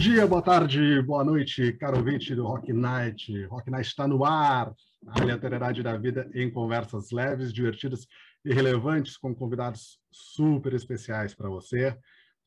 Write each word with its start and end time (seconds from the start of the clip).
dia, 0.00 0.26
boa 0.26 0.40
tarde, 0.40 1.02
boa 1.02 1.22
noite, 1.22 1.74
caro 1.74 1.98
ouvinte 1.98 2.34
do 2.34 2.46
Rock 2.46 2.72
Night. 2.72 3.44
Rock 3.44 3.70
Night 3.70 3.86
está 3.86 4.08
no 4.08 4.24
ar, 4.24 4.72
a 5.06 5.20
aleatoriedade 5.20 5.82
da 5.82 5.94
vida 5.94 6.26
em 6.34 6.50
conversas 6.50 7.10
leves, 7.10 7.52
divertidas 7.52 8.06
e 8.42 8.50
relevantes 8.50 9.18
com 9.18 9.34
convidados 9.34 9.98
super 10.10 10.72
especiais 10.72 11.34
para 11.34 11.50
você. 11.50 11.94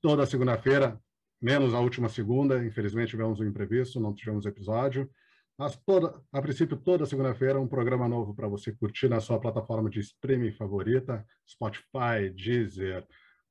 Toda 0.01 0.25
segunda-feira, 0.25 0.99
menos 1.39 1.75
a 1.75 1.79
última 1.79 2.09
segunda, 2.09 2.65
infelizmente 2.65 3.11
tivemos 3.11 3.39
um 3.39 3.45
imprevisto, 3.45 3.99
não 3.99 4.15
tivemos 4.15 4.47
episódio. 4.47 5.07
Mas 5.55 5.79
toda, 5.85 6.19
a 6.31 6.41
princípio, 6.41 6.75
toda 6.75 7.05
segunda-feira, 7.05 7.61
um 7.61 7.67
programa 7.67 8.07
novo 8.07 8.33
para 8.33 8.47
você 8.47 8.71
curtir 8.71 9.07
na 9.09 9.19
sua 9.19 9.39
plataforma 9.39 9.91
de 9.91 9.99
streaming 9.99 10.53
favorita, 10.53 11.23
Spotify, 11.47 12.31
Deezer, 12.35 13.05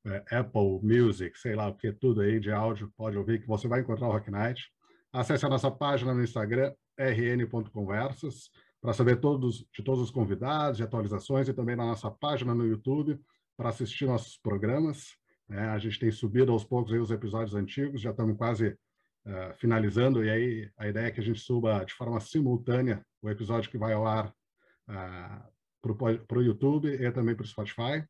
é, 0.04 0.38
Apple 0.38 0.80
Music, 0.82 1.38
sei 1.38 1.54
lá 1.54 1.68
o 1.68 1.74
que, 1.74 1.92
tudo 1.92 2.20
aí 2.20 2.40
de 2.40 2.50
áudio, 2.50 2.92
pode 2.96 3.16
ouvir 3.16 3.40
que 3.40 3.46
você 3.46 3.68
vai 3.68 3.80
encontrar 3.80 4.08
o 4.08 4.12
Rock 4.12 4.30
Night. 4.30 4.70
Acesse 5.12 5.44
a 5.46 5.48
nossa 5.48 5.70
página 5.70 6.14
no 6.14 6.22
Instagram, 6.22 6.72
rn.conversas, 6.98 8.50
para 8.80 8.92
saber 8.92 9.20
todos, 9.20 9.64
de 9.72 9.82
todos 9.82 10.00
os 10.00 10.10
convidados 10.10 10.80
e 10.80 10.82
atualizações, 10.82 11.48
e 11.48 11.54
também 11.54 11.76
na 11.76 11.86
nossa 11.86 12.10
página 12.10 12.54
no 12.54 12.66
YouTube, 12.66 13.20
para 13.56 13.68
assistir 13.68 14.06
nossos 14.06 14.36
programas. 14.38 15.16
É, 15.48 15.60
a 15.60 15.78
gente 15.78 15.98
tem 15.98 16.10
subido 16.10 16.50
aos 16.50 16.64
poucos 16.64 16.92
os 16.92 17.10
episódios 17.10 17.54
antigos, 17.54 18.00
já 18.00 18.10
estamos 18.10 18.36
quase 18.36 18.68
uh, 19.26 19.54
finalizando, 19.58 20.24
e 20.24 20.30
aí 20.30 20.70
a 20.76 20.88
ideia 20.88 21.06
é 21.06 21.10
que 21.10 21.20
a 21.20 21.22
gente 21.22 21.40
suba 21.40 21.84
de 21.84 21.94
forma 21.94 22.18
simultânea 22.20 23.04
o 23.20 23.30
episódio 23.30 23.70
que 23.70 23.78
vai 23.78 23.92
ao 23.92 24.06
ar 24.06 24.34
uh, 24.88 25.52
para 26.26 26.38
o 26.38 26.42
YouTube 26.42 26.88
e 26.88 27.12
também 27.12 27.34
para 27.34 27.44
o 27.44 27.46
Spotify. 27.46 28.04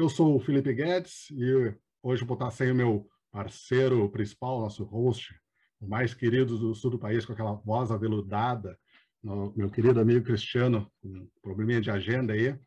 Eu 0.00 0.08
sou 0.08 0.34
o 0.34 0.40
Felipe 0.40 0.72
Guedes 0.72 1.28
e 1.30 1.74
hoje 2.02 2.24
vou 2.24 2.32
estar 2.32 2.50
sem 2.50 2.70
o 2.70 2.74
meu 2.74 3.06
parceiro 3.30 4.08
principal, 4.08 4.58
nosso 4.58 4.82
host, 4.82 5.38
o 5.78 5.86
mais 5.86 6.14
querido 6.14 6.56
do 6.56 6.74
sul 6.74 6.92
do 6.92 6.98
país, 6.98 7.26
com 7.26 7.34
aquela 7.34 7.52
voz 7.52 7.90
aveludada, 7.90 8.78
meu 9.22 9.70
querido 9.70 10.00
amigo 10.00 10.24
Cristiano, 10.24 10.90
um 11.04 11.28
probleminha 11.42 11.82
de 11.82 11.90
agenda 11.90 12.32
aí. 12.32 12.58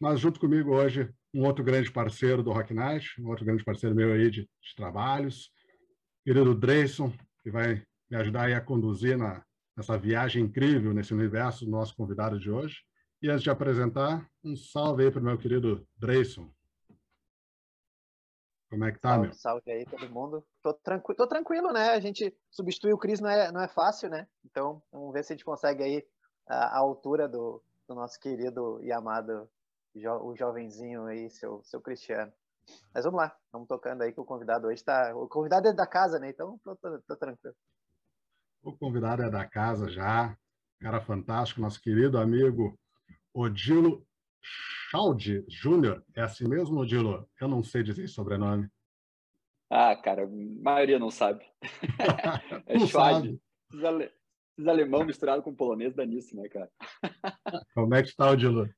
Mas 0.00 0.20
junto 0.20 0.40
comigo 0.40 0.74
hoje, 0.74 1.12
um 1.34 1.44
outro 1.44 1.62
grande 1.62 1.92
parceiro 1.92 2.42
do 2.42 2.50
Rock 2.50 2.72
Night, 2.72 3.20
um 3.20 3.28
outro 3.28 3.44
grande 3.44 3.62
parceiro 3.62 3.94
meu 3.94 4.14
aí 4.14 4.30
de, 4.30 4.40
de 4.40 4.74
trabalhos, 4.74 5.50
querido 6.24 6.54
Dreyson, 6.54 7.12
que 7.42 7.50
vai 7.50 7.82
me 8.10 8.16
ajudar 8.16 8.44
aí 8.44 8.54
a 8.54 8.60
conduzir 8.60 9.18
na, 9.18 9.44
nessa 9.76 9.98
viagem 9.98 10.44
incrível 10.44 10.94
nesse 10.94 11.12
universo 11.12 11.66
do 11.66 11.70
nosso 11.70 11.94
convidado 11.94 12.40
de 12.40 12.50
hoje. 12.50 12.78
E 13.20 13.28
antes 13.28 13.42
de 13.42 13.50
apresentar, 13.50 14.26
um 14.42 14.56
salve 14.56 15.04
aí 15.04 15.10
para 15.10 15.20
o 15.20 15.24
meu 15.24 15.36
querido 15.36 15.86
Dreyson. 15.98 16.50
Como 18.70 18.84
é 18.84 18.92
que 18.92 19.00
tá, 19.00 19.10
salve, 19.10 19.26
meu? 19.26 19.34
Salve 19.34 19.70
aí, 19.72 19.84
todo 19.84 20.08
mundo. 20.08 20.46
Tô, 20.62 20.72
tranqu... 20.72 21.12
Tô 21.14 21.26
tranquilo, 21.26 21.72
né? 21.72 21.90
A 21.90 21.98
gente 21.98 22.32
substituir 22.48 22.92
o 22.92 22.98
Cris 22.98 23.20
não 23.20 23.28
é, 23.28 23.50
não 23.50 23.60
é 23.60 23.66
fácil, 23.66 24.08
né? 24.08 24.28
Então, 24.44 24.80
vamos 24.92 25.12
ver 25.12 25.24
se 25.24 25.32
a 25.32 25.36
gente 25.36 25.44
consegue 25.44 25.82
aí 25.82 26.06
a, 26.46 26.76
a 26.76 26.78
altura 26.78 27.28
do, 27.28 27.60
do, 27.88 27.94
nosso 27.96 28.18
querido 28.20 28.80
e 28.82 28.92
amado 28.92 29.50
jo... 29.92 30.12
o 30.22 30.36
jovenzinho 30.36 31.06
aí, 31.06 31.28
seu, 31.30 31.60
seu 31.64 31.80
Cristiano. 31.80 32.32
Mas 32.94 33.04
vamos 33.04 33.20
lá, 33.20 33.36
vamos 33.52 33.66
tocando 33.66 34.02
aí 34.02 34.12
que 34.12 34.20
o 34.20 34.24
convidado 34.24 34.68
hoje 34.68 34.84
tá. 34.84 35.16
O 35.16 35.28
convidado 35.28 35.66
é 35.66 35.72
da 35.72 35.86
casa, 35.86 36.20
né? 36.20 36.30
Então, 36.30 36.56
tô, 36.62 36.76
tô, 36.76 37.00
tô 37.00 37.16
tranquilo. 37.16 37.56
O 38.62 38.76
convidado 38.76 39.22
é 39.22 39.30
da 39.30 39.44
casa 39.48 39.90
já, 39.90 40.36
cara 40.80 41.00
fantástico, 41.00 41.60
nosso 41.60 41.80
querido 41.80 42.18
amigo 42.18 42.78
Odilo 43.34 44.06
Chaldi 44.90 45.44
Júnior, 45.48 46.04
é 46.16 46.22
assim 46.22 46.48
mesmo, 46.48 46.80
Odilo? 46.80 47.28
Eu 47.40 47.48
não 47.48 47.62
sei 47.62 47.82
dizer 47.82 48.08
sobrenome. 48.08 48.68
Ah, 49.70 49.94
cara, 49.94 50.24
a 50.24 50.28
maioria 50.62 50.98
não 50.98 51.10
sabe. 51.10 51.44
é 52.66 52.78
Schwad. 52.86 53.40
Esses, 53.70 53.84
ale... 53.84 54.12
Esses 54.58 54.66
alemão 54.68 55.04
misturado 55.04 55.42
com 55.42 55.54
polonês 55.54 55.94
dá 55.94 56.04
nisso, 56.04 56.34
né, 56.34 56.48
cara? 56.48 56.70
Como 57.74 57.94
é 57.94 58.02
que 58.02 58.08
está, 58.08 58.30
Odilo? 58.30 58.68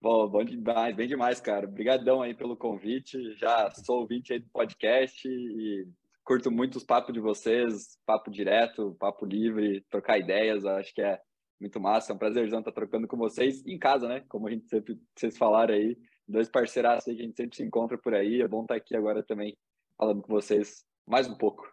Bom, 0.00 0.28
bom 0.28 0.42
demais, 0.42 0.96
bem 0.96 1.06
demais, 1.06 1.40
cara. 1.40 1.68
Obrigadão 1.68 2.20
aí 2.20 2.34
pelo 2.34 2.56
convite. 2.56 3.36
Já 3.36 3.70
sou 3.70 4.00
ouvinte 4.00 4.32
aí 4.32 4.40
do 4.40 4.50
podcast 4.50 5.28
e 5.28 5.86
curto 6.24 6.50
muito 6.50 6.76
os 6.76 6.84
papos 6.84 7.14
de 7.14 7.20
vocês, 7.20 7.96
papo 8.04 8.28
direto, 8.28 8.96
papo 8.98 9.24
livre, 9.24 9.80
trocar 9.88 10.18
ideias. 10.18 10.64
Acho 10.64 10.92
que 10.92 11.02
é 11.02 11.20
muito 11.62 11.80
massa, 11.80 12.12
é 12.12 12.14
um 12.14 12.18
prazerzão 12.18 12.58
estar 12.58 12.72
trocando 12.72 13.06
com 13.06 13.16
vocês 13.16 13.64
em 13.64 13.78
casa, 13.78 14.08
né? 14.08 14.22
Como 14.28 14.48
a 14.48 14.50
gente 14.50 14.68
sempre, 14.68 15.00
vocês 15.16 15.38
falaram 15.38 15.72
aí, 15.72 15.96
dois 16.26 16.48
parceiraços 16.48 17.08
aí 17.08 17.16
que 17.16 17.22
a 17.22 17.24
gente 17.24 17.36
sempre 17.36 17.56
se 17.56 17.62
encontra 17.62 17.96
por 17.96 18.14
aí. 18.14 18.42
É 18.42 18.48
bom 18.48 18.62
estar 18.62 18.74
aqui 18.74 18.96
agora 18.96 19.22
também 19.22 19.56
falando 19.96 20.20
com 20.20 20.32
vocês 20.32 20.84
mais 21.06 21.28
um 21.28 21.36
pouco. 21.36 21.66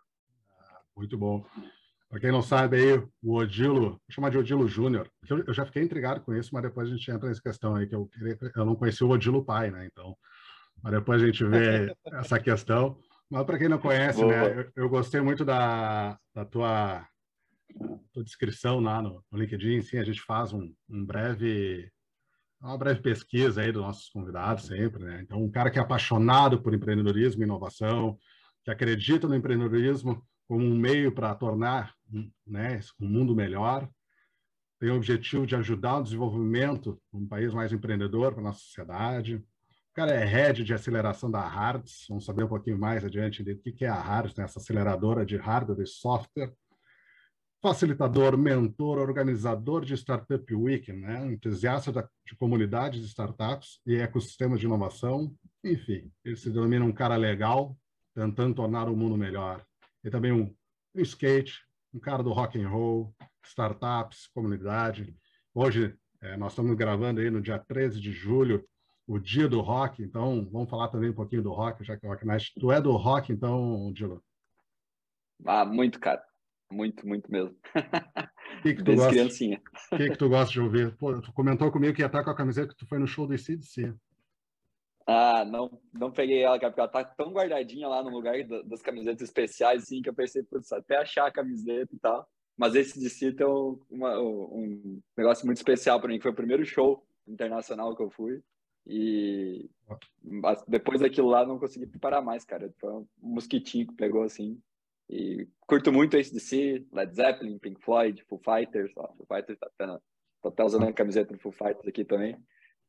Muito 0.96 1.18
bom. 1.18 1.44
Para 2.10 2.20
quem 2.20 2.32
não 2.32 2.42
sabe 2.42 2.78
aí, 2.78 3.04
o 3.24 3.36
Odilo, 3.36 3.90
vou 3.90 4.00
chamar 4.10 4.30
de 4.30 4.38
Odilo 4.38 4.68
Júnior, 4.68 5.12
eu, 5.30 5.44
eu 5.46 5.54
já 5.54 5.66
fiquei 5.66 5.84
intrigado 5.84 6.22
com 6.22 6.34
isso, 6.34 6.50
mas 6.54 6.64
depois 6.64 6.88
a 6.88 6.92
gente 6.92 7.12
entra 7.12 7.30
nessa 7.30 7.42
questão 7.42 7.76
aí, 7.76 7.88
que 7.88 7.94
eu, 7.94 8.10
eu 8.56 8.66
não 8.66 8.76
conheci 8.76 9.04
o 9.04 9.10
Odilo 9.10 9.46
pai, 9.46 9.70
né? 9.70 9.88
Então, 9.92 10.16
mas 10.82 10.94
depois 10.94 11.22
a 11.22 11.26
gente 11.26 11.44
vê 11.46 11.96
essa 12.14 12.40
questão. 12.40 12.98
Mas 13.30 13.46
para 13.46 13.60
quem 13.60 13.70
não 13.70 13.78
conhece, 13.78 14.26
né, 14.26 14.60
eu, 14.60 14.84
eu, 14.84 14.90
gostei 14.90 15.22
muito 15.22 15.46
da, 15.46 16.18
da 16.34 16.44
tua 16.46 17.08
tua 18.14 18.24
descrição 18.24 18.80
lá 18.80 19.02
no, 19.02 19.24
no, 19.32 19.38
LinkedIn, 19.38 19.82
sim, 19.82 19.98
a 19.98 20.04
gente 20.04 20.22
faz 20.22 20.54
um, 20.54 20.74
um, 20.90 21.06
breve, 21.06 21.90
uma 22.62 22.78
breve 22.78 23.02
pesquisa 23.02 23.62
aí 23.62 23.72
dos 23.72 23.82
nossos 23.82 24.10
convidados 24.10 24.66
sempre, 24.66 25.04
né? 25.04 25.22
Então, 25.22 25.42
um 25.42 25.52
cara 25.52 25.70
que 25.70 25.80
é 25.80 25.82
apaixonado 25.82 26.62
por 26.62 26.74
empreendedorismo 26.74 27.42
e 27.42 27.46
inovação, 27.46 28.18
que 28.64 28.72
acredita 28.72 29.28
no 29.28 29.36
empreendedorismo 29.36 30.26
como 30.48 30.66
um 30.66 30.76
meio 30.76 31.12
para 31.12 31.34
tornar 31.36 31.94
né, 32.46 32.80
um 33.00 33.08
mundo 33.08 33.36
melhor, 33.36 33.88
tem 34.80 34.90
o 34.90 34.96
objetivo 34.96 35.46
de 35.46 35.56
ajudar 35.56 35.98
o 35.98 36.04
desenvolvimento 36.04 37.00
de 37.14 37.20
um 37.20 37.28
país 37.28 37.54
mais 37.54 37.72
empreendedor 37.72 38.32
para 38.32 38.42
a 38.42 38.46
nossa 38.46 38.60
sociedade. 38.60 39.36
O 39.36 39.94
cara 39.94 40.12
é 40.12 40.24
head 40.24 40.64
de 40.64 40.74
aceleração 40.74 41.30
da 41.30 41.42
Hards, 41.42 42.06
vamos 42.08 42.26
saber 42.26 42.46
um 42.46 42.48
pouquinho 42.48 42.80
mais 42.80 43.04
adiante 43.04 43.44
do 43.44 43.56
que 43.58 43.84
é 43.84 43.90
a 43.90 44.02
Hards, 44.02 44.36
né, 44.36 44.46
essa 44.46 44.60
aceleradora 44.60 45.26
de 45.26 45.36
hardware 45.36 45.82
e 45.82 45.88
software 45.88 46.54
facilitador, 47.62 48.38
mentor, 48.38 49.00
organizador 49.00 49.84
de 49.84 49.94
Startup 49.96 50.56
Week, 50.56 50.92
né? 50.94 51.28
entusiasta 51.28 51.92
de 52.26 52.36
comunidades 52.38 53.02
de 53.02 53.08
startups 53.08 53.80
e 53.86 53.96
ecossistemas 53.96 54.60
de 54.60 54.66
inovação. 54.66 55.34
Enfim, 55.64 56.12
ele 56.24 56.38
se 56.38 56.50
denomina 56.50 56.86
um 56.86 56.92
cara 56.92 57.18
legal, 57.18 57.78
tentando 58.16 58.56
tornar 58.56 58.88
o 58.88 58.96
mundo 58.96 59.18
melhor. 59.18 59.64
E 60.04 60.10
também 60.10 60.32
um, 60.32 60.54
um 60.96 61.02
skate, 61.02 61.62
um 61.94 62.00
cara 62.00 62.24
do 62.24 62.32
rock 62.32 62.62
and 62.62 62.70
roll, 62.70 63.14
startups, 63.44 64.28
comunidade. 64.34 65.14
Hoje, 65.54 65.96
é, 66.22 66.38
nós 66.38 66.54
estamos 66.54 66.76
gravando 66.78 67.20
aí 67.20 67.30
no 67.30 67.42
dia 67.42 67.60
13 67.60 68.00
de 68.00 68.12
julho, 68.12 68.66
o 69.06 69.18
dia 69.18 69.50
do 69.50 69.60
rock, 69.60 70.04
então 70.04 70.48
vamos 70.52 70.70
falar 70.70 70.88
também 70.90 71.10
um 71.10 71.16
pouquinho 71.16 71.42
do 71.42 71.52
rock, 71.52 71.84
já 71.84 71.98
que 71.98 72.06
o 72.06 72.10
Rock 72.10 72.26
Night. 72.26 72.54
Tu 72.60 72.72
é 72.72 72.80
do 72.80 72.92
rock, 72.92 73.34
então, 73.34 73.92
Dilo? 73.92 74.24
Ah, 75.46 75.66
muito, 75.66 76.00
cara. 76.00 76.22
Muito, 76.72 77.08
muito 77.08 77.32
mesmo. 77.32 77.56
Que 78.62 78.74
que 78.74 78.84
Desde 78.84 78.96
gosta, 78.96 79.12
criancinha. 79.12 79.62
O 79.92 79.98
que, 79.98 80.10
que 80.10 80.18
tu 80.18 80.28
gosta 80.28 80.52
de 80.52 80.60
ouvir? 80.60 80.96
Pô, 80.98 81.22
tu 81.22 81.32
comentou 81.34 81.72
comigo 81.72 81.94
que 81.94 82.02
ia 82.02 82.08
estar 82.08 82.24
com 82.24 82.30
a 82.30 82.36
camiseta 82.36 82.74
que 82.74 82.76
tu 82.76 82.88
foi 82.88 83.00
no 83.00 83.08
show 83.08 83.26
do 83.26 83.34
ICDC. 83.34 83.94
Ah, 85.08 85.46
não, 85.46 85.82
não 85.94 86.12
peguei 86.12 86.44
ela, 86.44 86.60
porque 86.60 86.80
ela 86.80 86.88
tá 86.88 87.04
tão 87.04 87.32
guardadinha 87.32 87.88
lá 87.88 88.04
no 88.04 88.10
lugar 88.10 88.36
das 88.66 88.82
camisetas 88.82 89.22
especiais, 89.22 89.84
assim, 89.84 90.02
que 90.02 90.10
eu 90.10 90.14
pensei, 90.14 90.44
putz, 90.44 90.72
até 90.72 90.98
achar 90.98 91.26
a 91.26 91.32
camiseta 91.32 91.96
e 91.96 92.00
tal. 92.00 92.28
Mas 92.56 92.76
esse 92.76 93.00
DC 93.00 93.32
tem 93.32 93.48
um, 93.48 93.80
um 93.90 95.02
negócio 95.18 95.46
muito 95.46 95.58
especial 95.58 96.00
para 96.00 96.10
mim, 96.10 96.18
que 96.18 96.24
foi 96.24 96.32
o 96.32 96.36
primeiro 96.36 96.66
show 96.66 97.04
internacional 97.28 97.96
que 97.96 98.04
eu 98.04 98.10
fui. 98.10 98.44
E 98.86 99.70
depois 100.68 101.00
daquilo 101.00 101.30
lá, 101.30 101.46
não 101.46 101.58
consegui 101.58 101.88
parar 102.00 102.22
mais, 102.22 102.44
cara. 102.44 102.72
Foi 102.80 102.92
um 102.92 103.08
mosquitinho 103.20 103.88
que 103.88 103.94
pegou, 103.94 104.24
assim, 104.24 104.62
e 105.10 105.48
curto 105.66 105.92
muito 105.92 106.16
ACDC, 106.16 106.86
Led 106.94 107.16
Zeppelin, 107.16 107.58
Pink 107.58 107.82
Floyd, 107.82 108.24
Foo 108.30 108.40
Fighters. 108.40 108.92
Ó, 108.96 109.08
Foo 109.16 109.26
Fighters 109.26 109.58
tá 109.58 109.68
até, 109.68 110.00
tô 110.42 110.50
até 110.50 110.64
usando 110.64 110.86
a 110.86 110.94
camiseta 110.94 111.34
do 111.34 111.40
Foo 111.40 111.52
Fighters 111.52 111.88
aqui 111.88 112.06
também. 112.06 112.38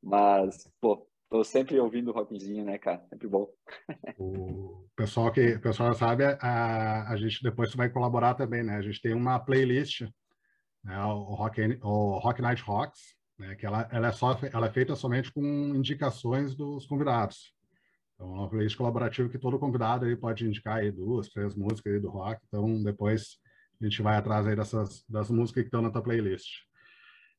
Mas, 0.02 0.70
pô, 0.80 1.08
tô 1.30 1.42
sempre 1.42 1.78
ouvindo 1.80 2.12
rockzinho, 2.12 2.64
né, 2.64 2.76
cara? 2.76 3.02
Sempre 3.08 3.26
bom. 3.26 3.48
O 4.18 4.86
pessoal 4.94 5.32
que 5.32 5.54
o 5.54 5.60
pessoal 5.60 5.94
sabe, 5.94 6.24
a, 6.24 7.10
a 7.10 7.16
gente 7.16 7.42
depois 7.42 7.74
vai 7.74 7.88
colaborar 7.88 8.34
também, 8.34 8.62
né? 8.62 8.76
A 8.76 8.82
gente 8.82 9.00
tem 9.00 9.14
uma 9.14 9.38
playlist, 9.38 10.02
né, 10.84 11.02
o, 11.04 11.34
Rock, 11.34 11.78
o 11.82 12.18
Rock 12.18 12.42
Night 12.42 12.62
Rocks, 12.62 13.00
né, 13.38 13.54
que 13.54 13.64
ela, 13.64 13.88
ela, 13.90 14.08
é 14.08 14.12
só, 14.12 14.38
ela 14.52 14.66
é 14.66 14.70
feita 14.70 14.94
somente 14.94 15.32
com 15.32 15.42
indicações 15.74 16.54
dos 16.54 16.84
convidados. 16.86 17.54
Então, 18.20 18.36
é 18.36 18.38
uma 18.40 18.50
playlist 18.50 18.76
colaborativa 18.76 19.30
que 19.30 19.38
todo 19.38 19.58
convidado 19.58 20.04
aí 20.04 20.14
pode 20.14 20.46
indicar 20.46 20.76
aí 20.76 20.92
duas, 20.92 21.30
três 21.30 21.54
músicas 21.54 21.94
aí 21.94 21.98
do 21.98 22.10
rock. 22.10 22.38
Então, 22.46 22.82
depois 22.82 23.38
a 23.80 23.84
gente 23.84 24.02
vai 24.02 24.18
atrás 24.18 24.46
aí 24.46 24.54
dessas 24.54 25.02
das 25.08 25.30
músicas 25.30 25.62
que 25.62 25.68
estão 25.68 25.80
na 25.80 25.90
tua 25.90 26.02
playlist. 26.02 26.64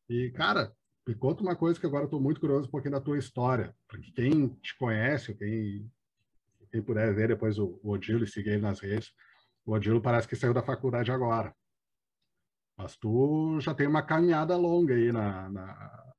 E, 0.10 0.32
cara, 0.32 0.74
me 1.08 1.14
conta 1.14 1.44
uma 1.44 1.56
coisa 1.56 1.80
que 1.80 1.86
agora 1.86 2.04
eu 2.04 2.06
estou 2.06 2.20
muito 2.20 2.42
curioso 2.42 2.68
um 2.68 2.72
pouquinho 2.72 2.94
da 2.94 3.00
tua 3.00 3.20
história. 3.20 3.76
Porque 3.88 4.12
quem 4.12 4.48
te 4.56 4.76
conhece, 4.76 5.36
quem, 5.36 5.88
quem 6.72 6.82
puder 6.82 7.14
ver 7.14 7.28
depois 7.28 7.60
o, 7.60 7.80
o 7.84 7.92
Odilo 7.92 8.24
e 8.24 8.28
seguir 8.28 8.54
ele 8.54 8.64
nas 8.64 8.80
redes, 8.80 9.14
O 9.64 9.74
Odilo 9.74 10.02
parece 10.02 10.28
que 10.28 10.36
saiu 10.36 10.54
da 10.54 10.64
faculdade 10.64 11.12
agora. 11.12 11.54
Mas 12.76 12.98
tu 12.98 13.60
já 13.60 13.76
tem 13.76 13.86
uma 13.86 14.02
caminhada 14.02 14.58
longa 14.58 14.96
aí 14.96 15.12
na, 15.12 15.48
na, 15.48 16.14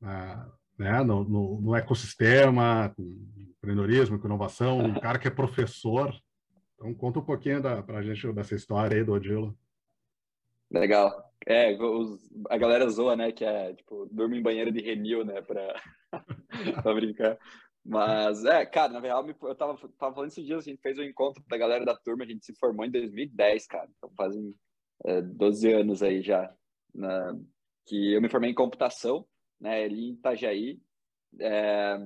na 0.00 0.52
né, 0.76 1.04
no, 1.04 1.22
no, 1.22 1.60
no, 1.60 1.76
ecossistema, 1.76 2.92
com 2.96 3.51
empreendedorismo, 3.62 4.18
com 4.18 4.26
inovação, 4.26 4.78
um 4.78 4.94
cara 4.98 5.18
que 5.18 5.28
é 5.28 5.30
professor. 5.30 6.12
Então, 6.74 6.92
conta 6.94 7.20
um 7.20 7.24
pouquinho 7.24 7.62
para 7.62 7.98
a 7.98 8.02
gente 8.02 8.30
dessa 8.32 8.56
história 8.56 8.96
aí 8.96 9.04
do 9.04 9.12
Odilo. 9.12 9.56
Legal. 10.68 11.32
É, 11.46 11.76
os, 11.80 12.28
a 12.50 12.58
galera 12.58 12.88
zoa, 12.88 13.14
né, 13.14 13.30
que 13.30 13.44
é, 13.44 13.72
tipo, 13.74 14.06
dorme 14.10 14.38
em 14.38 14.42
banheiro 14.42 14.72
de 14.72 14.80
renil, 14.80 15.24
né, 15.24 15.40
para 15.42 15.74
brincar. 16.94 17.38
Mas, 17.84 18.44
é, 18.44 18.64
cara, 18.66 18.92
na 18.92 19.00
real, 19.00 19.26
eu 19.28 19.54
tava, 19.54 19.76
tava 19.98 20.14
falando 20.14 20.30
esses 20.30 20.44
dias, 20.44 20.66
a 20.66 20.70
gente 20.70 20.80
fez 20.80 20.98
um 20.98 21.02
encontro 21.02 21.42
da 21.48 21.56
galera 21.56 21.84
da 21.84 21.96
turma, 21.96 22.24
a 22.24 22.26
gente 22.26 22.44
se 22.44 22.54
formou 22.54 22.84
em 22.84 22.90
2010, 22.90 23.66
cara. 23.66 23.88
Então 23.96 24.10
fazem 24.16 24.54
é, 25.04 25.20
12 25.20 25.72
anos 25.72 26.02
aí 26.02 26.22
já, 26.22 26.52
na, 26.94 27.36
que 27.86 28.12
eu 28.12 28.22
me 28.22 28.28
formei 28.28 28.50
em 28.50 28.54
computação, 28.54 29.26
né, 29.60 29.84
ali 29.84 30.10
em 30.10 30.12
Itajaí. 30.12 30.80
É, 31.40 31.98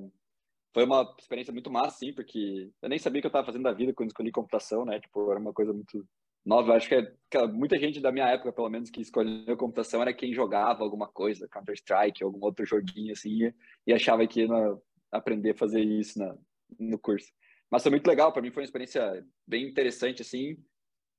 foi 0.77 0.83
uma 0.83 1.11
experiência 1.17 1.51
muito 1.51 1.71
massa, 1.71 1.97
sim, 1.97 2.13
porque 2.13 2.69
eu 2.83 2.87
nem 2.87 2.99
sabia 2.99 3.17
o 3.17 3.21
que 3.23 3.25
eu 3.25 3.29
estava 3.29 3.47
fazendo 3.47 3.63
da 3.63 3.73
vida 3.73 3.91
quando 3.95 4.09
escolhi 4.09 4.31
computação, 4.31 4.85
né, 4.85 4.99
tipo, 4.99 5.31
era 5.31 5.39
uma 5.39 5.51
coisa 5.51 5.73
muito 5.73 6.07
nova. 6.45 6.69
Eu 6.69 6.75
acho 6.75 6.87
que, 6.87 6.93
é, 6.93 7.11
que 7.31 7.47
muita 7.47 7.79
gente 7.79 7.99
da 7.99 8.11
minha 8.11 8.27
época, 8.27 8.53
pelo 8.53 8.69
menos, 8.69 8.91
que 8.91 9.01
escolheu 9.01 9.57
computação 9.57 10.03
era 10.03 10.13
quem 10.13 10.35
jogava 10.35 10.83
alguma 10.83 11.07
coisa, 11.07 11.47
Counter-Strike, 11.47 12.23
algum 12.23 12.45
outro 12.45 12.63
joguinho 12.63 13.11
assim, 13.11 13.51
e 13.87 13.91
achava 13.91 14.27
que 14.27 14.41
ia 14.41 14.77
aprender 15.11 15.49
a 15.49 15.57
fazer 15.57 15.81
isso 15.81 16.19
na, 16.19 16.37
no 16.79 16.99
curso. 16.99 17.25
Mas 17.71 17.81
foi 17.81 17.89
muito 17.89 18.05
legal, 18.05 18.31
para 18.31 18.43
mim 18.43 18.51
foi 18.51 18.61
uma 18.61 18.65
experiência 18.65 19.25
bem 19.47 19.67
interessante, 19.67 20.21
assim, 20.21 20.57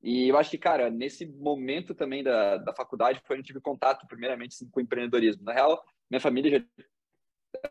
e 0.01 0.29
eu 0.29 0.39
acho 0.39 0.51
que, 0.51 0.59
cara, 0.59 0.89
nesse 0.89 1.27
momento 1.27 1.97
também 1.97 2.23
da, 2.23 2.59
da 2.59 2.73
faculdade 2.73 3.21
foi 3.27 3.35
onde 3.35 3.43
eu 3.43 3.47
tive 3.47 3.61
contato, 3.61 4.07
primeiramente, 4.07 4.53
assim, 4.53 4.71
com 4.71 4.81
empreendedorismo. 4.81 5.43
Na 5.43 5.53
real, 5.53 5.83
minha 6.09 6.21
família 6.21 6.61
já 6.61 6.85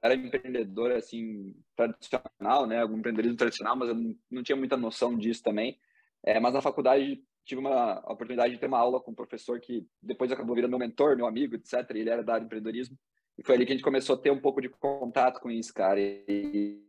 era 0.02 0.16
empreendedora, 0.16 0.98
assim, 0.98 1.56
tradicional, 1.76 2.66
né? 2.66 2.82
Algum 2.82 2.98
empreendedorismo 2.98 3.38
tradicional, 3.38 3.76
mas 3.76 3.90
eu 3.90 4.16
não 4.30 4.44
tinha 4.44 4.56
muita 4.56 4.78
noção 4.78 5.18
disso 5.18 5.44
também. 5.44 5.80
É, 6.24 6.40
mas 6.40 6.54
na 6.54 6.62
faculdade 6.62 7.24
tive 7.46 7.62
uma 7.62 8.00
oportunidade 8.12 8.54
de 8.54 8.60
ter 8.60 8.68
uma 8.68 8.80
aula 8.80 9.00
com 9.00 9.12
um 9.12 9.16
professor 9.16 9.60
que 9.60 9.88
depois 10.02 10.32
acabou 10.32 10.56
virando 10.56 10.72
meu 10.72 10.80
mentor, 10.80 11.16
meu 11.16 11.28
amigo, 11.28 11.56
etc. 11.56 11.90
ele 11.92 12.10
era 12.10 12.24
da 12.24 12.34
área 12.34 12.42
de 12.42 12.48
empreendedorismo. 12.48 12.98
E 13.38 13.44
foi 13.44 13.56
ali 13.56 13.66
que 13.66 13.72
a 13.72 13.76
gente 13.76 13.84
começou 13.84 14.16
a 14.16 14.20
ter 14.20 14.32
um 14.32 14.42
pouco 14.42 14.62
de 14.62 14.70
contato 14.70 15.40
com 15.40 15.50
isso, 15.50 15.74
cara. 15.74 16.00
E, 16.00 16.84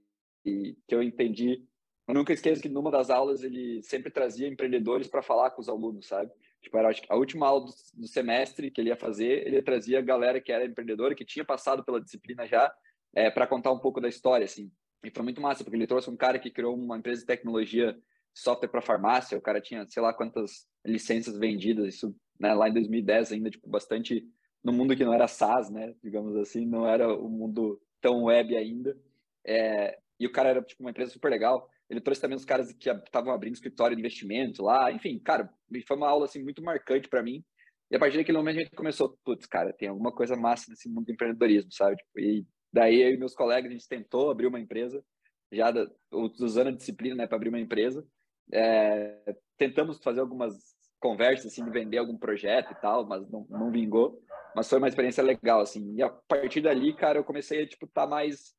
e 0.45 0.77
que 0.87 0.95
eu 0.95 1.03
entendi 1.03 1.69
eu 2.09 2.15
nunca 2.15 2.33
esqueço 2.33 2.63
que 2.63 2.71
numa 2.71 2.91
das 2.91 3.11
aulas 3.11 3.43
ele 3.43 3.83
sempre 3.83 4.11
trazia 4.11 4.49
empreendedores 4.49 5.07
para 5.07 5.21
falar 5.21 5.51
com 5.51 5.61
os 5.61 5.69
alunos, 5.69 6.07
sabe? 6.07 6.33
Tipo, 6.63 6.77
era 6.79 6.91
a 7.09 7.17
última 7.17 7.47
aula 7.47 7.67
do, 7.67 7.73
do, 7.95 8.09
semestre 8.09 8.71
que 8.71 8.81
ele 8.81 8.91
ia 8.91 8.97
fazer, 8.97 9.47
ele 9.47 9.63
trazia 9.63 9.99
a 9.99 10.03
galera 10.03 10.41
que 10.41 10.51
era 10.53 10.65
empreendedora, 10.65 11.15
que 11.15 11.25
tinha 11.25 11.45
passado 11.45 11.85
pela 11.85 12.01
disciplina 12.01 12.47
já, 12.47 12.73
é, 13.15 13.31
para 13.31 13.47
contar 13.47 13.73
um 13.73 13.79
pouco 13.79 14.01
da 14.01 14.09
história, 14.09 14.45
assim. 14.45 14.71
E 15.05 15.11
foi 15.11 15.23
muito 15.23 15.41
massa, 15.41 15.63
porque 15.63 15.77
ele 15.77 15.87
trouxe 15.87 16.11
um 16.11 16.17
cara 16.17 16.39
que 16.39 16.51
criou 16.51 16.75
uma 16.75 16.99
empresa 16.99 17.21
de 17.21 17.27
tecnologia, 17.27 17.97
software 18.35 18.69
para 18.69 18.83
farmácia, 18.83 19.39
o 19.39 19.41
cara 19.41 19.61
tinha, 19.61 19.87
sei 19.87 20.03
lá 20.03 20.13
quantas 20.13 20.67
licenças 20.85 21.39
vendidas, 21.39 21.95
isso 21.95 22.15
né, 22.39 22.53
lá 22.55 22.69
em 22.69 22.73
2010 22.73 23.33
ainda, 23.33 23.51
tipo, 23.51 23.69
bastante 23.69 24.27
no 24.63 24.73
mundo 24.73 24.97
que 24.97 25.05
não 25.05 25.15
era 25.15 25.29
SaaS, 25.29 25.71
né, 25.71 25.95
digamos 26.03 26.37
assim, 26.37 26.67
não 26.67 26.87
era 26.87 27.13
o 27.13 27.29
mundo 27.29 27.81
tão 28.01 28.25
web 28.25 28.57
ainda. 28.57 28.97
É, 29.45 29.99
e 30.19 30.27
o 30.27 30.33
cara 30.33 30.51
era, 30.51 30.63
tipo, 30.63 30.83
uma 30.83 30.91
empresa 30.91 31.13
super 31.13 31.31
legal. 31.31 31.71
Ele 31.89 32.01
trouxe 32.01 32.21
também 32.21 32.37
os 32.37 32.45
caras 32.45 32.73
que 32.73 32.91
estavam 32.91 33.33
abrindo 33.33 33.55
escritório 33.55 33.97
de 33.97 34.01
investimento 34.01 34.63
lá. 34.63 34.93
Enfim, 34.93 35.19
cara, 35.19 35.51
foi 35.87 35.97
uma 35.97 36.09
aula 36.09 36.27
assim 36.27 36.43
muito 36.43 36.63
marcante 36.63 37.09
para 37.09 37.23
mim. 37.23 37.43
E 37.91 37.97
a 37.97 37.99
partir 37.99 38.19
daquele 38.19 38.37
momento 38.37 38.57
a 38.57 38.61
gente 38.61 38.77
começou, 38.77 39.19
putz, 39.25 39.47
cara, 39.47 39.73
tem 39.73 39.89
alguma 39.89 40.13
coisa 40.13 40.37
massa 40.37 40.71
nesse 40.71 40.89
mundo 40.89 41.07
do 41.07 41.13
empreendedorismo, 41.13 41.73
sabe? 41.73 41.97
Tipo, 41.97 42.21
e 42.21 42.47
daí 42.71 43.01
eu 43.01 43.15
e 43.15 43.17
meus 43.17 43.35
colegas 43.35 43.71
a 43.71 43.73
gente 43.73 43.89
tentou 43.89 44.31
abrir 44.31 44.47
uma 44.47 44.61
empresa, 44.61 45.03
já 45.51 45.71
da, 45.71 45.91
usando 46.13 46.69
a 46.69 46.73
disciplina, 46.73 47.17
né, 47.17 47.27
para 47.27 47.37
abrir 47.37 47.49
uma 47.49 47.59
empresa. 47.59 48.07
É, 48.53 49.35
tentamos 49.57 49.99
fazer 50.03 50.21
algumas 50.21 50.55
conversas 51.01 51.53
assim 51.53 51.65
de 51.65 51.71
vender 51.71 51.97
algum 51.97 52.19
projeto 52.19 52.73
e 52.73 52.75
tal, 52.75 53.07
mas 53.07 53.27
não, 53.31 53.47
não 53.49 53.71
vingou. 53.71 54.23
Mas 54.55 54.69
foi 54.69 54.77
uma 54.77 54.89
experiência 54.89 55.25
legal 55.25 55.61
assim. 55.61 55.95
E 55.95 56.03
a 56.03 56.11
partir 56.11 56.61
dali, 56.61 56.95
cara, 56.95 57.19
eu 57.19 57.25
comecei 57.25 57.63
a 57.63 57.67
tipo 57.67 57.87
estar 57.87 58.03
tá 58.03 58.07
mais 58.07 58.55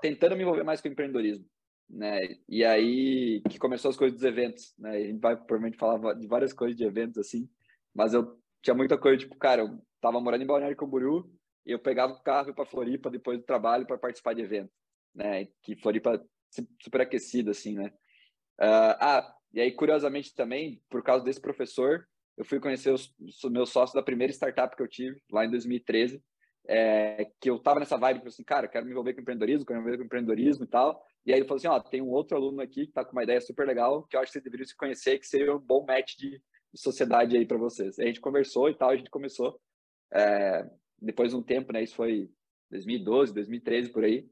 tentando 0.00 0.36
me 0.36 0.42
envolver 0.42 0.62
mais 0.62 0.80
com 0.80 0.88
o 0.88 0.92
empreendedorismo 0.92 1.44
né? 1.88 2.36
E 2.48 2.64
aí 2.64 3.40
que 3.48 3.58
começou 3.58 3.90
as 3.90 3.96
coisas 3.96 4.18
dos 4.18 4.24
eventos, 4.24 4.74
né? 4.78 4.90
A 4.90 5.00
gente 5.00 5.20
vai 5.20 5.36
provavelmente 5.36 5.78
falar 5.78 6.14
de 6.14 6.26
várias 6.26 6.52
coisas 6.52 6.76
de 6.76 6.84
eventos 6.84 7.18
assim, 7.18 7.48
mas 7.94 8.14
eu 8.14 8.38
tinha 8.62 8.74
muita 8.74 8.98
coisa, 8.98 9.18
tipo, 9.18 9.36
cara, 9.36 9.62
eu 9.62 9.80
tava 10.00 10.20
morando 10.20 10.42
em 10.42 10.46
Balneário 10.46 10.76
Camboriú 10.76 11.30
e 11.64 11.72
eu 11.72 11.78
pegava 11.78 12.12
o 12.12 12.22
carro 12.22 12.54
para 12.54 12.66
Floripa 12.66 13.10
depois 13.10 13.38
do 13.38 13.44
trabalho 13.44 13.86
para 13.86 13.98
participar 13.98 14.34
de 14.34 14.42
evento, 14.42 14.70
né? 15.14 15.46
Que 15.62 15.76
Floripa 15.76 16.22
super 16.82 17.00
aquecida 17.00 17.52
assim, 17.52 17.74
né? 17.74 17.92
Uh, 18.60 18.96
ah, 19.00 19.34
e 19.52 19.60
aí 19.60 19.72
curiosamente 19.72 20.34
também, 20.34 20.82
por 20.90 21.02
causa 21.02 21.24
desse 21.24 21.40
professor, 21.40 22.06
eu 22.36 22.44
fui 22.44 22.60
conhecer 22.60 22.92
os, 22.92 23.14
os 23.18 23.50
meus 23.50 23.70
sócios 23.70 23.94
da 23.94 24.02
primeira 24.02 24.32
startup 24.32 24.76
que 24.76 24.82
eu 24.82 24.88
tive 24.88 25.20
lá 25.30 25.44
em 25.44 25.50
2013, 25.50 26.22
é, 26.68 27.30
que 27.40 27.48
eu 27.48 27.58
tava 27.58 27.80
nessa 27.80 27.96
vibe, 27.96 28.26
assim, 28.26 28.44
cara, 28.44 28.68
quero 28.68 28.84
me 28.84 28.92
envolver 28.92 29.14
com 29.14 29.22
empreendedorismo, 29.22 29.64
quero 29.64 29.78
me 29.78 29.82
envolver 29.82 29.98
com 29.98 30.04
empreendedorismo 30.04 30.64
e 30.64 30.68
tal. 30.68 31.02
E 31.28 31.32
aí 31.34 31.40
ele 31.40 31.46
falou 31.46 31.58
assim, 31.58 31.68
ó, 31.68 31.78
tem 31.78 32.00
um 32.00 32.08
outro 32.08 32.38
aluno 32.38 32.62
aqui 32.62 32.86
que 32.86 32.92
tá 32.94 33.04
com 33.04 33.12
uma 33.12 33.22
ideia 33.22 33.38
super 33.38 33.66
legal, 33.66 34.02
que 34.04 34.16
eu 34.16 34.20
acho 34.20 34.28
que 34.28 34.32
vocês 34.32 34.44
deveriam 34.44 34.66
se 34.66 34.74
conhecer, 34.74 35.18
que 35.18 35.26
seria 35.26 35.54
um 35.54 35.58
bom 35.58 35.84
match 35.86 36.16
de, 36.16 36.30
de 36.30 36.80
sociedade 36.80 37.36
aí 37.36 37.44
para 37.44 37.58
vocês. 37.58 37.98
A 37.98 38.06
gente 38.06 38.18
conversou 38.18 38.70
e 38.70 38.74
tal, 38.74 38.88
a 38.88 38.96
gente 38.96 39.10
começou. 39.10 39.60
É, 40.10 40.66
depois 40.98 41.32
de 41.32 41.36
um 41.36 41.42
tempo, 41.42 41.70
né, 41.70 41.82
isso 41.82 41.94
foi 41.94 42.30
2012, 42.70 43.34
2013, 43.34 43.92
por 43.92 44.04
aí, 44.04 44.26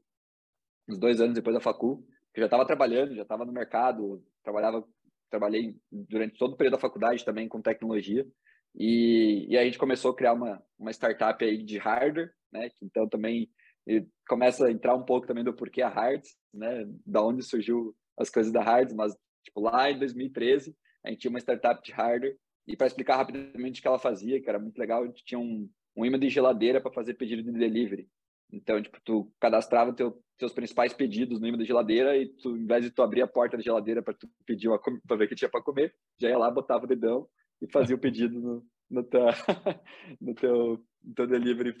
uns 0.89 0.97
dois 0.97 1.21
anos 1.21 1.35
depois 1.35 1.53
da 1.53 1.61
facul, 1.61 2.01
que 2.33 2.39
eu 2.39 2.41
já 2.41 2.47
estava 2.47 2.65
trabalhando, 2.65 3.13
já 3.13 3.21
estava 3.21 3.45
no 3.45 3.51
mercado, 3.51 4.25
trabalhava, 4.43 4.83
trabalhei 5.29 5.77
durante 5.91 6.35
todo 6.39 6.53
o 6.53 6.57
período 6.57 6.77
da 6.77 6.81
faculdade 6.81 7.23
também 7.23 7.47
com 7.47 7.61
tecnologia, 7.61 8.25
e, 8.73 9.45
e 9.47 9.55
a 9.55 9.63
gente 9.63 9.77
começou 9.77 10.09
a 10.09 10.15
criar 10.15 10.33
uma, 10.33 10.63
uma 10.79 10.89
startup 10.89 11.45
aí 11.45 11.61
de 11.61 11.77
hardware, 11.77 12.33
né, 12.51 12.71
que 12.71 12.83
então 12.83 13.07
também 13.07 13.51
e 13.87 14.05
começa 14.27 14.67
a 14.67 14.71
entrar 14.71 14.95
um 14.95 15.03
pouco 15.03 15.25
também 15.25 15.43
do 15.43 15.53
porquê 15.53 15.81
a 15.81 15.89
Hards, 15.89 16.35
né? 16.53 16.85
Da 17.05 17.23
onde 17.23 17.41
surgiu 17.41 17.95
as 18.17 18.29
coisas 18.29 18.51
da 18.51 18.61
Hards, 18.61 18.93
mas 18.93 19.15
tipo 19.43 19.61
lá 19.61 19.89
em 19.89 19.97
2013 19.97 20.75
a 21.03 21.09
gente 21.09 21.21
tinha 21.21 21.29
uma 21.29 21.39
startup 21.39 21.81
de 21.81 21.93
hardware 21.93 22.37
e 22.67 22.75
para 22.75 22.87
explicar 22.87 23.15
rapidamente 23.15 23.79
o 23.79 23.81
que 23.81 23.87
ela 23.87 23.97
fazia, 23.97 24.41
que 24.41 24.49
era 24.49 24.59
muito 24.59 24.77
legal, 24.77 25.03
a 25.03 25.05
gente 25.07 25.23
tinha 25.23 25.39
um, 25.39 25.69
um 25.95 26.05
imã 26.05 26.19
de 26.19 26.29
geladeira 26.29 26.81
para 26.81 26.91
fazer 26.91 27.13
pedido 27.13 27.41
de 27.41 27.57
delivery. 27.57 28.09
Então, 28.51 28.81
tipo, 28.81 28.99
tu 29.03 29.31
cadastrava 29.39 29.93
teu, 29.93 30.21
teus 30.37 30.53
principais 30.53 30.93
pedidos 30.93 31.39
no 31.39 31.47
imã 31.47 31.57
da 31.57 31.63
geladeira 31.63 32.17
e 32.17 32.27
tu, 32.27 32.57
em 32.57 32.65
vez 32.65 32.83
de 32.83 32.91
tu 32.91 33.01
abrir 33.01 33.21
a 33.21 33.27
porta 33.27 33.55
da 33.55 33.63
geladeira 33.63 34.01
para 34.01 34.13
tu 34.13 34.29
pedir 34.45 34.69
para 35.07 35.15
ver 35.15 35.25
o 35.25 35.27
que 35.29 35.35
tinha 35.35 35.49
para 35.49 35.63
comer, 35.63 35.95
já 36.19 36.29
ia 36.29 36.37
lá, 36.37 36.51
botava 36.51 36.83
o 36.83 36.87
dedão 36.87 37.27
e 37.61 37.71
fazia 37.71 37.95
o 37.95 37.99
pedido 37.99 38.39
no, 38.39 38.65
no, 38.89 39.03
teu, 39.03 39.21
no 40.19 40.35
teu, 40.35 40.83
no 41.03 41.13
teu 41.13 41.27
delivery 41.27 41.75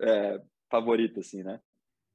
é, 0.00 0.40
favorito, 0.70 1.20
assim, 1.20 1.42
né? 1.42 1.60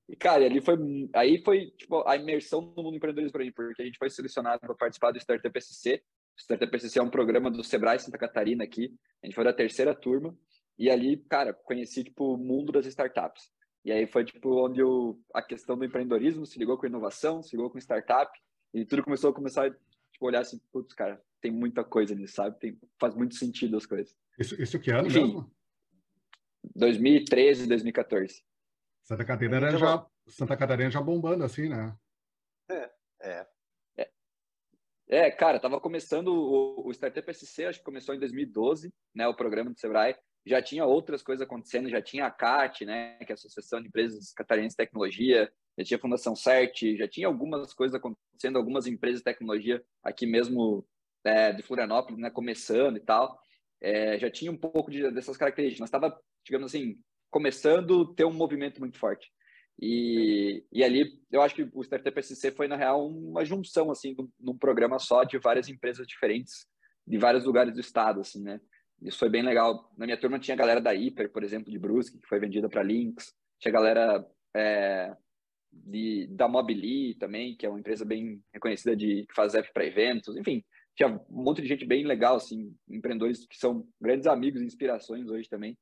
E, 0.08 0.16
cara, 0.16 0.46
ali 0.46 0.62
foi, 0.62 0.78
aí 1.14 1.42
foi, 1.44 1.72
tipo, 1.72 2.08
a 2.08 2.16
imersão 2.16 2.62
no 2.62 2.84
mundo 2.84 2.96
empreendedorismo 2.96 3.34
para 3.34 3.44
mim, 3.44 3.52
porque 3.52 3.82
a 3.82 3.86
gente 3.86 3.98
foi 3.98 4.10
selecionado 4.10 4.60
para 4.60 4.76
participar 4.76 5.12
do 5.12 5.18
Startup 5.18 5.62
SC. 5.62 6.02
O 6.38 6.42
Startup 6.42 6.80
SC 6.80 7.00
é 7.00 7.02
um 7.02 7.10
programa 7.10 7.50
do 7.50 7.64
Sebrae 7.64 8.00
Santa 8.00 8.18
Catarina 8.18 8.64
aqui. 8.64 8.94
A 9.24 9.26
gente 9.26 9.36
foi 9.36 9.44
da 9.44 9.54
terceira 9.54 9.96
turma. 9.96 10.38
E 10.78 10.90
ali, 10.90 11.18
cara, 11.18 11.54
conheci, 11.54 12.04
tipo, 12.04 12.34
o 12.34 12.38
mundo 12.38 12.72
das 12.72 12.86
startups. 12.86 13.50
E 13.84 13.92
aí 13.92 14.06
foi, 14.06 14.26
tipo, 14.26 14.66
onde 14.66 14.82
a 15.34 15.42
questão 15.42 15.78
do 15.78 15.86
empreendedorismo 15.86 16.46
se 16.46 16.60
ligou 16.60 16.78
com 16.78 16.86
inovação, 16.86 17.42
se 17.42 17.56
ligou 17.56 17.70
com 17.70 17.78
startup. 17.80 18.32
E 18.74 18.86
tudo 18.86 19.04
começou 19.04 19.32
a 19.32 19.34
começar, 19.34 19.72
tipo, 19.72 20.26
olhar 20.26 20.42
assim, 20.42 20.60
putz, 20.72 20.94
cara, 20.94 21.22
tem 21.42 21.52
muita 21.52 21.84
coisa 21.84 22.14
nisso, 22.14 22.36
sabe? 22.36 22.60
Tem, 22.60 22.78
faz 23.00 23.16
muito 23.16 23.36
sentido 23.36 23.78
as 23.78 23.86
coisas. 23.86 24.16
Isso, 24.38 24.62
isso 24.62 24.80
que 24.80 24.92
ano 24.92 25.08
Enfim, 25.08 25.24
mesmo? 25.24 25.52
2013, 26.76 27.68
2014. 27.68 28.44
Santa 29.04 29.26
Catarina 29.26 29.78
já, 29.78 30.06
Santa 30.28 30.58
Catarina 30.58 30.90
já 30.90 31.02
bombando 31.02 31.44
assim, 31.44 31.70
né? 31.70 31.96
É, 32.70 32.92
é. 33.22 33.48
É, 33.98 34.10
é 35.08 35.32
cara, 35.32 35.60
tava 35.60 35.80
começando 35.80 36.30
o, 36.30 36.88
o 36.88 36.92
Startup 36.92 37.34
SC, 37.34 37.66
acho 37.66 37.80
que 37.80 37.86
começou 37.86 38.16
em 38.16 38.20
2012, 38.20 38.94
né, 39.14 39.28
o 39.28 39.36
programa 39.36 39.72
do 39.72 39.80
Sebrae. 39.80 40.16
Já 40.46 40.62
tinha 40.62 40.86
outras 40.86 41.24
coisas 41.24 41.46
acontecendo, 41.46 41.90
já 41.90 42.02
tinha 42.02 42.26
a 42.26 42.32
CAT, 42.32 42.86
né, 42.86 43.18
que 43.18 43.32
é 43.32 43.34
a 43.34 43.36
Associação 43.36 43.82
de 43.82 43.88
Empresas 43.88 44.32
Catarinenses 44.32 44.74
de 44.74 44.78
Tecnologia, 44.78 45.52
já 45.78 45.84
tinha 45.84 45.98
a 45.98 46.02
Fundação 46.02 46.36
CERT, 46.36 46.96
já 46.98 47.08
tinha 47.08 47.28
algumas 47.28 47.74
coisas 47.74 47.96
acontecendo, 47.96 48.58
algumas 48.58 48.88
empresas 48.88 49.20
de 49.20 49.26
tecnologia 49.26 49.84
aqui 50.04 50.26
mesmo 50.26 50.88
é, 51.24 51.52
de 51.52 51.64
Florianópolis, 51.64 52.20
né, 52.20 52.30
começando 52.30 52.98
e 52.98 53.02
tal. 53.02 53.40
É, 53.82 54.18
já 54.18 54.30
tinha 54.30 54.52
um 54.52 54.58
pouco 54.58 54.90
de, 54.90 55.12
dessas 55.12 55.38
características. 55.38 55.80
Nós 55.80 55.90
estava 55.90 56.20
digamos 56.46 56.68
assim, 56.68 56.98
começando 57.30 58.04
a 58.04 58.16
ter 58.16 58.26
um 58.26 58.34
movimento 58.34 58.80
muito 58.80 58.98
forte. 58.98 59.30
E, 59.82 60.64
e 60.72 60.84
ali, 60.84 61.20
eu 61.32 61.42
acho 61.42 61.56
que 61.56 61.68
o 61.74 61.82
Startup 61.82 62.24
SC 62.24 62.52
foi, 62.52 62.68
na 62.68 62.78
real, 62.78 63.06
uma 63.10 63.44
junção, 63.44 63.92
assim, 63.92 64.16
num, 64.40 64.58
programa 64.58 65.00
só 65.00 65.24
de 65.24 65.38
várias 65.38 65.68
empresas 65.68 66.08
diferentes 66.08 66.66
de 67.06 67.18
vários 67.18 67.44
lugares 67.44 67.74
do 67.74 67.80
estado, 67.80 68.22
assim, 68.22 68.42
né? 68.42 68.60
Isso 69.02 69.20
foi 69.20 69.30
bem 69.30 69.44
legal. 69.44 69.92
Na 69.98 70.06
minha 70.06 70.20
turma 70.20 70.40
tinha 70.40 70.56
a 70.56 70.58
galera 70.58 70.80
da 70.80 70.92
Hyper, 70.92 71.32
por 71.32 71.44
exemplo, 71.44 71.70
de 71.70 71.78
Brusque, 71.78 72.18
que 72.18 72.28
foi 72.28 72.40
vendida 72.40 72.70
para 72.70 72.82
Lynx. 72.82 73.34
Tinha 73.60 73.72
galera 73.72 74.26
é, 74.56 75.16
de, 75.72 76.26
da 76.28 76.48
Mobili 76.48 77.14
também, 77.16 77.56
que 77.56 77.66
é 77.66 77.70
uma 77.70 77.80
empresa 77.80 78.06
bem 78.06 78.42
reconhecida 78.54 78.96
de 78.96 79.26
que 79.28 79.36
faz 79.36 79.54
app 79.54 79.72
para 79.74 79.86
eventos. 79.86 80.36
Enfim, 80.38 80.64
tinha 80.96 81.10
um 81.10 81.44
monte 81.44 81.62
de 81.62 81.68
gente 81.68 81.86
bem 81.86 82.06
legal, 82.06 82.38
assim, 82.38 82.76
empreendedores 82.90 83.46
que 83.46 83.58
são 83.58 83.88
grandes 84.00 84.28
amigos 84.28 84.62
inspirações 84.62 85.28
hoje 85.28 85.50
também. 85.50 85.78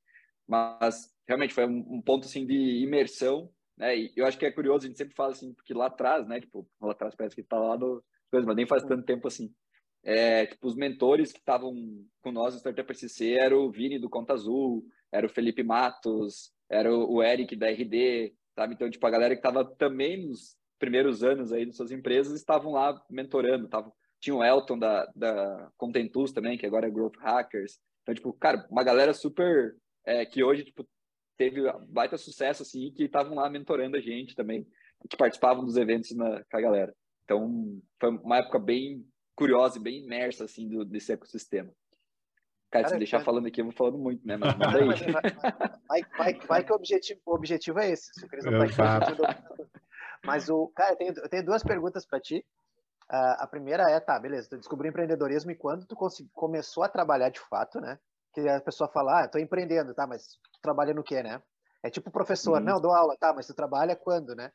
Mas 0.48 1.14
realmente 1.28 1.54
foi 1.54 1.66
um, 1.66 1.86
um 1.88 2.02
ponto 2.02 2.26
assim 2.26 2.46
de 2.46 2.56
imersão, 2.82 3.50
né? 3.78 3.98
E 3.98 4.12
eu 4.16 4.26
acho 4.26 4.38
que 4.38 4.46
é 4.46 4.52
curioso, 4.52 4.86
a 4.86 4.88
gente 4.88 4.98
sempre 4.98 5.16
fala 5.16 5.32
assim, 5.32 5.54
porque 5.54 5.74
lá 5.74 5.88
atrás, 5.88 6.28
né? 6.28 6.40
Tipo, 6.42 6.68
lá 6.82 6.92
atrás 6.92 7.16
parece 7.16 7.36
que 7.36 7.42
está 7.42 7.58
lá 7.58 7.78
no 7.78 8.04
mas 8.32 8.56
nem 8.56 8.66
faz 8.66 8.84
tanto 8.84 9.06
tempo 9.06 9.28
assim. 9.28 9.54
É, 10.04 10.48
tipo, 10.48 10.68
os 10.68 10.76
mentores 10.76 11.32
que 11.32 11.40
estavam 11.40 11.76
com 12.22 12.32
nós 12.32 12.54
no 12.54 12.60
Startup 12.60 12.94
SC 12.94 13.34
era 13.34 13.58
o 13.58 13.72
Vini 13.72 14.00
do 14.00 14.10
Conta 14.10 14.34
Azul, 14.34 14.84
era 15.12 15.26
o 15.26 15.30
Felipe 15.30 15.64
Matos, 15.64 16.52
era 16.70 16.94
o, 16.94 17.22
Eric 17.22 17.56
da 17.56 17.70
RD, 17.70 18.34
sabe? 18.56 18.74
Então, 18.74 18.90
tipo, 18.90 19.06
a 19.06 19.12
galera 19.12 19.36
que 19.36 19.40
estava 19.40 19.64
também 19.64 20.28
nos 20.28 20.58
primeiros 20.80 21.24
anos 21.24 21.54
aí 21.54 21.66
de 21.66 21.76
suas 21.76 21.92
empresas 21.92 22.34
estavam 22.34 22.74
lá 22.74 23.02
mentorando, 23.10 23.70
tavam, 23.70 23.94
tinha 24.24 24.36
o 24.38 24.44
Elton 24.44 24.80
da, 24.80 25.06
da 25.14 25.70
Contentus 25.76 26.32
também, 26.32 26.58
que 26.58 26.66
agora 26.66 26.88
é 26.88 26.90
Growth 26.90 27.18
Hackers. 27.18 27.78
Então, 28.02 28.16
tipo, 28.16 28.32
cara, 28.32 28.66
uma 28.72 28.82
galera 28.82 29.14
super 29.14 29.76
é, 30.06 30.26
que 30.26 30.42
hoje, 30.42 30.64
tipo, 30.64 30.88
teve 31.38 31.62
baita 31.90 32.18
sucesso, 32.18 32.64
assim, 32.64 32.94
que 32.94 33.04
estavam 33.04 33.36
lá 33.36 33.50
mentorando 33.50 33.98
a 33.98 34.00
gente 34.00 34.34
também, 34.34 34.66
que 35.10 35.18
participavam 35.18 35.66
dos 35.66 35.76
eventos 35.76 36.16
na, 36.16 36.42
com 36.50 36.58
a 36.58 36.62
galera. 36.62 36.96
Então, 37.26 37.82
foi 38.00 38.12
uma 38.12 38.38
época 38.38 38.60
bem 38.60 39.06
curiosa 39.36 39.78
e 39.78 39.82
bem 39.82 40.06
imersa, 40.06 40.46
assim, 40.46 40.70
do, 40.70 40.86
desse 40.86 41.12
ecossistema. 41.12 41.74
Cara, 42.72 42.86
Cara 42.86 42.90
se 42.96 42.98
deixar 43.00 43.20
falando 43.26 43.48
aqui, 43.48 43.60
eu 43.60 43.66
vou 43.66 43.74
falando 43.74 43.98
muito, 43.98 44.26
né? 44.26 44.38
Mas 44.38 44.56
manda 44.56 44.80
aí. 44.80 44.88
Vai, 45.86 46.02
vai, 46.18 46.34
vai, 46.48 46.64
que 46.64 46.72
o 46.72 46.76
objetivo, 46.76 47.20
o 47.26 47.36
objetivo 47.36 47.80
é 47.80 47.92
esse. 47.92 48.10
Se 48.14 48.26
o 48.26 48.30
Cris 48.30 48.46
não 48.46 48.54
tá 48.74 48.98
aqui, 48.98 49.22
Mas, 50.26 50.50
o, 50.50 50.70
cara, 50.70 50.94
eu 50.94 50.96
tenho, 50.96 51.14
eu 51.18 51.30
tenho 51.30 51.46
duas 51.46 51.62
perguntas 51.62 52.06
para 52.06 52.22
ti. 52.22 52.46
Uh, 53.12 53.36
a 53.40 53.48
primeira 53.48 53.90
é, 53.90 54.00
tá, 54.00 54.20
beleza, 54.20 54.50
tu 54.50 54.58
descobriu 54.58 54.90
empreendedorismo 54.90 55.52
e 55.52 55.56
quando 55.56 55.86
tu 55.86 55.96
começou 56.34 56.84
a 56.84 56.90
trabalhar 56.90 57.30
de 57.30 57.40
fato, 57.40 57.80
né? 57.80 58.00
Que 58.34 58.48
a 58.48 58.62
pessoa 58.62 58.90
fala, 58.90 59.24
ah, 59.24 59.28
tô 59.28 59.38
empreendendo, 59.38 59.94
tá, 59.94 60.08
mas 60.08 60.24
tu 60.26 60.60
trabalha 60.62 60.94
no 60.94 61.04
quê, 61.04 61.22
né? 61.22 61.42
É 61.84 61.90
tipo 61.90 62.10
professor, 62.10 62.60
uhum. 62.60 62.64
não, 62.64 62.82
dou 62.82 62.94
aula, 62.94 63.16
tá, 63.20 63.34
mas 63.34 63.46
tu 63.46 63.54
trabalha 63.54 63.96
quando, 63.96 64.34
né? 64.36 64.52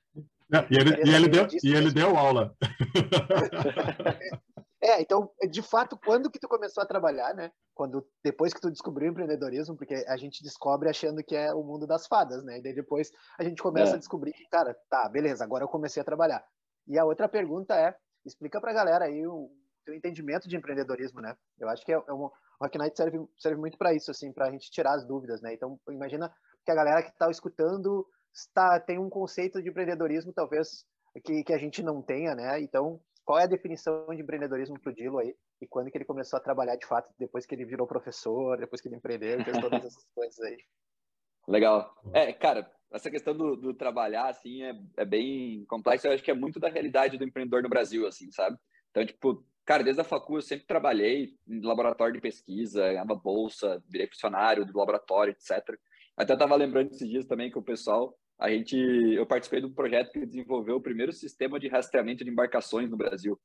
e 0.70 0.76
ele, 0.76 1.02
e 1.04 1.14
ele, 1.14 1.28
deu, 1.28 1.46
e 1.62 1.74
ele 1.74 1.92
deu 1.92 2.16
aula. 2.16 2.56
É, 4.80 5.00
então, 5.02 5.30
de 5.50 5.60
fato, 5.60 5.98
quando 5.98 6.30
que 6.30 6.38
tu 6.38 6.46
começou 6.46 6.82
a 6.82 6.86
trabalhar, 6.86 7.34
né? 7.34 7.50
Quando 7.74 8.06
depois 8.22 8.54
que 8.54 8.60
tu 8.60 8.70
descobriu 8.70 9.08
o 9.08 9.10
empreendedorismo, 9.10 9.76
porque 9.76 10.04
a 10.06 10.16
gente 10.16 10.42
descobre 10.42 10.88
achando 10.88 11.22
que 11.22 11.34
é 11.34 11.52
o 11.52 11.64
mundo 11.64 11.86
das 11.86 12.06
fadas, 12.06 12.44
né? 12.44 12.58
E 12.58 12.62
daí 12.62 12.74
depois 12.74 13.10
a 13.38 13.42
gente 13.42 13.60
começa 13.60 13.92
é. 13.92 13.94
a 13.96 13.98
descobrir 13.98 14.32
que, 14.32 14.46
cara, 14.48 14.76
tá, 14.88 15.08
beleza, 15.08 15.42
agora 15.42 15.64
eu 15.64 15.68
comecei 15.68 16.00
a 16.00 16.04
trabalhar. 16.04 16.44
E 16.86 16.96
a 16.96 17.04
outra 17.04 17.28
pergunta 17.28 17.74
é, 17.74 17.94
explica 18.28 18.61
pra 18.61 18.73
galera 18.73 19.06
aí 19.06 19.26
o 19.26 19.50
teu 19.85 19.94
entendimento 19.94 20.49
de 20.49 20.56
empreendedorismo, 20.56 21.20
né? 21.20 21.37
Eu 21.58 21.68
acho 21.68 21.85
que 21.85 21.92
é, 21.92 21.97
é 21.97 22.12
um, 22.12 22.25
o 22.25 22.32
Rock 22.61 22.76
Night 22.78 22.97
serve, 22.97 23.18
serve 23.38 23.58
muito 23.58 23.78
para 23.78 23.94
isso, 23.94 24.11
assim, 24.11 24.32
para 24.32 24.47
a 24.47 24.50
gente 24.50 24.70
tirar 24.70 24.94
as 24.94 25.06
dúvidas, 25.06 25.40
né? 25.40 25.54
Então, 25.54 25.78
imagina 25.88 26.32
que 26.64 26.70
a 26.70 26.75
galera 26.75 27.02
que 27.02 27.11
está 27.11 27.30
escutando 27.30 28.06
está, 28.32 28.78
tem 28.78 28.99
um 28.99 29.08
conceito 29.08 29.62
de 29.62 29.68
empreendedorismo, 29.68 30.32
talvez, 30.32 30.85
que, 31.25 31.42
que 31.42 31.52
a 31.52 31.58
gente 31.58 31.82
não 31.82 32.02
tenha, 32.02 32.35
né? 32.35 32.61
Então, 32.61 33.00
qual 33.25 33.38
é 33.38 33.44
a 33.44 33.49
definição 33.49 34.06
de 34.08 34.23
empreendedorismo 34.23 34.78
para 34.80 34.90
o 34.90 34.94
Dilo 34.94 35.18
aí? 35.18 35.35
E 35.61 35.66
quando 35.66 35.90
que 35.90 35.99
ele 35.99 36.04
começou 36.04 36.37
a 36.38 36.42
trabalhar 36.42 36.76
de 36.76 36.87
fato, 36.87 37.12
depois 37.18 37.47
que 37.47 37.54
ele 37.54 37.64
virou 37.64 37.87
professor, 37.87 38.58
depois 38.58 38.80
que 38.80 38.88
ele 38.88 38.97
empreendeu, 38.97 39.42
fez 39.44 39.58
todas 39.58 39.85
essas 39.85 40.04
coisas 40.14 40.40
aí? 40.40 40.58
Legal. 41.48 41.94
É, 42.12 42.30
cara, 42.32 42.70
essa 42.92 43.10
questão 43.10 43.34
do, 43.34 43.56
do 43.56 43.74
trabalhar, 43.74 44.28
assim, 44.28 44.62
é, 44.62 44.78
é 44.98 45.04
bem 45.04 45.64
complexa. 45.64 46.06
Eu 46.06 46.12
acho 46.12 46.22
que 46.22 46.30
é 46.30 46.34
muito 46.34 46.60
da 46.60 46.68
realidade 46.68 47.16
do 47.16 47.24
empreendedor 47.24 47.62
no 47.62 47.70
Brasil, 47.70 48.06
assim, 48.06 48.30
sabe? 48.30 48.56
Então, 48.90 49.04
tipo, 49.04 49.42
cara, 49.64 49.82
desde 49.82 50.02
a 50.02 50.04
facul 50.04 50.36
eu 50.36 50.42
sempre 50.42 50.66
trabalhei 50.66 51.34
em 51.48 51.60
laboratório 51.60 52.14
de 52.14 52.20
pesquisa, 52.20 52.82
ganhava 52.82 53.14
bolsa, 53.14 53.82
virei 53.88 54.06
funcionário 54.06 54.66
do 54.66 54.76
laboratório, 54.76 55.32
etc. 55.32 55.78
Até 56.16 56.36
tava 56.36 56.54
lembrando 56.54 56.90
esses 56.90 57.08
dias 57.08 57.24
também 57.24 57.50
que 57.50 57.58
o 57.58 57.62
pessoal 57.62 58.14
a 58.38 58.50
gente, 58.50 58.76
eu 58.76 59.26
participei 59.26 59.60
do 59.60 59.70
projeto 59.70 60.12
que 60.12 60.24
desenvolveu 60.24 60.76
o 60.76 60.80
primeiro 60.80 61.12
sistema 61.12 61.58
de 61.58 61.66
rastreamento 61.66 62.24
de 62.24 62.30
embarcações 62.30 62.88
no 62.88 62.96
Brasil, 62.96 63.38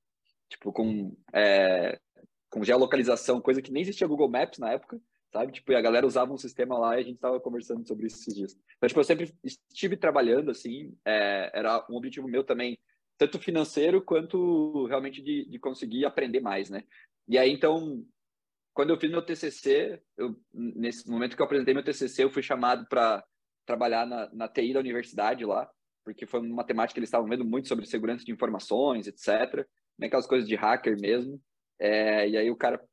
tipo 0.47 0.71
com 0.71 1.15
é, 1.33 1.99
com 2.47 2.63
geolocalização, 2.63 3.41
coisa 3.41 3.61
que 3.61 3.71
nem 3.71 3.81
existia 3.81 4.05
Google 4.05 4.29
Maps 4.29 4.59
na 4.59 4.71
época, 4.71 5.01
sabe? 5.33 5.51
Tipo, 5.51 5.71
e 5.71 5.75
a 5.75 5.81
galera 5.81 6.05
usava 6.05 6.31
um 6.31 6.37
sistema 6.37 6.77
lá 6.77 6.95
e 6.95 7.01
a 7.01 7.03
gente 7.03 7.15
estava 7.15 7.39
conversando 7.39 7.85
sobre 7.87 8.05
isso 8.05 8.17
esses 8.17 8.35
dias. 8.35 8.55
Então, 8.77 8.87
tipo, 8.87 8.99
eu 8.99 9.03
sempre 9.03 9.33
estive 9.43 9.97
trabalhando 9.97 10.51
assim, 10.51 10.95
é, 11.03 11.49
era 11.53 11.83
um 11.89 11.95
objetivo 11.95 12.27
meu 12.27 12.43
também, 12.43 12.77
tanto 13.17 13.39
financeiro 13.39 14.01
quanto 14.01 14.85
realmente 14.85 15.21
de, 15.23 15.49
de 15.49 15.59
conseguir 15.59 16.05
aprender 16.05 16.39
mais, 16.39 16.69
né? 16.69 16.83
E 17.27 17.37
aí, 17.37 17.51
então, 17.51 18.05
quando 18.73 18.91
eu 18.91 18.99
fiz 18.99 19.09
meu 19.09 19.25
TCC, 19.25 19.99
eu, 20.15 20.35
nesse 20.53 21.09
momento 21.09 21.35
que 21.35 21.41
eu 21.41 21.45
apresentei 21.45 21.73
meu 21.73 21.83
TCC, 21.83 22.23
eu 22.23 22.31
fui 22.31 22.43
chamado 22.43 22.85
para 22.87 23.23
trabalhar 23.65 24.05
na, 24.05 24.29
na 24.33 24.47
TI 24.47 24.73
da 24.73 24.79
universidade 24.79 25.45
lá, 25.45 25.67
porque 26.03 26.27
foi 26.27 26.41
uma 26.41 26.63
temática 26.63 26.95
que 26.95 26.99
eles 26.99 27.07
estavam 27.07 27.27
vendo 27.27 27.45
muito 27.45 27.67
sobre 27.67 27.85
segurança 27.85 28.23
de 28.23 28.31
informações, 28.31 29.07
etc. 29.07 29.65
Nem 29.97 30.07
aquelas 30.07 30.27
coisas 30.27 30.47
de 30.47 30.55
hacker 30.55 30.99
mesmo. 30.99 31.41
É, 31.79 32.27
e 32.27 32.37
aí 32.37 32.51
o 32.51 32.57
cara, 32.57 32.83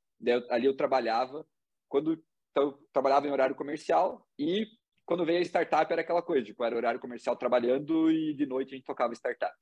ali 0.49 0.67
eu 0.67 0.77
trabalhava, 0.77 1.45
quando 1.89 2.23
então, 2.51 2.65
eu 2.65 2.73
trabalhava 2.93 3.27
em 3.27 3.31
horário 3.31 3.55
comercial 3.55 4.27
e 4.39 4.67
quando 5.07 5.25
veio 5.25 5.39
a 5.39 5.43
startup 5.43 5.93
era 5.93 6.03
aquela 6.03 6.23
coisa, 6.23 6.45
tipo, 6.45 6.63
era 6.65 6.77
horário 6.77 7.01
comercial 7.01 7.37
trabalhando 7.37 8.11
e 8.11 8.35
de 8.35 8.47
noite 8.47 8.75
a 8.75 8.77
gente 8.77 8.87
tocava 8.87 9.13
startup, 9.15 9.55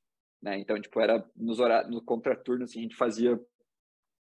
né? 0.43 0.59
Então, 0.59 0.81
tipo, 0.81 1.01
era 1.01 1.25
nos 1.37 1.59
horários, 1.59 1.91
no 1.91 2.03
contraturno, 2.03 2.65
assim, 2.65 2.81
a 2.81 2.83
gente 2.83 2.97
fazia 2.97 3.39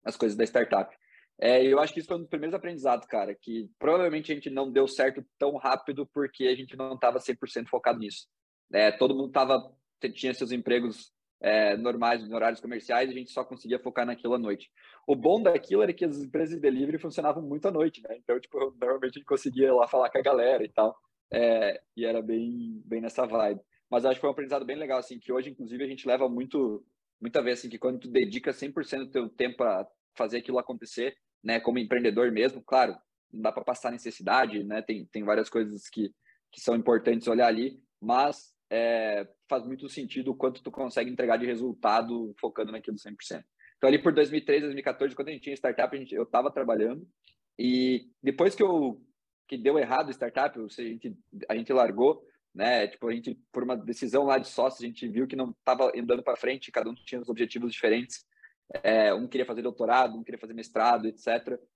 as 0.03 0.15
coisas 0.15 0.37
da 0.37 0.43
startup. 0.43 0.95
É, 1.41 1.63
eu 1.65 1.79
acho 1.79 1.93
que 1.93 1.99
isso 1.99 2.07
foi 2.07 2.17
um 2.17 2.21
dos 2.21 2.29
primeiros 2.29 2.53
aprendizados, 2.53 3.07
cara, 3.07 3.33
que 3.33 3.69
provavelmente 3.79 4.31
a 4.31 4.35
gente 4.35 4.49
não 4.49 4.71
deu 4.71 4.87
certo 4.87 5.25
tão 5.37 5.55
rápido 5.55 6.05
porque 6.13 6.45
a 6.47 6.55
gente 6.55 6.75
não 6.75 6.95
estava 6.95 7.19
100% 7.19 7.67
focado 7.69 7.99
nisso. 7.99 8.27
É, 8.73 8.91
todo 8.91 9.15
mundo 9.15 9.31
tava, 9.31 9.73
tinha 10.13 10.33
seus 10.33 10.51
empregos 10.51 11.13
é, 11.41 11.77
normais, 11.77 12.21
nos 12.21 12.31
horários 12.31 12.59
comerciais, 12.59 13.09
a 13.09 13.13
gente 13.13 13.31
só 13.31 13.43
conseguia 13.43 13.79
focar 13.79 14.05
naquilo 14.05 14.33
à 14.33 14.39
noite. 14.39 14.69
O 15.07 15.15
bom 15.15 15.41
daquilo 15.41 15.81
era 15.81 15.93
que 15.93 16.03
as 16.05 16.17
empresas 16.17 16.55
de 16.55 16.61
delivery 16.61 16.97
funcionavam 16.97 17.41
muito 17.41 17.67
à 17.67 17.71
noite, 17.71 18.01
né? 18.03 18.17
Então, 18.17 18.39
tipo, 18.39 18.57
normalmente 18.79 19.11
a 19.15 19.19
gente 19.19 19.25
conseguia 19.25 19.67
ir 19.67 19.71
lá 19.71 19.87
falar 19.87 20.09
com 20.09 20.17
a 20.17 20.21
galera 20.21 20.63
e 20.63 20.69
tal, 20.69 20.97
é, 21.31 21.81
e 21.95 22.05
era 22.05 22.21
bem, 22.21 22.81
bem 22.85 23.01
nessa 23.01 23.25
vibe. 23.25 23.61
Mas 23.89 24.05
acho 24.05 24.15
que 24.15 24.21
foi 24.21 24.29
um 24.29 24.33
aprendizado 24.33 24.65
bem 24.65 24.75
legal, 24.75 24.99
assim, 24.99 25.19
que 25.19 25.31
hoje, 25.31 25.49
inclusive, 25.49 25.83
a 25.83 25.87
gente 25.87 26.07
leva 26.07 26.29
muito, 26.29 26.85
muita 27.19 27.41
vez, 27.41 27.59
assim, 27.59 27.69
que 27.69 27.79
quando 27.79 27.99
tu 27.99 28.09
dedica 28.09 28.51
100% 28.51 29.05
do 29.05 29.11
teu 29.11 29.29
tempo 29.29 29.63
a 29.63 29.87
fazer 30.15 30.37
aquilo 30.37 30.59
acontecer, 30.59 31.15
né, 31.43 31.59
como 31.59 31.79
empreendedor 31.79 32.31
mesmo, 32.31 32.61
claro, 32.61 32.95
não 33.31 33.41
dá 33.41 33.51
para 33.51 33.63
passar 33.63 33.91
necessidade, 33.91 34.63
né, 34.63 34.81
tem, 34.81 35.05
tem 35.05 35.23
várias 35.23 35.49
coisas 35.49 35.89
que, 35.89 36.11
que 36.51 36.59
são 36.59 36.75
importantes 36.75 37.27
olhar 37.27 37.47
ali, 37.47 37.81
mas 38.01 38.53
é, 38.69 39.27
faz 39.47 39.65
muito 39.65 39.89
sentido 39.89 40.31
o 40.31 40.35
quanto 40.35 40.61
tu 40.61 40.71
consegue 40.71 41.09
entregar 41.09 41.37
de 41.37 41.45
resultado 41.45 42.33
focando 42.39 42.71
naquilo 42.71 42.97
100%. 42.97 43.43
Então, 43.77 43.87
ali 43.87 43.97
por 43.97 44.13
2013, 44.13 44.61
2014, 44.65 45.15
quando 45.15 45.29
a 45.29 45.31
gente 45.31 45.43
tinha 45.43 45.55
startup, 45.55 45.95
a 45.95 45.99
gente, 45.99 46.13
eu 46.13 46.23
estava 46.23 46.51
trabalhando, 46.51 47.07
e 47.57 48.09
depois 48.21 48.55
que 48.55 48.63
eu 48.63 49.01
que 49.47 49.57
deu 49.57 49.79
errado 49.79 50.09
o 50.09 50.11
startup, 50.11 50.59
a 50.59 50.81
gente, 50.83 51.17
a 51.49 51.55
gente 51.55 51.73
largou, 51.73 52.23
né? 52.53 52.87
Tipo, 52.87 53.09
a 53.09 53.13
gente, 53.13 53.33
por 53.51 53.63
uma 53.63 53.75
decisão 53.75 54.23
lá 54.23 54.37
de 54.37 54.47
sócios, 54.47 54.83
a 54.83 54.85
gente 54.85 55.07
viu 55.07 55.25
que 55.25 55.35
não 55.35 55.49
estava 55.49 55.91
andando 55.97 56.21
para 56.21 56.37
frente, 56.37 56.71
cada 56.71 56.87
um 56.87 56.93
tinha 56.93 57.19
os 57.19 57.29
objetivos 57.29 57.73
diferentes. 57.73 58.23
É, 58.83 59.11
um 59.11 59.27
queria 59.27 59.47
fazer 59.47 59.63
doutorado, 59.63 60.15
um 60.15 60.23
queria 60.23 60.39
fazer 60.39 60.53
mestrado, 60.53 61.07
etc. 61.07 61.27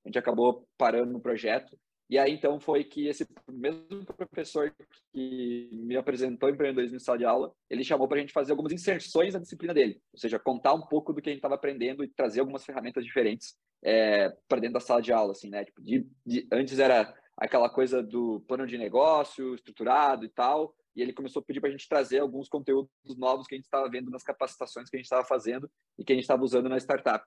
A 0.05 0.07
gente 0.07 0.19
acabou 0.19 0.67
parando 0.77 1.11
no 1.11 1.19
projeto. 1.19 1.75
E 2.09 2.17
aí, 2.17 2.33
então, 2.33 2.59
foi 2.59 2.83
que 2.83 3.07
esse 3.07 3.27
mesmo 3.49 4.05
professor 4.05 4.73
que 5.11 5.69
me 5.71 5.95
apresentou 5.95 6.49
empreendedorismo 6.49 6.97
em 6.97 6.99
sala 6.99 7.17
de 7.17 7.25
aula, 7.25 7.53
ele 7.69 7.83
chamou 7.83 8.07
para 8.07 8.17
a 8.17 8.21
gente 8.21 8.33
fazer 8.33 8.51
algumas 8.51 8.71
inserções 8.71 9.33
na 9.33 9.39
disciplina 9.39 9.73
dele. 9.73 10.01
Ou 10.13 10.19
seja, 10.19 10.37
contar 10.37 10.73
um 10.73 10.81
pouco 10.81 11.13
do 11.13 11.21
que 11.21 11.29
a 11.29 11.31
gente 11.31 11.39
estava 11.39 11.55
aprendendo 11.55 12.03
e 12.03 12.09
trazer 12.09 12.41
algumas 12.41 12.65
ferramentas 12.65 13.03
diferentes 13.03 13.55
é, 13.83 14.29
para 14.47 14.59
dentro 14.59 14.75
da 14.75 14.79
sala 14.79 15.01
de 15.01 15.11
aula, 15.11 15.31
assim, 15.31 15.49
né? 15.49 15.65
Tipo, 15.65 15.81
de, 15.81 16.07
de, 16.25 16.47
antes 16.51 16.77
era 16.77 17.13
aquela 17.37 17.69
coisa 17.69 18.03
do 18.03 18.41
plano 18.47 18.67
de 18.67 18.77
negócio 18.77 19.55
estruturado 19.55 20.25
e 20.25 20.29
tal, 20.29 20.75
e 20.95 21.01
ele 21.01 21.13
começou 21.13 21.41
a 21.41 21.43
pedir 21.43 21.59
para 21.59 21.69
a 21.69 21.71
gente 21.71 21.89
trazer 21.89 22.19
alguns 22.19 22.47
conteúdos 22.47 22.89
novos 23.17 23.47
que 23.47 23.55
a 23.55 23.57
gente 23.57 23.65
estava 23.65 23.89
vendo 23.89 24.11
nas 24.11 24.23
capacitações 24.23 24.89
que 24.89 24.95
a 24.95 24.99
gente 24.99 25.05
estava 25.05 25.25
fazendo 25.25 25.69
e 25.97 26.03
que 26.03 26.13
a 26.13 26.15
gente 26.15 26.23
estava 26.23 26.43
usando 26.43 26.69
na 26.69 26.77
startup. 26.77 27.23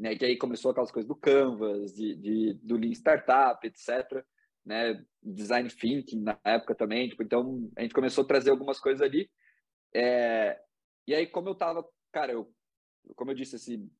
Né? 0.00 0.16
Que 0.16 0.24
aí 0.24 0.36
começou 0.38 0.70
aquelas 0.70 0.90
coisas 0.90 1.06
do 1.06 1.14
Canvas, 1.14 1.92
de, 1.92 2.16
de, 2.16 2.54
do 2.62 2.76
Lean 2.76 2.92
Startup, 2.92 3.64
etc. 3.66 4.24
Né? 4.64 5.04
Design 5.22 5.68
Thinking 5.68 6.22
na 6.22 6.38
época 6.42 6.74
também. 6.74 7.10
Tipo, 7.10 7.22
então, 7.22 7.70
a 7.76 7.82
gente 7.82 7.92
começou 7.92 8.24
a 8.24 8.26
trazer 8.26 8.50
algumas 8.50 8.80
coisas 8.80 9.02
ali. 9.02 9.30
É... 9.94 10.58
E 11.06 11.14
aí, 11.14 11.26
como 11.26 11.50
eu 11.50 11.52
estava, 11.52 11.86
cara, 12.10 12.32
eu, 12.32 12.50
como 13.14 13.30
eu 13.30 13.34
disse, 13.34 13.56
assim, 13.56 13.90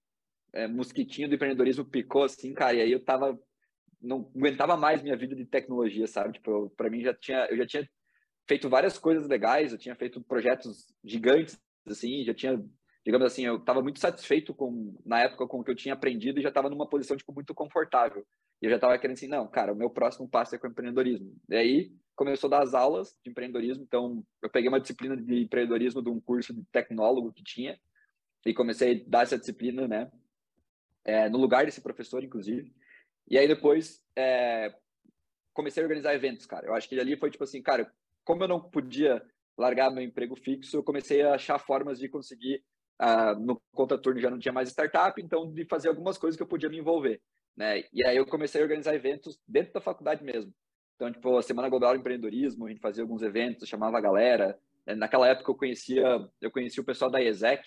é, 0.55 0.67
mosquitinho 0.67 1.29
do 1.29 1.35
empreendedorismo 1.35 1.85
picou, 1.85 2.25
assim, 2.25 2.55
cara, 2.55 2.75
e 2.75 2.81
aí 2.81 2.93
eu 2.93 3.05
tava, 3.05 3.39
não 4.01 4.31
aguentava 4.35 4.77
mais 4.77 5.03
minha 5.03 5.17
vida 5.17 5.35
de 5.37 5.45
tecnologia, 5.45 6.07
sabe? 6.07 6.35
Tipo, 6.35 6.71
para 6.71 6.89
mim 6.89 7.03
já 7.03 7.13
tinha, 7.13 7.47
eu 7.51 7.57
já 7.57 7.67
tinha 7.67 7.91
feito 8.49 8.69
várias 8.71 8.99
coisas 8.99 9.29
legais, 9.29 9.73
eu 9.73 9.79
tinha 9.79 9.95
feito 9.97 10.23
projetos 10.23 10.87
gigantes, 11.05 11.61
assim, 11.87 12.25
já 12.25 12.33
tinha, 12.33 12.65
digamos 13.05 13.27
assim, 13.27 13.45
eu 13.45 13.57
estava 13.57 13.83
muito 13.83 13.99
satisfeito 13.99 14.55
com, 14.55 14.95
na 15.05 15.21
época, 15.21 15.47
com 15.47 15.61
o 15.61 15.65
que 15.65 15.71
eu 15.71 15.77
tinha 15.77 15.95
aprendido 15.95 16.39
e 16.39 16.43
já 16.43 16.49
estava 16.51 16.69
numa 16.69 16.89
posição, 16.89 17.17
tipo, 17.17 17.33
muito 17.33 17.55
confortável. 17.55 18.27
E 18.61 18.67
eu 18.67 18.71
já 18.71 18.77
estava 18.77 18.99
querendo 18.99 19.17
assim, 19.17 19.29
não, 19.29 19.49
cara, 19.49 19.73
o 19.73 19.77
meu 19.77 19.89
próximo 19.89 20.29
passo 20.29 20.55
é 20.55 20.59
com 20.59 20.67
empreendedorismo. 20.67 21.35
E 21.49 21.57
aí 21.57 21.93
começou 22.15 22.49
a 22.49 22.59
dar 22.59 22.63
as 22.63 22.75
aulas 22.75 23.17
de 23.25 23.31
empreendedorismo, 23.31 23.83
então 23.83 24.23
eu 24.43 24.51
peguei 24.51 24.69
uma 24.69 24.81
disciplina 24.81 25.17
de 25.17 25.45
empreendedorismo 25.45 26.03
de 26.03 26.11
um 26.11 26.21
curso 26.21 26.53
de 26.53 26.63
tecnólogo 26.71 27.33
que 27.33 27.43
tinha 27.43 27.81
e 28.45 28.53
comecei 28.53 29.01
a 29.01 29.09
dar 29.09 29.23
essa 29.23 29.39
disciplina, 29.39 29.89
né, 29.89 30.11
é, 31.05 31.29
no 31.31 31.39
lugar 31.39 31.65
desse 31.65 31.81
professor, 31.81 32.23
inclusive. 32.23 32.73
E 33.29 33.39
aí 33.39 33.49
depois 33.49 34.05
é, 34.15 34.75
comecei 35.55 35.83
a 35.83 35.87
organizar 35.87 36.15
eventos, 36.15 36.47
cara. 36.47 36.67
Eu 36.67 36.75
acho 36.75 36.89
que 36.89 36.99
ali 36.99 37.17
foi 37.17 37.31
tipo 37.31 37.45
assim, 37.45 37.63
cara, 37.63 37.91
como 38.25 38.45
eu 38.45 38.49
não 38.49 38.61
podia 38.61 39.23
largar 39.57 39.91
meu 39.91 40.03
emprego 40.03 40.37
fixo, 40.37 40.77
eu 40.77 40.83
comecei 40.83 41.23
a 41.23 41.35
achar 41.35 41.59
formas 41.59 41.99
de 41.99 42.09
conseguir, 42.09 42.63
uh, 43.01 43.39
no 43.41 43.61
contraturno 43.73 44.21
já 44.21 44.31
não 44.31 44.39
tinha 44.39 44.53
mais 44.53 44.69
startup, 44.69 45.21
então 45.21 45.51
de 45.53 45.65
fazer 45.65 45.89
algumas 45.89 46.19
coisas 46.19 46.37
que 46.37 46.43
eu 46.43 46.47
podia 46.47 46.69
me 46.69 46.79
envolver, 46.79 47.21
né? 47.57 47.85
E 47.93 48.05
aí 48.05 48.17
eu 48.17 48.27
comecei 48.27 48.61
a 48.61 48.65
organizar 48.65 48.95
eventos 48.95 49.39
dentro 49.49 49.73
da 49.73 49.81
faculdade 49.81 50.23
mesmo. 50.23 50.53
Então, 50.97 51.11
tipo, 51.11 51.37
a 51.37 51.43
Semana 51.43 51.69
Global 51.69 51.95
de 51.95 52.01
Empreendedorismo, 52.01 52.67
a 52.67 52.69
gente 52.69 52.81
fazia 52.81 53.03
alguns 53.03 53.23
eventos, 53.23 53.69
chamava 53.69 53.97
a 53.97 54.03
galera. 54.03 54.59
Naquela 54.99 55.29
época 55.29 55.51
eu 55.51 55.55
conhecia, 55.55 56.29
eu 56.41 56.51
conhecia 56.51 56.83
o 56.83 56.85
pessoal 56.85 57.11
da 57.11 57.23
ESEC, 57.23 57.63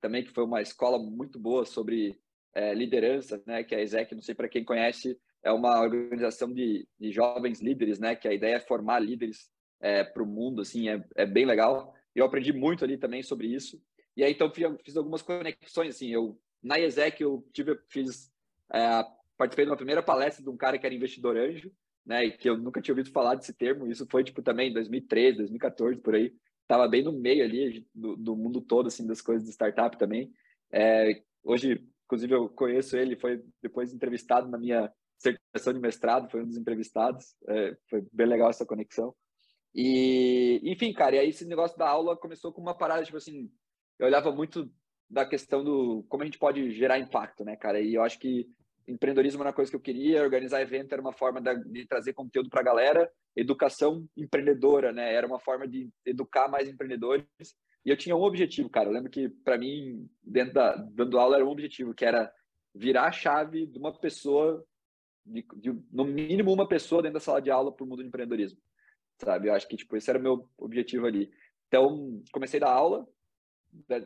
também, 0.00 0.24
que 0.24 0.32
foi 0.32 0.44
uma 0.44 0.62
escola 0.62 0.98
muito 0.98 1.38
boa 1.38 1.64
sobre 1.66 2.18
é, 2.54 2.74
liderança, 2.74 3.42
né? 3.46 3.62
Que 3.62 3.74
a 3.74 3.82
ESEC, 3.82 4.14
não 4.14 4.22
sei 4.22 4.34
para 4.34 4.48
quem 4.48 4.64
conhece, 4.64 5.18
é 5.42 5.52
uma 5.52 5.80
organização 5.80 6.52
de, 6.52 6.86
de 6.98 7.12
jovens 7.12 7.60
líderes, 7.60 7.98
né? 7.98 8.16
Que 8.16 8.26
a 8.26 8.32
ideia 8.32 8.56
é 8.56 8.60
formar 8.60 8.98
líderes 9.00 9.50
é, 9.80 10.02
para 10.04 10.22
o 10.22 10.26
mundo, 10.26 10.62
assim, 10.62 10.88
é, 10.88 11.04
é 11.16 11.26
bem 11.26 11.44
legal. 11.44 11.94
Eu 12.14 12.24
aprendi 12.24 12.52
muito 12.52 12.84
ali 12.84 12.96
também 12.96 13.22
sobre 13.22 13.46
isso. 13.46 13.80
E 14.16 14.24
aí, 14.24 14.32
então, 14.32 14.50
fiz, 14.84 14.96
algumas 14.96 15.22
conexões, 15.22 15.96
assim, 15.96 16.10
eu, 16.10 16.38
na 16.62 16.78
ESEC, 16.78 17.22
eu 17.22 17.46
tive, 17.52 17.78
fiz, 17.88 18.30
é, 18.72 19.04
participei 19.36 19.64
de 19.64 19.70
uma 19.70 19.76
primeira 19.76 20.02
palestra 20.02 20.42
de 20.42 20.50
um 20.50 20.56
cara 20.56 20.78
que 20.78 20.86
era 20.86 20.94
investidor 20.94 21.36
anjo, 21.36 21.72
né, 22.04 22.24
e 22.24 22.32
que 22.32 22.48
eu 22.48 22.56
nunca 22.56 22.80
tinha 22.80 22.92
ouvido 22.92 23.12
falar 23.12 23.34
desse 23.34 23.52
termo, 23.52 23.86
isso 23.86 24.06
foi, 24.10 24.24
tipo, 24.24 24.42
também 24.42 24.70
em 24.70 24.72
2013, 24.72 25.38
2014, 25.38 26.00
por 26.00 26.14
aí, 26.14 26.34
estava 26.62 26.88
bem 26.88 27.02
no 27.02 27.12
meio 27.12 27.44
ali 27.44 27.86
do, 27.94 28.16
do, 28.16 28.36
mundo 28.36 28.60
todo, 28.60 28.86
assim, 28.86 29.06
das 29.06 29.20
coisas 29.20 29.44
de 29.44 29.52
startup 29.52 29.98
também. 29.98 30.32
É, 30.72 31.22
hoje, 31.42 31.84
inclusive, 32.04 32.34
eu 32.34 32.48
conheço 32.48 32.96
ele, 32.96 33.16
foi 33.16 33.42
depois 33.62 33.92
entrevistado 33.92 34.48
na 34.48 34.58
minha 34.58 34.92
certificação 35.18 35.72
de 35.72 35.80
mestrado, 35.80 36.30
foi 36.30 36.42
um 36.42 36.46
dos 36.46 36.56
entrevistados, 36.56 37.34
é, 37.48 37.76
foi 37.88 38.06
bem 38.12 38.26
legal 38.26 38.50
essa 38.50 38.64
conexão. 38.64 39.14
E, 39.74 40.60
enfim, 40.64 40.92
cara, 40.92 41.16
e 41.16 41.18
aí 41.18 41.28
esse 41.28 41.44
negócio 41.44 41.78
da 41.78 41.88
aula 41.88 42.16
começou 42.16 42.52
com 42.52 42.60
uma 42.60 42.74
parada, 42.74 43.04
tipo 43.04 43.16
assim, 43.16 43.50
eu 44.00 44.06
olhava 44.06 44.32
muito 44.32 44.70
da 45.08 45.26
questão 45.26 45.62
do 45.62 46.04
como 46.08 46.22
a 46.22 46.26
gente 46.26 46.38
pode 46.38 46.72
gerar 46.72 46.98
impacto, 46.98 47.44
né, 47.44 47.56
cara? 47.56 47.80
E 47.80 47.94
eu 47.94 48.02
acho 48.02 48.18
que 48.18 48.48
empreendedorismo 48.88 49.42
era 49.42 49.50
uma 49.50 49.54
coisa 49.54 49.70
que 49.70 49.76
eu 49.76 49.80
queria, 49.80 50.22
organizar 50.22 50.60
evento 50.60 50.92
era 50.92 51.00
uma 51.00 51.12
forma 51.12 51.40
de, 51.40 51.64
de 51.64 51.86
trazer 51.86 52.12
conteúdo 52.12 52.48
para 52.50 52.60
a 52.60 52.64
galera, 52.64 53.12
educação 53.36 54.08
empreendedora, 54.16 54.92
né? 54.92 55.12
Era 55.12 55.26
uma 55.26 55.38
forma 55.38 55.68
de 55.68 55.90
educar 56.04 56.48
mais 56.48 56.68
empreendedores. 56.68 57.24
E 57.84 57.90
eu 57.90 57.96
tinha 57.96 58.16
um 58.16 58.22
objetivo, 58.22 58.68
cara. 58.68 58.88
Eu 58.88 58.92
lembro 58.92 59.10
que 59.10 59.28
para 59.28 59.58
mim, 59.58 60.08
dentro 60.22 60.54
da 60.54 60.74
dando 60.76 61.18
aula 61.18 61.36
era 61.36 61.44
um 61.44 61.50
objetivo, 61.50 61.94
que 61.94 62.04
era 62.04 62.32
virar 62.74 63.06
a 63.06 63.12
chave 63.12 63.66
de 63.66 63.78
uma 63.78 63.92
pessoa, 63.92 64.64
de, 65.24 65.44
de, 65.56 65.78
no 65.92 66.04
mínimo 66.04 66.52
uma 66.52 66.66
pessoa 66.66 67.02
dentro 67.02 67.14
da 67.14 67.20
sala 67.20 67.40
de 67.40 67.50
aula 67.50 67.72
para 67.72 67.84
o 67.84 67.86
mundo 67.86 68.02
do 68.02 68.08
empreendedorismo 68.08 68.60
sabe? 69.20 69.48
Eu 69.48 69.54
acho 69.54 69.68
que, 69.68 69.76
tipo, 69.76 69.96
esse 69.96 70.08
era 70.10 70.18
o 70.18 70.22
meu 70.22 70.48
objetivo 70.58 71.06
ali. 71.06 71.30
Então, 71.68 72.22
comecei 72.32 72.58
a 72.60 72.64
dar 72.64 72.72
aula, 72.72 73.06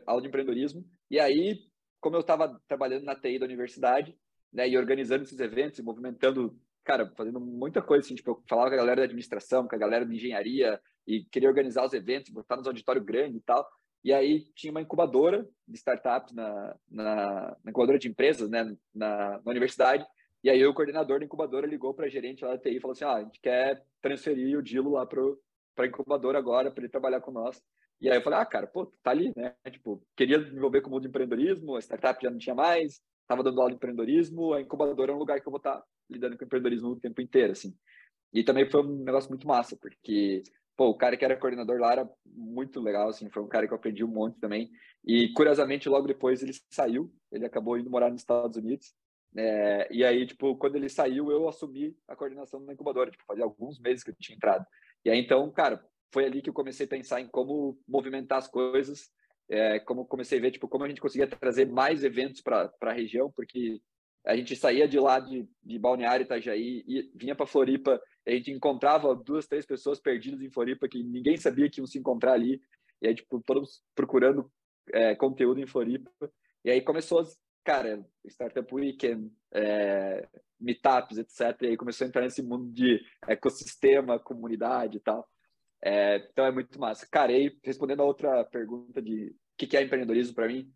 aula 0.05 0.21
de 0.21 0.27
empreendedorismo, 0.27 0.85
e 1.09 1.19
aí, 1.19 1.59
como 1.99 2.15
eu 2.15 2.21
estava 2.21 2.61
trabalhando 2.67 3.03
na 3.03 3.15
TI 3.15 3.39
da 3.39 3.45
universidade, 3.45 4.17
né, 4.51 4.67
e 4.69 4.77
organizando 4.77 5.23
esses 5.23 5.39
eventos, 5.39 5.79
e 5.79 5.83
movimentando, 5.83 6.57
cara, 6.83 7.11
fazendo 7.17 7.39
muita 7.39 7.81
coisa, 7.81 8.05
assim, 8.05 8.15
tipo, 8.15 8.31
eu 8.31 8.43
falava 8.47 8.69
com 8.69 8.75
a 8.75 8.79
galera 8.79 9.01
da 9.01 9.05
administração, 9.05 9.67
com 9.67 9.75
a 9.75 9.79
galera 9.79 10.05
de 10.05 10.15
engenharia, 10.15 10.79
e 11.05 11.23
queria 11.25 11.49
organizar 11.49 11.85
os 11.85 11.93
eventos, 11.93 12.31
botar 12.31 12.57
nos 12.57 12.67
auditórios 12.67 13.03
grandes 13.03 13.37
e 13.37 13.43
tal, 13.43 13.67
e 14.03 14.13
aí 14.13 14.45
tinha 14.55 14.71
uma 14.71 14.81
incubadora 14.81 15.47
de 15.67 15.77
startups 15.77 16.33
na, 16.33 16.75
na, 16.89 17.57
na 17.63 17.71
incubadora 17.71 17.99
de 17.99 18.07
empresas, 18.07 18.49
né, 18.49 18.63
na, 18.93 19.41
na 19.43 19.51
universidade, 19.51 20.05
e 20.45 20.49
aí 20.49 20.63
o 20.63 20.75
coordenador 20.75 21.17
da 21.17 21.25
incubadora 21.25 21.65
ligou 21.65 21.91
para 21.91 22.05
a 22.05 22.09
gerente 22.09 22.45
lá 22.45 22.51
da 22.51 22.59
TI 22.59 22.77
e 22.77 22.79
falou 22.79 22.91
assim, 22.91 23.03
ah, 23.03 23.15
a 23.15 23.23
gente 23.23 23.39
quer 23.41 23.83
transferir 23.99 24.55
o 24.55 24.61
Dilo 24.61 24.91
lá 24.91 25.03
para 25.03 25.19
a 25.79 25.87
incubadora 25.87 26.37
agora, 26.37 26.69
para 26.69 26.83
ele 26.83 26.91
trabalhar 26.91 27.19
com 27.19 27.31
nós. 27.31 27.59
E 28.01 28.09
aí 28.09 28.17
eu 28.17 28.21
falei, 28.21 28.39
ah, 28.39 28.45
cara, 28.45 28.67
pô, 28.67 28.85
tá 29.01 29.11
ali, 29.11 29.31
né? 29.35 29.55
Tipo, 29.71 30.05
queria 30.15 30.37
me 30.37 30.55
envolver 30.55 30.81
com 30.81 30.89
o 30.89 30.91
mundo 30.91 31.03
de 31.03 31.07
empreendedorismo, 31.07 31.75
a 31.75 31.79
startup 31.79 32.21
já 32.21 32.29
não 32.29 32.37
tinha 32.37 32.55
mais, 32.55 33.01
estava 33.21 33.43
dando 33.43 33.59
aula 33.59 33.71
de 33.71 33.77
empreendedorismo, 33.77 34.53
a 34.53 34.61
incubadora 34.61 35.11
é 35.11 35.15
um 35.15 35.19
lugar 35.19 35.39
que 35.39 35.47
eu 35.47 35.51
vou 35.51 35.57
estar 35.57 35.77
tá 35.77 35.83
lidando 36.09 36.37
com 36.37 36.43
empreendedorismo 36.43 36.89
o 36.89 36.99
tempo 36.99 37.21
inteiro, 37.21 37.53
assim. 37.53 37.73
E 38.33 38.43
também 38.43 38.69
foi 38.69 38.81
um 38.83 39.03
negócio 39.03 39.29
muito 39.29 39.47
massa, 39.47 39.77
porque, 39.77 40.43
pô, 40.75 40.89
o 40.89 40.97
cara 40.97 41.15
que 41.15 41.23
era 41.23 41.37
coordenador 41.37 41.79
lá 41.79 41.93
era 41.93 42.09
muito 42.25 42.81
legal, 42.81 43.09
assim, 43.09 43.29
foi 43.29 43.41
um 43.41 43.47
cara 43.47 43.67
que 43.67 43.73
eu 43.73 43.77
aprendi 43.77 44.03
um 44.03 44.09
monte 44.09 44.39
também. 44.39 44.69
E, 45.05 45.31
curiosamente, 45.33 45.87
logo 45.87 46.07
depois 46.07 46.43
ele 46.43 46.53
saiu, 46.69 47.13
ele 47.31 47.45
acabou 47.45 47.77
indo 47.77 47.89
morar 47.89 48.09
nos 48.09 48.21
Estados 48.21 48.57
Unidos, 48.57 48.93
é, 49.37 49.87
e 49.91 50.03
aí, 50.05 50.25
tipo, 50.25 50.55
quando 50.55 50.77
ele 50.77 50.87
saiu, 50.87 51.29
eu 51.29 51.47
assumi 51.47 51.95
a 52.07 52.15
coordenação 52.15 52.65
da 52.65 52.73
incubadora. 52.73 53.11
Tipo, 53.11 53.25
fazia 53.25 53.43
alguns 53.43 53.79
meses 53.79 54.03
que 54.03 54.11
eu 54.11 54.15
tinha 54.15 54.35
entrado. 54.35 54.65
E 55.03 55.09
aí, 55.09 55.19
então, 55.19 55.51
cara, 55.51 55.83
foi 56.11 56.25
ali 56.25 56.41
que 56.41 56.49
eu 56.49 56.53
comecei 56.53 56.85
a 56.85 56.89
pensar 56.89 57.21
em 57.21 57.27
como 57.27 57.77
movimentar 57.87 58.37
as 58.37 58.47
coisas, 58.47 59.09
é, 59.49 59.79
como 59.79 60.05
comecei 60.05 60.39
a 60.39 60.41
ver, 60.41 60.51
tipo, 60.51 60.67
como 60.67 60.83
a 60.83 60.87
gente 60.87 61.01
conseguia 61.01 61.27
trazer 61.27 61.67
mais 61.67 62.03
eventos 62.03 62.41
para 62.41 62.71
a 62.81 62.91
região, 62.91 63.31
porque 63.31 63.79
a 64.25 64.35
gente 64.35 64.55
saía 64.55 64.87
de 64.87 64.99
lá 64.99 65.19
de, 65.19 65.47
de 65.63 65.77
Balneário 65.77 66.23
Itajaí 66.23 66.83
e 66.87 67.11
vinha 67.13 67.35
para 67.35 67.45
Floripa, 67.45 68.01
a 68.25 68.31
gente 68.31 68.51
encontrava 68.51 69.13
duas, 69.15 69.45
três 69.45 69.65
pessoas 69.65 69.99
perdidas 69.99 70.41
em 70.41 70.49
Floripa 70.49 70.87
que 70.87 71.03
ninguém 71.03 71.37
sabia 71.37 71.69
que 71.69 71.79
iam 71.79 71.85
se 71.85 71.99
encontrar 71.99 72.33
ali, 72.33 72.59
e 73.01 73.07
aí, 73.07 73.15
tipo, 73.15 73.41
todos 73.45 73.83
procurando 73.93 74.51
é, 74.91 75.15
conteúdo 75.15 75.59
em 75.59 75.67
Floripa. 75.67 76.09
E 76.63 76.71
aí 76.71 76.81
começou 76.81 77.21
cara, 77.65 78.05
Startup 78.27 78.73
Weekend, 78.73 79.31
é, 79.51 80.27
meetups, 80.59 81.17
etc. 81.17 81.61
E 81.63 81.67
aí 81.67 81.77
começou 81.77 82.05
a 82.05 82.07
entrar 82.07 82.21
nesse 82.21 82.43
mundo 82.43 82.71
de 82.71 83.01
ecossistema, 83.27 84.19
comunidade 84.19 84.97
e 84.97 84.99
tal. 84.99 85.27
É, 85.85 86.15
então 86.31 86.43
é 86.45 86.51
muito 86.51 86.79
massa. 86.79 87.07
Cara, 87.11 87.31
e 87.31 87.55
respondendo 87.63 88.01
a 88.01 88.05
outra 88.05 88.43
pergunta 88.43 88.99
de 88.99 89.27
o 89.27 89.35
que, 89.55 89.67
que 89.67 89.77
é 89.77 89.83
empreendedorismo 89.83 90.33
para 90.33 90.47
mim, 90.47 90.67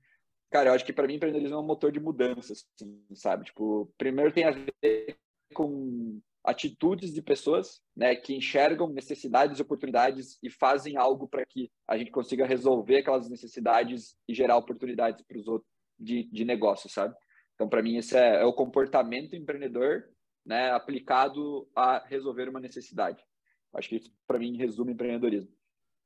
cara, 0.51 0.69
eu 0.69 0.73
acho 0.73 0.85
que 0.85 0.93
para 0.93 1.07
mim 1.07 1.15
empreendedorismo 1.15 1.57
é 1.57 1.59
um 1.59 1.65
motor 1.65 1.91
de 1.91 1.99
mudança, 1.99 2.53
assim, 2.53 3.03
sabe? 3.15 3.45
Tipo, 3.45 3.91
primeiro 3.97 4.31
tem 4.31 4.43
a 4.43 4.51
ver 4.51 5.17
com 5.55 6.21
atitudes 6.43 7.11
de 7.11 7.23
pessoas 7.23 7.81
né, 7.95 8.15
que 8.15 8.35
enxergam 8.35 8.87
necessidades 8.87 9.59
oportunidades 9.59 10.37
e 10.43 10.49
fazem 10.49 10.95
algo 10.95 11.27
para 11.27 11.45
que 11.45 11.71
a 11.87 11.97
gente 11.97 12.11
consiga 12.11 12.45
resolver 12.45 12.97
aquelas 12.97 13.27
necessidades 13.29 14.15
e 14.27 14.33
gerar 14.33 14.57
oportunidades 14.57 15.25
para 15.25 15.37
os 15.37 15.47
outros 15.47 15.69
de, 15.97 16.29
de 16.31 16.45
negócio, 16.45 16.87
sabe? 16.87 17.15
Então, 17.55 17.67
para 17.67 17.81
mim, 17.81 17.97
esse 17.97 18.15
é, 18.15 18.41
é, 18.41 18.45
o 18.45 18.53
comportamento 18.53 19.35
empreendedor 19.35 20.03
né, 20.45 20.71
aplicado 20.71 21.67
a 21.75 21.99
resolver 22.05 22.47
uma 22.47 22.59
necessidade. 22.59 23.21
Acho 23.73 23.89
que 23.89 23.95
isso, 23.97 24.11
para 24.27 24.39
mim, 24.39 24.57
resume 24.57 24.93
empreendedorismo. 24.93 25.51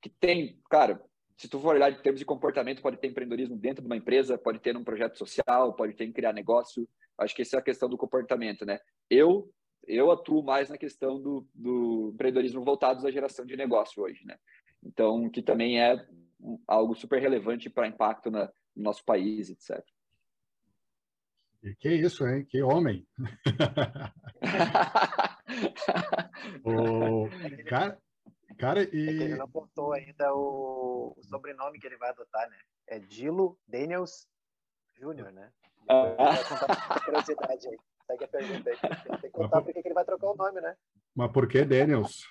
Que 0.01 0.09
tem, 0.09 0.59
cara, 0.69 1.03
se 1.37 1.47
tu 1.47 1.59
for 1.59 1.75
olhar 1.75 1.91
em 1.91 2.01
termos 2.01 2.19
de 2.19 2.25
comportamento, 2.25 2.81
pode 2.81 2.97
ter 2.97 3.07
empreendedorismo 3.07 3.55
dentro 3.55 3.81
de 3.81 3.87
uma 3.87 3.97
empresa, 3.97 4.37
pode 4.37 4.59
ter 4.59 4.73
num 4.73 4.83
projeto 4.83 5.17
social, 5.17 5.73
pode 5.73 5.93
ter 5.93 6.05
em 6.05 6.11
criar 6.11 6.33
negócio. 6.33 6.87
Acho 7.17 7.35
que 7.35 7.41
essa 7.41 7.57
é 7.57 7.59
a 7.59 7.63
questão 7.63 7.89
do 7.89 7.97
comportamento, 7.97 8.65
né? 8.65 8.79
Eu 9.09 9.51
eu 9.85 10.11
atuo 10.11 10.41
mais 10.41 10.69
na 10.69 10.77
questão 10.77 11.21
do, 11.21 11.45
do 11.53 12.11
empreendedorismo 12.13 12.63
voltado 12.63 13.05
à 13.05 13.11
geração 13.11 13.45
de 13.45 13.57
negócio 13.57 14.01
hoje, 14.01 14.25
né? 14.25 14.37
Então, 14.81 15.29
que 15.29 15.41
também 15.41 15.81
é 15.81 16.05
algo 16.67 16.95
super 16.95 17.21
relevante 17.21 17.69
para 17.69 17.87
impacto 17.87 18.31
na, 18.31 18.45
no 18.75 18.83
nosso 18.83 19.03
país, 19.03 19.49
etc. 19.49 19.83
E 21.63 21.75
que 21.75 21.89
isso, 21.89 22.27
hein? 22.27 22.45
Que 22.45 22.61
homem! 22.61 23.05
o 26.65 27.29
cara, 27.67 27.97
cara 28.57 28.83
e... 28.83 29.07
É 29.07 29.11
ele 29.23 29.35
não 29.35 29.45
apontou 29.45 29.93
ainda 29.93 30.33
o, 30.33 31.15
o, 31.17 31.23
sobrenome 31.23 31.79
que 31.79 31.87
ele 31.87 31.97
vai 31.97 32.09
adotar, 32.09 32.49
né? 32.49 32.57
É 32.87 32.99
Dilo 32.99 33.57
Daniels 33.67 34.27
Júnior, 34.99 35.31
né? 35.31 35.51
Ah. 35.89 36.15
curiosidade 37.03 37.67
aí. 37.67 37.77
Segue 38.07 38.23
a 38.25 38.27
pergunta 38.27 38.69
aí. 38.69 38.77
Tem 38.77 39.17
que 39.17 39.29
contar 39.29 39.61
por 39.61 39.73
que 39.73 39.79
ele 39.79 39.93
vai 39.93 40.05
trocar 40.05 40.27
o 40.27 40.35
nome, 40.35 40.61
né? 40.61 40.75
Mas 41.15 41.31
por 41.31 41.47
que 41.47 41.63
Daniels? 41.63 42.25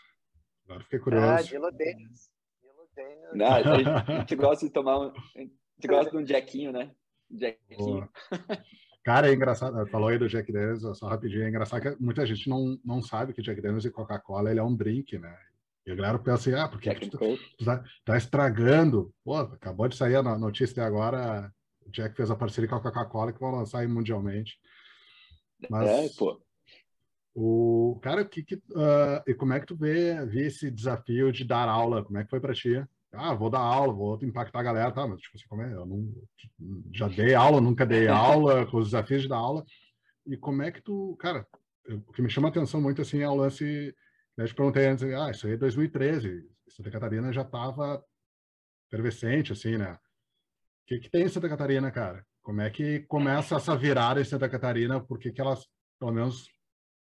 Agora 0.65 0.83
fiquei 0.85 0.99
curioso. 0.99 1.27
Ah, 1.27 1.43
Dilo 1.43 1.71
Daniels. 1.71 2.31
Dilo 2.61 2.89
Daniels. 2.95 3.35
Não, 3.35 3.47
a 3.47 4.19
gente 4.19 4.37
gosta 4.37 4.67
de 4.67 4.73
tomar 4.73 4.99
um, 4.99 5.13
gente 5.37 5.87
gosta 5.87 6.11
de 6.11 6.17
um 6.17 6.27
Jackinho, 6.27 6.73
né? 6.73 6.95
Jackinho. 7.31 8.11
Cara, 9.05 9.29
é 9.29 9.35
engraçado, 9.35 9.85
falou 9.89 10.09
aí 10.09 10.19
do 10.19 10.29
Jack 10.29 10.53
Daniels, 10.53 10.83
só 10.97 11.09
rapidinho, 11.09 11.43
é 11.43 11.49
engraçado 11.49 11.83
que 11.83 12.03
muita 12.03 12.25
gente 12.25 12.49
não, 12.49 12.79
não 12.85 13.03
sabe 13.03 13.33
que 13.33 13.43
Jack 13.43 13.61
Daniels 13.61 13.85
e 13.85 13.91
Coca-Cola 13.91 14.51
ele 14.51 14.61
é 14.61 14.63
um 14.63 14.75
drink, 14.75 15.19
né? 15.19 15.37
E 15.85 15.91
a 15.91 15.95
galera 15.97 16.19
pensa 16.19 16.35
assim, 16.35 16.55
ah, 16.55 16.69
porque 16.69 16.95
tu, 16.95 17.19
tu 17.19 17.65
tá, 17.65 17.83
tá, 18.05 18.17
estragando. 18.17 19.13
Pô, 19.25 19.37
acabou 19.37 19.89
de 19.89 19.97
sair 19.97 20.15
a 20.15 20.23
notícia 20.23 20.85
agora, 20.85 21.53
o 21.85 21.91
Jack 21.91 22.17
fez 22.17 22.31
a 22.31 22.37
parceria 22.37 22.69
com 22.69 22.77
a 22.77 22.81
Coca-Cola 22.81 23.33
que 23.33 23.41
vão 23.41 23.51
lançar 23.51 23.81
aí 23.81 23.89
mundialmente. 23.89 24.61
Mas, 25.69 25.89
é, 25.89 26.09
pô. 26.17 26.41
O 27.35 27.99
cara, 28.03 28.25
que, 28.25 28.45
que 28.45 28.57
uh, 28.57 29.23
e 29.27 29.35
como 29.35 29.55
é 29.55 29.61
que 29.61 29.67
tu 29.67 29.75
vê, 29.75 30.25
vê 30.27 30.47
esse 30.47 30.71
desafio 30.71 31.33
de 31.33 31.45
dar 31.45 31.69
aula? 31.69 32.05
Como 32.05 32.19
é 32.19 32.25
que 32.25 32.31
foi 32.31 32.41
para 32.41 32.55
ti? 32.55 32.85
Ah, 33.13 33.35
vou 33.35 33.51
dar 33.51 33.61
aula, 33.61 33.93
vou 33.93 34.19
impactar 34.23 34.61
a 34.61 34.63
galera, 34.63 34.93
tá? 34.93 35.07
Mas 35.07 35.21
tipo 35.21 35.37
assim, 35.37 35.47
como 35.49 35.63
é? 35.63 35.73
Eu 35.73 35.87
não, 35.87 36.13
já 36.93 37.09
dei 37.09 37.35
aula, 37.35 37.61
nunca 37.61 37.85
dei 37.85 38.09
aula, 38.09 38.67
com 38.67 38.79
os 38.79 38.87
desafios 38.87 39.23
de 39.23 39.29
dar 39.29 39.37
aula. 39.37 39.65
E 40.27 40.37
como 40.37 40.63
é 40.63 40.71
que 40.71 40.81
tu, 40.81 41.17
cara? 41.19 41.47
O 41.89 42.13
que 42.13 42.23
me 42.23 42.31
chama 42.31 42.49
a 42.49 42.51
atenção 42.51 42.81
muito 42.81 43.03
assim 43.03 43.21
é 43.21 43.29
o 43.29 43.35
lance 43.35 43.95
eu 44.37 44.47
te 44.47 44.55
perguntei 44.55 44.87
antes, 44.87 45.05
ah, 45.05 45.31
isso 45.31 45.47
aí 45.47 45.53
é 45.53 45.57
2013, 45.57 46.49
Santa 46.69 46.91
Catarina 46.91 47.33
já 47.33 47.43
estava 47.43 48.03
efervescente, 48.89 49.53
assim, 49.53 49.77
né? 49.77 49.93
O 49.93 50.87
que, 50.87 50.99
que 51.01 51.11
tem 51.11 51.25
em 51.25 51.29
Santa 51.29 51.49
Catarina, 51.49 51.91
cara? 51.91 52.25
Como 52.43 52.61
é 52.61 52.71
que 52.71 53.01
começa 53.01 53.57
essa 53.57 53.77
virada 53.77 54.21
em 54.21 54.25
Santa 54.25 54.49
Catarina? 54.49 55.01
Por 55.01 55.19
que, 55.19 55.31
que 55.31 55.41
elas, 55.41 55.67
pelo 55.99 56.13
menos 56.13 56.49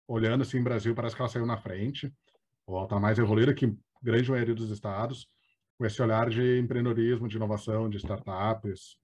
olhando 0.07 0.41
assim, 0.41 0.61
Brasil, 0.61 0.93
parece 0.93 1.15
que 1.15 1.21
ela 1.21 1.29
saiu 1.29 1.45
na 1.45 1.57
frente, 1.57 2.13
ou 2.67 2.75
ela 2.75 2.85
está 2.85 2.99
mais 2.99 3.17
evoluída 3.17 3.53
que 3.53 3.75
grande 4.03 4.29
maioria 4.29 4.53
dos 4.53 4.69
estados, 4.69 5.27
com 5.81 5.87
esse 5.87 5.99
olhar 5.99 6.29
de 6.29 6.59
empreendedorismo, 6.59 7.27
de 7.27 7.37
inovação, 7.37 7.89
de 7.89 7.97
startups. 7.97 8.99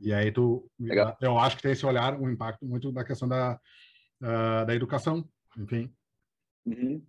E 0.00 0.12
aí 0.12 0.32
tu, 0.32 0.68
Legal. 0.80 1.16
eu 1.20 1.38
acho 1.38 1.56
que 1.56 1.62
tem 1.62 1.70
esse 1.70 1.86
olhar, 1.86 2.20
um 2.20 2.28
impacto 2.28 2.66
muito 2.66 2.90
da 2.90 3.04
questão 3.04 3.28
da, 3.28 3.54
uh, 4.20 4.66
da 4.66 4.74
educação, 4.74 5.24
enfim. 5.56 5.94
Uhum. 6.66 7.06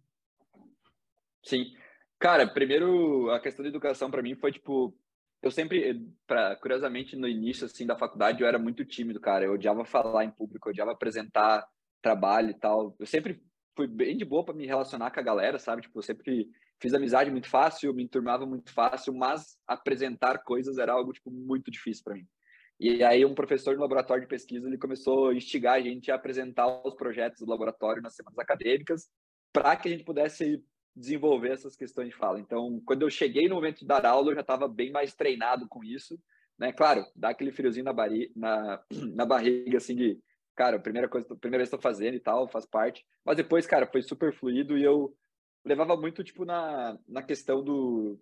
Sim. 1.44 1.74
Cara, 2.20 2.48
primeiro, 2.48 3.32
a 3.32 3.40
questão 3.40 3.64
da 3.64 3.70
educação 3.70 4.12
para 4.12 4.22
mim 4.22 4.36
foi 4.36 4.52
tipo. 4.52 4.96
Eu 5.42 5.50
sempre, 5.50 6.08
pra, 6.28 6.56
curiosamente, 6.58 7.16
no 7.16 7.28
início 7.28 7.66
assim, 7.66 7.88
da 7.88 7.98
faculdade, 7.98 8.42
eu 8.42 8.48
era 8.48 8.60
muito 8.60 8.86
tímido, 8.86 9.20
cara. 9.20 9.44
Eu 9.44 9.54
odiava 9.54 9.84
falar 9.84 10.24
em 10.24 10.32
público, 10.32 10.70
eu 10.70 10.72
odiava 10.72 10.92
apresentar 10.92 11.68
trabalho 12.00 12.52
e 12.52 12.54
tal. 12.54 12.96
Eu 13.00 13.08
sempre 13.08 13.44
fui 13.76 13.88
bem 13.88 14.16
de 14.16 14.24
boa 14.24 14.46
para 14.46 14.54
me 14.54 14.68
relacionar 14.68 15.10
com 15.10 15.20
a 15.20 15.24
galera, 15.24 15.58
sabe? 15.58 15.82
Tipo, 15.82 15.98
eu 15.98 16.04
sempre 16.04 16.48
fiz 16.84 16.94
amizade 16.94 17.32
muito 17.32 17.48
fácil, 17.50 17.94
me 17.94 18.04
enturmava 18.04 18.46
muito 18.46 18.74
fácil, 18.74 19.14
mas 19.14 19.58
apresentar 19.66 20.40
coisas 20.40 20.78
era 20.78 20.92
algo 20.92 21.14
tipo 21.14 21.32
muito 21.32 21.72
difícil 21.72 22.04
para 22.04 22.16
mim. 22.16 22.28
E 22.78 23.02
aí 23.02 23.24
um 23.24 23.34
professor 23.34 23.74
no 23.76 23.82
laboratório 23.82 24.24
de 24.24 24.28
pesquisa, 24.28 24.68
ele 24.68 24.78
começou 24.78 25.30
a 25.30 25.34
instigar 25.34 25.76
a 25.76 25.82
gente 25.82 26.12
a 26.12 26.16
apresentar 26.16 26.86
os 26.86 26.94
projetos 26.96 27.40
do 27.40 27.50
laboratório 27.50 28.02
nas 28.02 28.16
semanas 28.16 28.38
acadêmicas, 28.38 29.08
para 29.54 29.78
que 29.78 29.88
a 29.88 29.92
gente 29.92 30.04
pudesse 30.04 30.62
desenvolver 30.94 31.54
essas 31.54 31.74
questões 31.78 32.10
de 32.10 32.16
fala. 32.16 32.38
Então, 32.38 32.82
quando 32.86 33.04
eu 33.04 33.10
cheguei 33.10 33.48
no 33.48 33.56
momento 33.56 33.80
de 33.80 33.86
dar 33.86 34.06
aula, 34.06 34.32
eu 34.32 34.36
já 34.36 34.42
estava 34.42 34.68
bem 34.68 34.92
mais 34.92 35.16
treinado 35.16 35.66
com 35.70 35.82
isso, 35.86 36.20
né? 36.60 36.74
Claro, 36.74 37.06
dá 37.16 37.30
aquele 37.30 37.54
friozinho 37.54 37.86
na, 37.86 37.94
bari 37.94 38.30
na, 38.36 38.84
na 39.16 39.26
barriga, 39.26 39.78
assim, 39.78 39.96
de, 39.96 40.20
cara, 40.54 40.78
primeira 40.78 41.08
coisa, 41.08 41.34
primeira 41.38 41.62
vez 41.62 41.68
estou 41.68 41.80
fazendo 41.80 42.16
e 42.16 42.20
tal, 42.20 42.50
faz 42.50 42.66
parte. 42.66 43.06
Mas 43.24 43.38
depois, 43.38 43.66
cara, 43.66 43.88
foi 43.88 44.02
super 44.02 44.34
fluido 44.34 44.78
e 44.78 44.84
eu 44.84 45.16
levava 45.66 45.96
muito, 45.96 46.24
tipo, 46.24 46.46
na, 46.46 46.98
na 47.08 47.24
questão 47.24 47.64
do, 47.64 48.20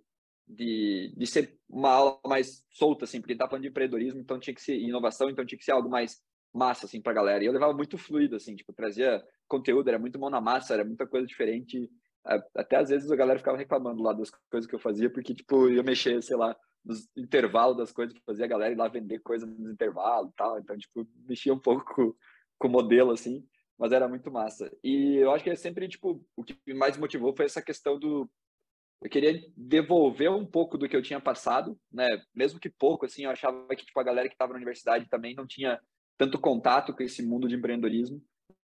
de, 0.48 1.14
de 1.16 1.28
ser 1.28 1.58
uma 1.70 1.90
aula 1.90 2.20
mais 2.26 2.66
solta, 2.70 3.06
assim, 3.06 3.20
porque 3.20 3.36
tá 3.36 3.48
falando 3.48 3.64
de 3.64 3.70
empreendedorismo, 3.70 4.20
então 4.20 4.40
tinha 4.40 4.54
que 4.54 4.62
ser 4.62 4.78
inovação, 4.78 5.30
então 5.30 5.46
tinha 5.46 5.58
que 5.58 5.66
ser 5.66 5.72
algo 5.72 5.90
mais 5.90 6.22
massa, 6.54 6.86
assim, 6.86 7.02
pra 7.02 7.14
galera. 7.14 7.44
E 7.44 7.48
eu 7.48 7.54
levava 7.54 7.74
muito 7.74 7.98
fluido, 7.98 8.36
assim, 8.36 8.56
tipo, 8.56 8.74
trazia 8.74 9.24
conteúdo, 9.48 9.88
era 9.88 10.00
muito 10.00 10.20
mão 10.20 10.30
na 10.30 10.42
massa, 10.42 10.74
era 10.74 10.86
muita 10.86 11.08
coisa 11.08 11.26
diferente 11.26 11.90
até 12.24 12.78
às 12.78 12.90
vezes 12.90 13.12
a 13.12 13.16
galera 13.16 13.40
ficava 13.40 13.58
reclamando 13.58 14.02
lá 14.04 14.14
das 14.14 14.30
coisas 14.50 14.70
que 14.70 14.76
eu 14.76 14.80
fazia, 14.80 15.10
porque, 15.10 15.34
tipo, 15.34 15.70
eu 15.70 15.84
mexer, 15.84 16.22
sei 16.22 16.38
lá, 16.38 16.56
nos 16.84 17.08
intervalos 17.16 17.78
das 17.78 17.92
coisas 17.92 18.14
que 18.14 18.24
fazia 18.24 18.46
a 18.46 18.48
galera 18.48 18.74
ir 18.74 18.78
lá 18.78 18.88
vender 18.88 19.20
coisa 19.20 19.46
nos 19.46 19.72
intervalos 19.72 20.32
tal. 20.36 20.60
Então, 20.60 20.78
tipo, 20.78 21.08
mexia 21.28 21.54
um 21.54 21.60
pouco 21.60 21.84
com, 21.94 22.14
com 22.60 22.68
o 22.68 22.72
modelo, 22.72 23.12
assim, 23.12 23.44
mas 23.82 23.92
era 23.92 24.08
muito 24.08 24.32
massa. 24.32 24.72
E 24.84 25.16
eu 25.16 25.32
acho 25.32 25.44
que 25.44 25.50
é 25.50 25.56
sempre, 25.56 25.88
tipo, 25.88 26.24
o 26.36 26.44
que 26.44 26.56
mais 26.72 26.98
motivou 26.98 27.36
foi 27.36 27.46
essa 27.46 27.64
questão 27.64 27.98
do. 27.98 28.30
Eu 29.02 29.10
queria 29.10 29.44
devolver 29.58 30.30
um 30.30 30.46
pouco 30.46 30.78
do 30.78 30.88
que 30.88 30.96
eu 30.96 31.02
tinha 31.02 31.20
passado, 31.20 31.76
né? 31.92 32.08
Mesmo 32.32 32.60
que 32.60 32.70
pouco, 32.70 33.08
assim, 33.08 33.24
eu 33.24 33.32
achava 33.32 33.68
que, 33.70 33.84
tipo, 33.84 34.00
a 34.00 34.04
galera 34.04 34.28
que 34.28 34.36
estava 34.36 34.54
na 34.54 34.58
universidade 34.58 35.10
também 35.10 35.34
não 35.34 35.48
tinha 35.48 35.82
tanto 36.16 36.40
contato 36.40 36.94
com 36.94 37.02
esse 37.02 37.24
mundo 37.24 37.48
de 37.48 37.56
empreendedorismo. 37.56 38.22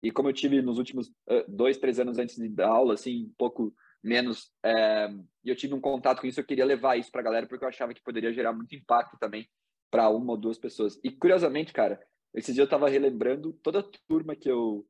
E 0.02 0.10
como 0.10 0.30
eu 0.30 0.34
tive 0.34 0.62
nos 0.62 0.78
últimos 0.78 1.12
dois, 1.50 1.78
três 1.78 2.00
anos 2.00 2.18
antes 2.18 2.38
dar 2.54 2.70
aula, 2.70 2.94
assim, 2.94 3.26
um 3.26 3.34
pouco 3.38 3.76
menos, 4.02 4.54
é, 4.64 5.10
eu 5.44 5.56
tive 5.58 5.74
um 5.74 5.82
contato 5.82 6.22
com 6.22 6.28
isso, 6.28 6.40
eu 6.40 6.46
queria 6.46 6.64
levar 6.64 6.98
isso 6.98 7.12
para 7.12 7.20
a 7.20 7.26
galera, 7.26 7.46
porque 7.46 7.66
eu 7.66 7.70
achava 7.70 7.94
que 7.94 8.02
poderia 8.02 8.32
gerar 8.32 8.54
muito 8.54 8.74
impacto 8.74 9.18
também 9.20 9.50
para 9.92 10.10
uma 10.10 10.32
ou 10.32 10.38
duas 10.38 10.58
pessoas. 10.58 10.98
E 11.04 11.12
curiosamente, 11.12 11.74
cara, 11.74 12.02
esse 12.34 12.54
dia 12.54 12.62
eu 12.62 12.66
estava 12.66 12.90
relembrando 12.90 13.52
toda 13.62 13.80
a 13.80 13.90
turma 14.08 14.36
que 14.36 14.50
eu 14.50 14.86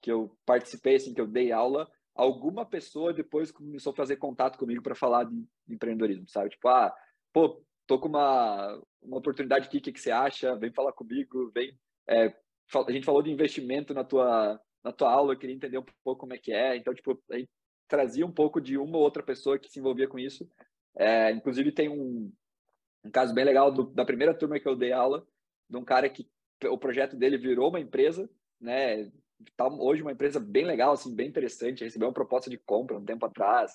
que 0.00 0.10
eu 0.10 0.36
participei, 0.44 0.96
assim, 0.96 1.14
que 1.14 1.20
eu 1.20 1.26
dei 1.26 1.52
aula, 1.52 1.90
alguma 2.14 2.64
pessoa 2.64 3.12
depois 3.12 3.50
começou 3.50 3.92
a 3.92 3.96
fazer 3.96 4.16
contato 4.16 4.58
comigo 4.58 4.82
para 4.82 4.94
falar 4.94 5.24
de, 5.24 5.36
de, 5.66 5.74
empreendedorismo, 5.74 6.28
sabe? 6.28 6.50
Tipo, 6.50 6.68
ah, 6.68 6.94
pô, 7.32 7.62
tô 7.86 7.98
com 7.98 8.08
uma, 8.08 8.82
uma 9.02 9.18
oportunidade 9.18 9.66
aqui, 9.66 9.78
o 9.78 9.80
que, 9.80 9.92
que 9.92 10.00
você 10.00 10.10
acha? 10.10 10.56
Vem 10.56 10.72
falar 10.72 10.92
comigo, 10.92 11.50
vem 11.52 11.76
é, 12.08 12.32
a 12.74 12.92
gente 12.92 13.04
falou 13.04 13.22
de 13.22 13.30
investimento 13.30 13.92
na 13.92 14.04
tua, 14.04 14.60
na 14.82 14.92
tua 14.92 15.10
aula, 15.10 15.32
eu 15.32 15.38
queria 15.38 15.54
entender 15.54 15.78
um 15.78 15.84
pouco 16.04 16.20
como 16.20 16.34
é 16.34 16.38
que 16.38 16.52
é. 16.52 16.76
Então, 16.76 16.94
tipo, 16.94 17.20
a 17.30 17.38
gente 17.38 17.50
trazia 17.88 18.26
um 18.26 18.32
pouco 18.32 18.60
de 18.60 18.76
uma 18.78 18.96
ou 18.96 19.02
outra 19.02 19.22
pessoa 19.22 19.58
que 19.58 19.68
se 19.68 19.78
envolvia 19.78 20.08
com 20.08 20.18
isso. 20.18 20.48
É, 20.96 21.30
inclusive, 21.32 21.72
tem 21.72 21.88
um, 21.88 22.32
um 23.04 23.10
caso 23.10 23.34
bem 23.34 23.44
legal 23.44 23.72
do, 23.72 23.84
da 23.84 24.04
primeira 24.04 24.34
turma 24.34 24.58
que 24.58 24.68
eu 24.68 24.76
dei 24.76 24.92
aula, 24.92 25.26
de 25.68 25.76
um 25.76 25.84
cara 25.84 26.08
que 26.08 26.28
o 26.64 26.78
projeto 26.78 27.16
dele 27.16 27.36
virou 27.36 27.68
uma 27.68 27.80
empresa, 27.80 28.28
né? 28.60 29.10
Tá 29.56 29.68
hoje 29.68 30.02
uma 30.02 30.12
empresa 30.12 30.40
bem 30.40 30.64
legal, 30.64 30.92
assim, 30.92 31.14
bem 31.14 31.28
interessante. 31.28 31.84
Recebeu 31.84 32.08
uma 32.08 32.14
proposta 32.14 32.50
de 32.50 32.58
compra 32.58 32.96
um 32.96 33.04
tempo 33.04 33.26
atrás. 33.26 33.72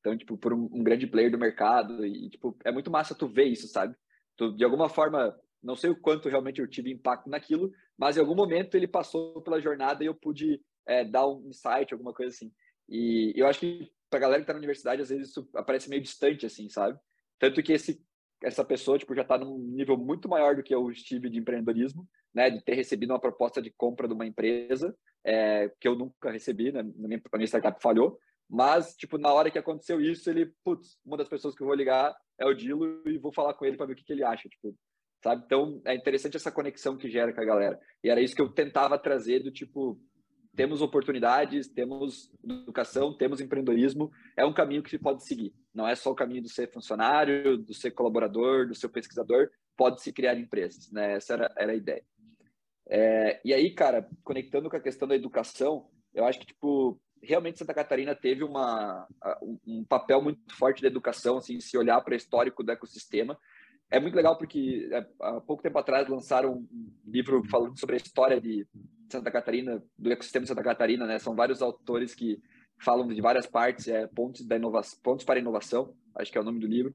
Então, 0.00 0.16
tipo, 0.16 0.36
por 0.36 0.52
um, 0.52 0.68
um 0.72 0.82
grande 0.82 1.06
player 1.06 1.30
do 1.30 1.38
mercado. 1.38 2.04
E, 2.04 2.30
tipo, 2.30 2.56
é 2.64 2.72
muito 2.72 2.90
massa 2.90 3.14
tu 3.14 3.28
ver 3.28 3.44
isso, 3.44 3.68
sabe? 3.68 3.94
Tu, 4.36 4.52
de 4.56 4.64
alguma 4.64 4.88
forma, 4.88 5.38
não 5.62 5.76
sei 5.76 5.90
o 5.90 5.96
quanto 5.96 6.28
realmente 6.28 6.60
eu 6.60 6.68
tive 6.68 6.90
impacto 6.90 7.30
naquilo, 7.30 7.72
mas 7.96 8.16
em 8.16 8.20
algum 8.20 8.34
momento 8.34 8.74
ele 8.74 8.88
passou 8.88 9.40
pela 9.42 9.60
jornada 9.60 10.02
e 10.02 10.06
eu 10.06 10.14
pude 10.14 10.60
é, 10.86 11.04
dar 11.04 11.26
um 11.28 11.48
insight, 11.48 11.92
alguma 11.92 12.12
coisa 12.12 12.34
assim. 12.34 12.52
E 12.88 13.32
eu 13.36 13.46
acho 13.46 13.60
que 13.60 13.90
para 14.10 14.18
a 14.18 14.20
galera 14.20 14.40
que 14.40 14.44
está 14.44 14.52
na 14.52 14.58
universidade, 14.58 15.02
às 15.02 15.08
vezes 15.08 15.28
isso 15.28 15.48
aparece 15.54 15.88
meio 15.88 16.02
distante, 16.02 16.44
assim, 16.44 16.68
sabe? 16.68 16.98
Tanto 17.38 17.62
que 17.62 17.72
esse, 17.72 18.04
essa 18.42 18.64
pessoa 18.64 18.98
tipo, 18.98 19.14
já 19.14 19.22
está 19.22 19.38
num 19.38 19.58
nível 19.58 19.96
muito 19.96 20.28
maior 20.28 20.56
do 20.56 20.62
que 20.62 20.74
eu 20.74 20.90
estive 20.90 21.30
de 21.30 21.38
empreendedorismo, 21.38 22.06
né? 22.34 22.50
De 22.50 22.62
ter 22.62 22.74
recebido 22.74 23.10
uma 23.10 23.20
proposta 23.20 23.60
de 23.60 23.70
compra 23.70 24.08
de 24.08 24.14
uma 24.14 24.26
empresa, 24.26 24.94
é, 25.24 25.70
que 25.80 25.88
eu 25.88 25.94
nunca 25.94 26.30
recebi, 26.30 26.72
né? 26.72 26.80
A 26.80 27.36
minha 27.36 27.46
startup 27.46 27.80
falhou. 27.82 28.18
Mas, 28.48 28.94
tipo, 28.96 29.16
na 29.16 29.32
hora 29.32 29.50
que 29.50 29.58
aconteceu 29.58 30.00
isso, 30.00 30.28
ele, 30.28 30.52
putz, 30.62 30.98
uma 31.04 31.16
das 31.16 31.28
pessoas 31.28 31.54
que 31.54 31.62
eu 31.62 31.66
vou 31.66 31.76
ligar 31.76 32.14
é 32.38 32.46
o 32.46 32.52
Dilo 32.52 33.02
e 33.06 33.18
vou 33.18 33.32
falar 33.32 33.54
com 33.54 33.64
ele 33.64 33.76
para 33.76 33.86
ver 33.86 33.94
o 33.94 33.96
que, 33.96 34.04
que 34.04 34.12
ele 34.12 34.24
acha. 34.24 34.48
Tipo, 34.48 34.76
sabe? 35.22 35.42
Então, 35.46 35.80
é 35.86 35.94
interessante 35.94 36.36
essa 36.36 36.52
conexão 36.52 36.96
que 36.96 37.08
gera 37.08 37.32
com 37.32 37.40
a 37.40 37.44
galera. 37.44 37.80
E 38.02 38.10
era 38.10 38.20
isso 38.20 38.34
que 38.34 38.42
eu 38.42 38.52
tentava 38.52 38.98
trazer 38.98 39.40
do 39.40 39.50
tipo, 39.50 39.98
temos 40.54 40.82
oportunidades, 40.82 41.68
temos 41.68 42.30
educação, 42.44 43.16
temos 43.16 43.40
empreendedorismo, 43.40 44.10
é 44.36 44.44
um 44.44 44.52
caminho 44.52 44.82
que 44.82 44.90
se 44.90 44.98
pode 44.98 45.24
seguir. 45.24 45.54
Não 45.72 45.88
é 45.88 45.94
só 45.94 46.10
o 46.10 46.14
caminho 46.14 46.42
do 46.42 46.48
ser 46.48 46.70
funcionário, 46.70 47.56
do 47.56 47.72
ser 47.72 47.92
colaborador, 47.92 48.66
do 48.66 48.74
ser 48.74 48.88
pesquisador, 48.88 49.48
pode 49.76 50.02
se 50.02 50.12
criar 50.12 50.38
empresas, 50.38 50.90
né? 50.92 51.14
Essa 51.14 51.34
era, 51.34 51.54
era 51.56 51.72
a 51.72 51.76
ideia. 51.76 52.04
É, 52.94 53.40
e 53.42 53.54
aí, 53.54 53.70
cara, 53.70 54.06
conectando 54.22 54.68
com 54.68 54.76
a 54.76 54.80
questão 54.80 55.08
da 55.08 55.16
educação, 55.16 55.88
eu 56.12 56.26
acho 56.26 56.38
que, 56.38 56.44
tipo, 56.44 57.00
realmente 57.22 57.58
Santa 57.58 57.72
Catarina 57.72 58.14
teve 58.14 58.44
uma, 58.44 59.08
um 59.66 59.82
papel 59.82 60.20
muito 60.20 60.54
forte 60.54 60.82
da 60.82 60.88
educação, 60.88 61.38
assim, 61.38 61.58
se 61.58 61.78
olhar 61.78 61.98
para 62.02 62.12
o 62.12 62.16
histórico 62.16 62.62
do 62.62 62.70
ecossistema, 62.70 63.38
é 63.90 63.98
muito 63.98 64.14
legal 64.14 64.36
porque 64.36 64.90
é, 64.92 65.06
há 65.20 65.40
pouco 65.40 65.62
tempo 65.62 65.78
atrás 65.78 66.06
lançaram 66.06 66.52
um 66.52 66.92
livro 67.06 67.42
falando 67.48 67.78
sobre 67.80 67.94
a 67.94 67.96
história 67.96 68.38
de 68.38 68.66
Santa 69.10 69.30
Catarina, 69.30 69.82
do 69.98 70.12
ecossistema 70.12 70.42
de 70.42 70.48
Santa 70.48 70.62
Catarina, 70.62 71.06
né? 71.06 71.18
São 71.18 71.34
vários 71.34 71.62
autores 71.62 72.14
que 72.14 72.42
falam 72.78 73.08
de 73.08 73.22
várias 73.22 73.46
partes, 73.46 73.88
é 73.88 74.06
Pontes 74.06 74.46
da 74.46 74.56
Inovação, 74.56 74.98
Pontes 75.02 75.24
para 75.24 75.38
a 75.38 75.40
Inovação, 75.40 75.94
acho 76.14 76.30
que 76.30 76.36
é 76.36 76.40
o 76.42 76.44
nome 76.44 76.60
do 76.60 76.66
livro, 76.66 76.94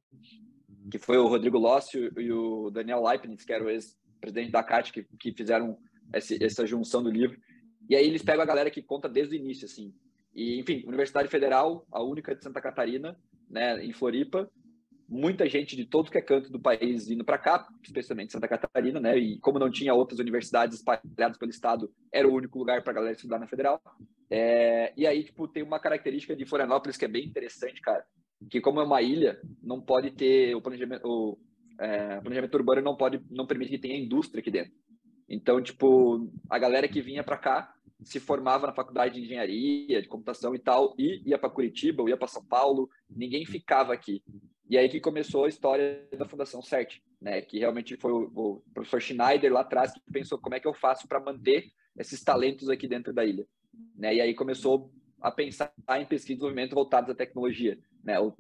que 0.91 0.99
foi 0.99 1.17
o 1.17 1.27
Rodrigo 1.27 1.57
Lócio 1.57 2.11
e 2.19 2.31
o 2.31 2.69
Daniel 2.69 3.01
Leibniz, 3.01 3.43
que 3.43 3.51
era 3.51 3.63
o 3.63 3.69
ex-presidente 3.69 4.51
da 4.51 4.63
CAT, 4.63 4.91
que, 4.91 5.03
que 5.19 5.33
fizeram 5.33 5.77
essa 6.13 6.65
junção 6.65 7.03
do 7.03 7.09
livro. 7.09 7.37
E 7.89 7.95
aí 7.95 8.05
eles 8.05 8.23
pegam 8.23 8.43
a 8.43 8.45
galera 8.45 8.69
que 8.69 8.81
conta 8.81 9.07
desde 9.07 9.35
o 9.35 9.39
início, 9.39 9.65
assim. 9.65 9.93
E, 10.33 10.59
enfim, 10.59 10.83
Universidade 10.85 11.29
Federal, 11.29 11.85
a 11.91 12.03
única 12.03 12.35
de 12.35 12.43
Santa 12.43 12.61
Catarina, 12.61 13.17
né, 13.49 13.83
em 13.83 13.91
Floripa, 13.93 14.49
muita 15.07 15.47
gente 15.47 15.75
de 15.75 15.85
todo 15.85 16.11
que 16.11 16.17
é 16.17 16.21
canto 16.21 16.51
do 16.51 16.59
país 16.59 17.09
indo 17.09 17.23
para 17.23 17.37
cá, 17.37 17.67
especialmente 17.81 18.33
Santa 18.33 18.47
Catarina, 18.47 18.99
né? 18.99 19.17
E 19.17 19.39
como 19.39 19.57
não 19.57 19.71
tinha 19.71 19.93
outras 19.93 20.19
universidades 20.19 20.77
espalhadas 20.77 21.37
pelo 21.37 21.49
estado, 21.49 21.91
era 22.11 22.27
o 22.27 22.33
único 22.33 22.59
lugar 22.59 22.83
para 22.83 22.91
a 22.91 22.95
galera 22.95 23.15
estudar 23.15 23.39
na 23.39 23.47
federal. 23.47 23.81
É, 24.29 24.93
e 24.97 25.07
aí, 25.07 25.23
tipo, 25.23 25.47
tem 25.47 25.63
uma 25.63 25.79
característica 25.79 26.35
de 26.35 26.45
Florianópolis 26.45 26.97
que 26.97 27.05
é 27.05 27.07
bem 27.07 27.25
interessante, 27.25 27.79
cara, 27.79 28.05
que 28.49 28.59
como 28.59 28.81
é 28.81 28.83
uma 28.83 29.01
ilha, 29.01 29.39
não 29.63 29.79
pode 29.79 30.11
ter 30.11 30.53
o 30.53 30.61
planejamento, 30.61 31.07
o 31.07 31.37
é, 31.79 32.19
planejamento 32.19 32.55
urbano 32.55 32.81
não 32.81 32.97
pode, 32.97 33.21
não 33.29 33.47
permite 33.47 33.71
que 33.71 33.79
tenha 33.79 33.97
indústria 33.97 34.41
aqui 34.41 34.51
dentro. 34.51 34.73
Então, 35.29 35.61
tipo, 35.61 36.29
a 36.49 36.57
galera 36.57 36.87
que 36.87 37.01
vinha 37.01 37.23
para 37.23 37.37
cá 37.37 37.73
se 38.03 38.19
formava 38.19 38.67
na 38.67 38.73
faculdade 38.73 39.15
de 39.15 39.21
engenharia, 39.21 40.01
de 40.01 40.07
computação 40.07 40.53
e 40.53 40.59
tal, 40.59 40.93
e 40.97 41.21
ia 41.25 41.37
para 41.37 41.49
Curitiba, 41.49 42.01
ou 42.01 42.09
ia 42.09 42.17
para 42.17 42.27
São 42.27 42.43
Paulo, 42.45 42.89
ninguém 43.09 43.45
ficava 43.45 43.93
aqui. 43.93 44.23
E 44.69 44.77
aí 44.77 44.89
que 44.89 44.99
começou 44.99 45.45
a 45.45 45.49
história 45.49 46.07
da 46.17 46.27
Fundação 46.27 46.61
CERT, 46.61 47.01
né? 47.21 47.41
Que 47.41 47.59
realmente 47.59 47.95
foi 47.97 48.11
o, 48.11 48.31
o 48.35 48.63
professor 48.73 49.01
Schneider 49.01 49.51
lá 49.51 49.61
atrás 49.61 49.93
que 49.93 50.01
pensou 50.11 50.37
como 50.37 50.55
é 50.55 50.59
que 50.59 50.67
eu 50.67 50.73
faço 50.73 51.07
para 51.07 51.19
manter 51.19 51.71
esses 51.97 52.21
talentos 52.23 52.69
aqui 52.69 52.87
dentro 52.87 53.13
da 53.13 53.25
ilha, 53.25 53.47
né? 53.95 54.15
E 54.15 54.21
aí 54.21 54.33
começou 54.33 54.91
a 55.21 55.31
pensar 55.31 55.73
em 55.99 56.05
pesquisa 56.05 56.33
e 56.33 56.35
desenvolvimento 56.35 56.75
voltados 56.75 57.09
à 57.09 57.15
tecnologia, 57.15 57.79
né? 58.03 58.19
Ou 58.19 58.35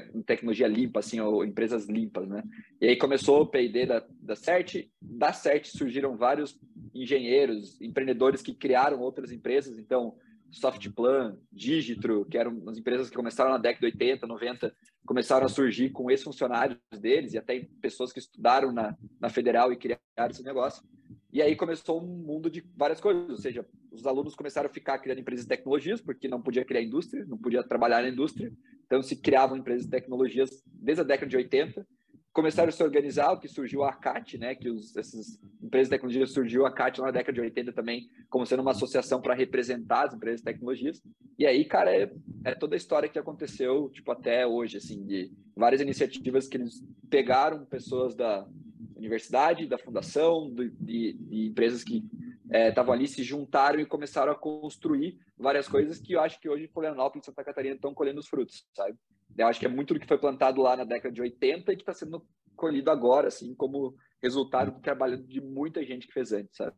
te 0.00 0.22
tecnologia 0.22 0.66
limpa, 0.66 1.00
assim, 1.00 1.20
ou 1.20 1.44
empresas 1.44 1.86
limpas, 1.86 2.28
né? 2.28 2.42
E 2.80 2.88
aí 2.88 2.96
começou 2.96 3.42
o 3.42 3.46
P&D 3.46 3.86
da, 3.86 4.04
da 4.20 4.36
CERT, 4.36 4.90
da 5.00 5.32
CERT 5.32 5.66
surgiram 5.66 6.16
vários 6.16 6.58
engenheiros, 6.94 7.80
empreendedores 7.80 8.42
que 8.42 8.54
criaram 8.54 9.00
outras 9.00 9.32
empresas, 9.32 9.78
então 9.78 10.16
Softplan, 10.52 11.38
Digitro, 11.50 12.26
que 12.26 12.36
eram 12.36 12.62
as 12.68 12.76
empresas 12.76 13.08
que 13.08 13.16
começaram 13.16 13.50
na 13.50 13.58
década 13.58 13.90
de 13.90 13.94
80, 13.94 14.26
90, 14.26 14.74
começaram 15.06 15.46
a 15.46 15.48
surgir 15.48 15.90
com 15.90 16.10
ex-funcionários 16.10 16.78
deles 17.00 17.32
e 17.32 17.38
até 17.38 17.66
pessoas 17.80 18.12
que 18.12 18.18
estudaram 18.18 18.70
na, 18.70 18.96
na 19.18 19.30
federal 19.30 19.72
e 19.72 19.76
criaram 19.76 20.00
esse 20.30 20.42
negócio. 20.42 20.84
E 21.32 21.40
aí 21.40 21.56
começou 21.56 22.02
um 22.02 22.06
mundo 22.06 22.50
de 22.50 22.62
várias 22.76 23.00
coisas, 23.00 23.30
ou 23.30 23.36
seja, 23.36 23.66
os 23.90 24.06
alunos 24.06 24.34
começaram 24.34 24.68
a 24.68 24.72
ficar 24.72 24.98
criando 24.98 25.20
empresas 25.20 25.46
de 25.46 25.48
tecnologias, 25.48 26.00
porque 26.00 26.28
não 26.28 26.42
podia 26.42 26.64
criar 26.64 26.82
indústria, 26.82 27.24
não 27.24 27.38
podia 27.38 27.62
trabalhar 27.62 28.02
na 28.02 28.10
indústria, 28.10 28.52
então 28.84 29.02
se 29.02 29.16
criavam 29.16 29.56
empresas 29.56 29.84
de 29.84 29.90
tecnologias 29.90 30.62
desde 30.66 31.00
a 31.00 31.04
década 31.04 31.30
de 31.30 31.36
80, 31.38 31.86
começaram 32.32 32.68
a 32.68 32.72
se 32.72 32.82
organizar, 32.82 33.32
o 33.32 33.38
que 33.38 33.48
surgiu 33.48 33.82
a 33.82 33.90
ACAT, 33.90 34.38
né, 34.38 34.54
que 34.54 34.68
os, 34.68 34.96
essas 34.96 35.38
empresas 35.62 35.88
de 35.88 35.96
tecnologia 35.96 36.26
surgiu 36.26 36.64
a 36.64 36.68
ACAT 36.68 37.00
na 37.00 37.10
década 37.10 37.32
de 37.32 37.40
80 37.40 37.72
também, 37.72 38.08
como 38.28 38.46
sendo 38.46 38.60
uma 38.60 38.70
associação 38.70 39.20
para 39.20 39.34
representar 39.34 40.06
as 40.06 40.14
empresas 40.14 40.40
de 40.40 40.44
tecnologias. 40.44 41.02
E 41.38 41.46
aí, 41.46 41.64
cara, 41.64 41.94
é, 41.94 42.10
é, 42.44 42.54
toda 42.54 42.74
a 42.74 42.78
história 42.78 43.08
que 43.08 43.18
aconteceu, 43.18 43.90
tipo, 43.90 44.10
até 44.10 44.46
hoje, 44.46 44.78
assim, 44.78 45.04
de 45.04 45.30
várias 45.54 45.80
iniciativas 45.80 46.48
que 46.48 46.56
eles 46.56 46.82
pegaram 47.10 47.66
pessoas 47.66 48.14
da 48.14 48.46
universidade, 49.02 49.66
da 49.66 49.78
fundação, 49.78 50.50
de, 50.54 50.70
de, 50.70 51.12
de 51.12 51.46
empresas 51.48 51.84
que 51.84 52.04
estavam 52.50 52.94
é, 52.94 52.96
ali, 52.96 53.08
se 53.08 53.22
juntaram 53.22 53.80
e 53.80 53.86
começaram 53.86 54.32
a 54.32 54.38
construir 54.38 55.18
várias 55.36 55.68
coisas 55.68 55.98
que 55.98 56.12
eu 56.12 56.20
acho 56.20 56.40
que 56.40 56.48
hoje 56.48 56.68
Florianópolis 56.68 57.24
e 57.24 57.26
Santa 57.26 57.44
Catarina 57.44 57.74
estão 57.74 57.94
colhendo 57.94 58.20
os 58.20 58.28
frutos, 58.28 58.66
sabe? 58.74 58.96
Eu 59.36 59.46
acho 59.46 59.58
que 59.58 59.66
é 59.66 59.68
muito 59.68 59.94
do 59.94 60.00
que 60.00 60.06
foi 60.06 60.18
plantado 60.18 60.60
lá 60.60 60.76
na 60.76 60.84
década 60.84 61.12
de 61.12 61.22
80 61.22 61.72
e 61.72 61.76
que 61.76 61.82
está 61.82 61.94
sendo 61.94 62.26
colhido 62.54 62.90
agora, 62.90 63.28
assim, 63.28 63.54
como 63.54 63.96
resultado 64.22 64.72
do 64.72 64.80
trabalho 64.80 65.16
de 65.16 65.40
muita 65.40 65.84
gente 65.84 66.06
que 66.06 66.12
fez 66.12 66.32
antes, 66.32 66.56
sabe? 66.56 66.76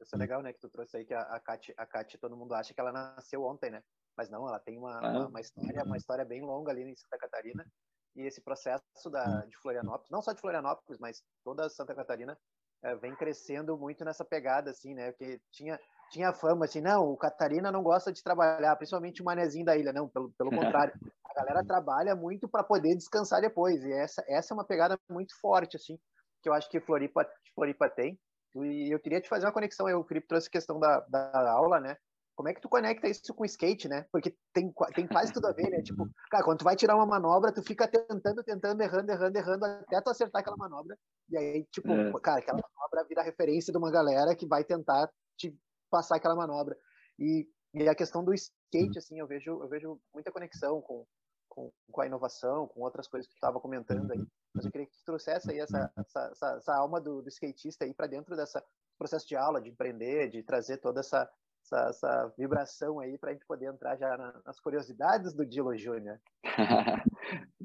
Isso 0.00 0.14
é 0.14 0.18
legal, 0.18 0.42
né? 0.42 0.52
Que 0.52 0.60
tu 0.60 0.68
trouxe 0.68 0.96
aí 0.96 1.04
que 1.04 1.14
a, 1.14 1.20
a 1.20 1.40
Kat, 1.40 1.72
a 1.76 1.86
Kat, 1.86 2.18
todo 2.18 2.36
mundo 2.36 2.54
acha 2.54 2.74
que 2.74 2.80
ela 2.80 2.92
nasceu 2.92 3.42
ontem, 3.44 3.70
né? 3.70 3.82
Mas 4.16 4.28
não, 4.28 4.46
ela 4.46 4.58
tem 4.58 4.76
uma, 4.76 4.98
ah. 4.98 5.10
uma, 5.10 5.28
uma, 5.28 5.40
história, 5.40 5.82
uma 5.84 5.96
história 5.96 6.24
bem 6.24 6.42
longa 6.42 6.70
ali 6.70 6.82
em 6.82 6.96
Santa 6.96 7.16
Catarina. 7.18 7.66
E 8.16 8.26
esse 8.26 8.40
processo 8.40 9.08
da, 9.10 9.44
de 9.46 9.56
Florianópolis, 9.58 10.10
não 10.10 10.20
só 10.20 10.32
de 10.32 10.40
Florianópolis, 10.40 10.98
mas 10.98 11.22
toda 11.44 11.68
Santa 11.68 11.94
Catarina, 11.94 12.36
é, 12.82 12.94
vem 12.96 13.14
crescendo 13.14 13.76
muito 13.76 14.04
nessa 14.04 14.24
pegada, 14.24 14.70
assim, 14.70 14.94
né? 14.94 15.12
Porque 15.12 15.40
tinha, 15.50 15.78
tinha 16.10 16.32
fama, 16.32 16.64
assim, 16.64 16.80
não, 16.80 17.10
o 17.10 17.16
Catarina 17.16 17.70
não 17.70 17.82
gosta 17.82 18.10
de 18.12 18.22
trabalhar, 18.22 18.74
principalmente 18.76 19.22
o 19.22 19.24
manezinho 19.24 19.64
da 19.64 19.76
ilha, 19.76 19.92
não, 19.92 20.08
pelo, 20.08 20.32
pelo 20.32 20.50
contrário. 20.84 20.94
A 21.24 21.34
galera 21.34 21.64
trabalha 21.64 22.16
muito 22.16 22.48
para 22.48 22.64
poder 22.64 22.96
descansar 22.96 23.40
depois, 23.40 23.82
e 23.84 23.92
essa, 23.92 24.24
essa 24.26 24.52
é 24.52 24.54
uma 24.54 24.64
pegada 24.64 24.98
muito 25.08 25.38
forte, 25.40 25.76
assim, 25.76 25.98
que 26.42 26.48
eu 26.48 26.52
acho 26.52 26.68
que 26.70 26.80
Floripa, 26.80 27.28
Floripa 27.54 27.88
tem. 27.88 28.18
E 28.56 28.92
eu 28.92 28.98
queria 28.98 29.20
te 29.20 29.28
fazer 29.28 29.46
uma 29.46 29.52
conexão, 29.52 29.86
aí, 29.86 29.94
o 29.94 30.04
Felipe 30.04 30.26
trouxe 30.26 30.48
a 30.48 30.50
questão 30.50 30.80
da, 30.80 31.00
da 31.08 31.52
aula, 31.52 31.80
né? 31.80 31.96
Como 32.40 32.48
é 32.48 32.54
que 32.54 32.60
tu 32.62 32.70
conecta 32.70 33.06
isso 33.06 33.34
com 33.34 33.42
o 33.42 33.46
skate, 33.46 33.86
né? 33.86 34.06
Porque 34.10 34.34
tem, 34.54 34.72
tem 34.94 35.06
quase 35.06 35.30
tudo 35.30 35.46
a 35.46 35.52
ver, 35.52 35.68
né? 35.68 35.82
Tipo, 35.84 36.08
cara, 36.30 36.42
quando 36.42 36.60
tu 36.60 36.64
vai 36.64 36.74
tirar 36.74 36.96
uma 36.96 37.04
manobra, 37.04 37.52
tu 37.52 37.62
fica 37.62 37.86
tentando, 37.86 38.42
tentando, 38.42 38.80
errando, 38.80 39.12
errando, 39.12 39.36
errando, 39.36 39.64
até 39.66 40.00
tu 40.00 40.08
acertar 40.08 40.40
aquela 40.40 40.56
manobra. 40.56 40.96
E 41.28 41.36
aí, 41.36 41.66
tipo, 41.66 41.92
é. 41.92 42.10
cara, 42.22 42.38
aquela 42.38 42.58
manobra 42.58 43.06
vira 43.06 43.22
referência 43.22 43.70
de 43.70 43.76
uma 43.76 43.90
galera 43.90 44.34
que 44.34 44.46
vai 44.46 44.64
tentar 44.64 45.10
te 45.36 45.54
passar 45.90 46.16
aquela 46.16 46.34
manobra. 46.34 46.74
E, 47.18 47.46
e 47.74 47.86
a 47.86 47.94
questão 47.94 48.24
do 48.24 48.32
skate, 48.32 48.96
assim, 48.96 49.18
eu 49.18 49.26
vejo, 49.26 49.62
eu 49.62 49.68
vejo 49.68 50.00
muita 50.14 50.32
conexão 50.32 50.80
com, 50.80 51.04
com, 51.46 51.70
com 51.92 52.00
a 52.00 52.06
inovação, 52.06 52.68
com 52.68 52.80
outras 52.80 53.06
coisas 53.06 53.26
que 53.26 53.34
tu 53.34 53.36
estava 53.36 53.60
comentando 53.60 54.10
aí. 54.12 54.26
Mas 54.54 54.64
eu 54.64 54.72
queria 54.72 54.86
que 54.86 54.96
tu 54.96 55.04
trouxesse 55.04 55.50
aí 55.50 55.58
essa, 55.58 55.92
essa, 55.94 56.30
essa, 56.32 56.56
essa 56.56 56.74
alma 56.74 57.02
do, 57.02 57.20
do 57.20 57.28
skatista 57.28 57.84
aí 57.84 57.92
para 57.92 58.06
dentro 58.06 58.34
desse 58.34 58.58
processo 58.96 59.28
de 59.28 59.36
aula, 59.36 59.60
de 59.60 59.68
empreender, 59.68 60.30
de 60.30 60.42
trazer 60.42 60.78
toda 60.78 61.00
essa, 61.00 61.30
essa, 61.62 61.88
essa 61.88 62.34
vibração 62.36 62.98
aí 62.98 63.16
para 63.18 63.30
a 63.30 63.32
gente 63.32 63.46
poder 63.46 63.66
entrar 63.66 63.96
já 63.96 64.16
na, 64.16 64.40
nas 64.44 64.58
curiosidades 64.60 65.34
do 65.34 65.46
Dilo 65.46 65.76
Júnior. 65.76 66.20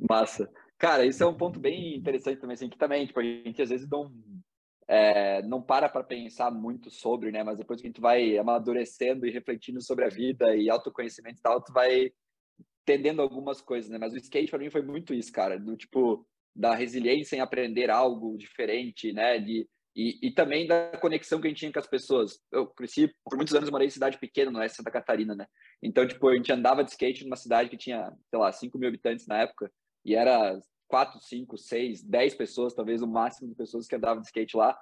Massa. 0.10 0.50
Cara, 0.78 1.06
isso 1.06 1.24
é 1.24 1.28
um 1.28 1.38
ponto 1.38 1.60
bem 1.60 1.96
interessante 1.96 2.40
também, 2.40 2.54
assim, 2.54 2.70
que 2.70 2.78
também, 2.78 3.06
tipo, 3.06 3.20
a 3.20 3.24
gente 3.24 3.62
às 3.62 3.70
vezes 3.70 3.88
não, 3.90 4.12
é, 4.88 5.42
não 5.44 5.62
para 5.62 5.90
para 5.90 6.04
pensar 6.04 6.52
muito 6.52 6.90
sobre, 6.92 7.32
né? 7.32 7.44
Mas 7.44 7.58
depois 7.58 7.82
que 7.82 7.88
a 7.88 7.90
gente 7.90 8.02
vai 8.02 8.38
amadurecendo 8.38 9.26
e 9.26 9.32
refletindo 9.32 9.82
sobre 9.82 10.06
a 10.06 10.10
vida 10.10 10.56
e 10.56 10.70
autoconhecimento 10.70 11.40
e 11.40 11.42
tal, 11.42 11.62
tu 11.62 11.74
vai 11.74 12.12
entendendo 12.82 13.22
algumas 13.22 13.62
coisas, 13.62 13.90
né? 13.90 13.98
Mas 13.98 14.14
o 14.14 14.18
skate 14.18 14.50
para 14.50 14.60
mim 14.60 14.70
foi 14.70 14.82
muito 14.82 15.14
isso, 15.14 15.32
cara, 15.32 15.58
do 15.58 15.76
tipo 15.76 16.28
da 16.56 16.74
resiliência 16.74 17.36
em 17.36 17.42
aprender 17.42 17.90
algo 17.90 18.38
diferente, 18.38 19.12
né? 19.12 19.40
De 19.40 19.68
e, 19.96 20.28
e, 20.28 20.32
também 20.32 20.68
da 20.68 20.98
conexão 20.98 21.40
que 21.40 21.48
a 21.48 21.50
gente 21.50 21.60
tinha 21.60 21.72
com 21.72 21.80
as 21.80 21.88
pessoas. 21.88 22.40
Eu 22.52 22.68
cresci, 22.68 23.10
por 23.24 23.38
muitos 23.38 23.56
anos, 23.56 23.70
morei 23.70 23.88
em 23.88 23.92
cidade 23.92 24.18
pequena, 24.18 24.52
oeste 24.60 24.74
de 24.74 24.78
Santa 24.78 24.92
Catarina, 24.92 25.34
né? 25.34 25.48
Então, 25.82 26.06
tipo, 26.06 26.28
a 26.28 26.36
gente 26.36 26.52
andava 26.52 26.84
de 26.84 26.92
skate 26.92 27.24
numa 27.24 27.38
cidade 27.38 27.70
que 27.70 27.78
tinha, 27.78 28.12
sei 28.30 28.38
lá, 28.38 28.52
5 28.52 28.78
mil 28.78 28.90
habitantes 28.90 29.26
na 29.26 29.40
época, 29.40 29.72
e 30.04 30.14
era 30.14 30.60
4, 30.90 31.20
5, 31.20 31.58
6, 31.58 32.04
10 32.04 32.36
pessoas, 32.36 32.74
talvez 32.74 33.02
o 33.02 33.08
máximo 33.08 33.48
de 33.48 33.56
pessoas 33.56 33.88
que 33.88 33.96
andavam 33.96 34.22
de 34.22 34.28
skate 34.28 34.58
lá. 34.58 34.78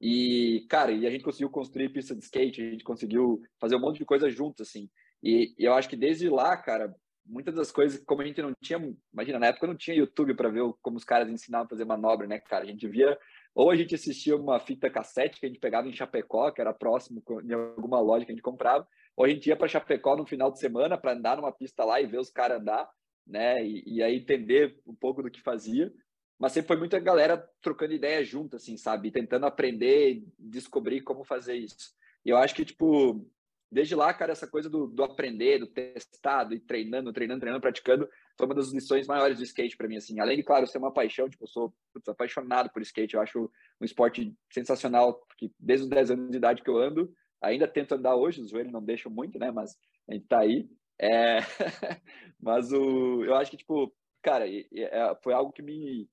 E, 0.00 0.66
cara, 0.70 0.92
e 0.92 1.06
a 1.06 1.10
gente 1.10 1.24
conseguiu 1.24 1.50
construir 1.50 1.90
pista 1.90 2.14
de 2.14 2.24
skate, 2.24 2.62
a 2.62 2.70
gente 2.70 2.84
conseguiu 2.84 3.42
fazer 3.60 3.76
um 3.76 3.80
monte 3.80 3.98
de 3.98 4.06
coisa 4.06 4.30
juntos, 4.30 4.66
assim. 4.66 4.88
E, 5.22 5.54
e 5.58 5.64
eu 5.64 5.74
acho 5.74 5.88
que 5.90 5.96
desde 5.96 6.28
lá, 6.30 6.56
cara, 6.56 6.94
muitas 7.24 7.54
das 7.54 7.70
coisas, 7.70 8.02
como 8.04 8.22
a 8.22 8.24
gente 8.24 8.40
não 8.42 8.52
tinha, 8.62 8.78
imagina, 9.12 9.38
na 9.38 9.46
época 9.46 9.66
não 9.66 9.76
tinha 9.76 9.96
YouTube 9.96 10.34
para 10.34 10.48
ver 10.48 10.62
como 10.82 10.96
os 10.96 11.04
caras 11.04 11.28
ensinavam 11.28 11.66
a 11.66 11.68
fazer 11.68 11.84
manobra, 11.84 12.26
né, 12.26 12.38
cara? 12.40 12.64
A 12.64 12.66
gente 12.66 12.86
via 12.88 13.18
ou 13.54 13.70
a 13.70 13.76
gente 13.76 13.94
assistia 13.94 14.36
uma 14.36 14.58
fita 14.58 14.90
cassete 14.90 15.38
que 15.38 15.46
a 15.46 15.48
gente 15.48 15.60
pegava 15.60 15.88
em 15.88 15.92
Chapecó, 15.92 16.50
que 16.50 16.60
era 16.60 16.74
próximo 16.74 17.22
em 17.44 17.52
alguma 17.52 18.00
loja 18.00 18.24
que 18.24 18.32
a 18.32 18.34
gente 18.34 18.42
comprava, 18.42 18.86
ou 19.16 19.24
a 19.24 19.28
gente 19.28 19.46
ia 19.46 19.56
para 19.56 19.68
Chapecó 19.68 20.16
no 20.16 20.26
final 20.26 20.50
de 20.50 20.58
semana 20.58 20.98
para 20.98 21.12
andar 21.12 21.36
numa 21.36 21.52
pista 21.52 21.84
lá 21.84 22.00
e 22.00 22.06
ver 22.06 22.18
os 22.18 22.30
caras 22.30 22.60
andar, 22.60 22.90
né? 23.24 23.64
E, 23.64 23.84
e, 23.86 24.02
aí 24.02 24.16
entender 24.16 24.80
um 24.84 24.94
pouco 24.94 25.22
do 25.22 25.30
que 25.30 25.40
fazia. 25.40 25.92
Mas 26.36 26.52
sempre 26.52 26.68
foi 26.68 26.76
muita 26.76 26.98
galera 26.98 27.48
trocando 27.62 27.92
ideia 27.92 28.24
junto, 28.24 28.56
assim, 28.56 28.76
sabe? 28.76 29.12
Tentando 29.12 29.46
aprender, 29.46 30.24
descobrir 30.36 31.02
como 31.02 31.22
fazer 31.22 31.54
isso. 31.54 31.94
E 32.24 32.30
eu 32.30 32.36
acho 32.36 32.56
que, 32.56 32.64
tipo, 32.64 33.24
desde 33.70 33.94
lá, 33.94 34.12
cara, 34.12 34.32
essa 34.32 34.48
coisa 34.48 34.68
do, 34.68 34.88
do 34.88 35.04
aprender, 35.04 35.60
do 35.60 35.66
testado 35.68 36.54
e 36.54 36.58
treinando, 36.58 37.12
treinando, 37.12 37.40
treinando, 37.40 37.62
praticando, 37.62 38.08
foi 38.36 38.46
uma 38.46 38.54
das 38.54 38.72
lições 38.72 39.06
maiores 39.06 39.38
do 39.38 39.44
skate 39.44 39.76
para 39.76 39.88
mim, 39.88 39.96
assim. 39.96 40.18
Além 40.20 40.36
de, 40.36 40.42
claro, 40.42 40.66
ser 40.66 40.78
uma 40.78 40.92
paixão, 40.92 41.28
tipo, 41.28 41.44
eu 41.44 41.48
sou 41.48 41.74
putz, 41.92 42.08
apaixonado 42.08 42.70
por 42.70 42.82
skate, 42.82 43.14
eu 43.14 43.20
acho 43.20 43.50
um 43.80 43.84
esporte 43.84 44.34
sensacional, 44.52 45.14
porque 45.26 45.50
desde 45.58 45.84
os 45.84 45.90
10 45.90 46.10
anos 46.10 46.30
de 46.30 46.36
idade 46.36 46.62
que 46.62 46.70
eu 46.70 46.78
ando, 46.78 47.12
ainda 47.40 47.68
tento 47.68 47.92
andar 47.92 48.16
hoje, 48.16 48.40
os 48.40 48.50
joelhos 48.50 48.72
não 48.72 48.82
deixam 48.82 49.10
muito, 49.10 49.38
né, 49.38 49.50
mas 49.50 49.76
a 50.08 50.14
gente 50.14 50.26
tá 50.26 50.40
aí. 50.40 50.68
É... 51.00 51.38
mas 52.40 52.72
o... 52.72 53.24
eu 53.24 53.34
acho 53.34 53.50
que, 53.50 53.56
tipo, 53.56 53.94
cara, 54.22 54.46
é, 54.48 55.14
foi 55.22 55.32
algo 55.32 55.52
que 55.52 55.62
me, 55.62 56.08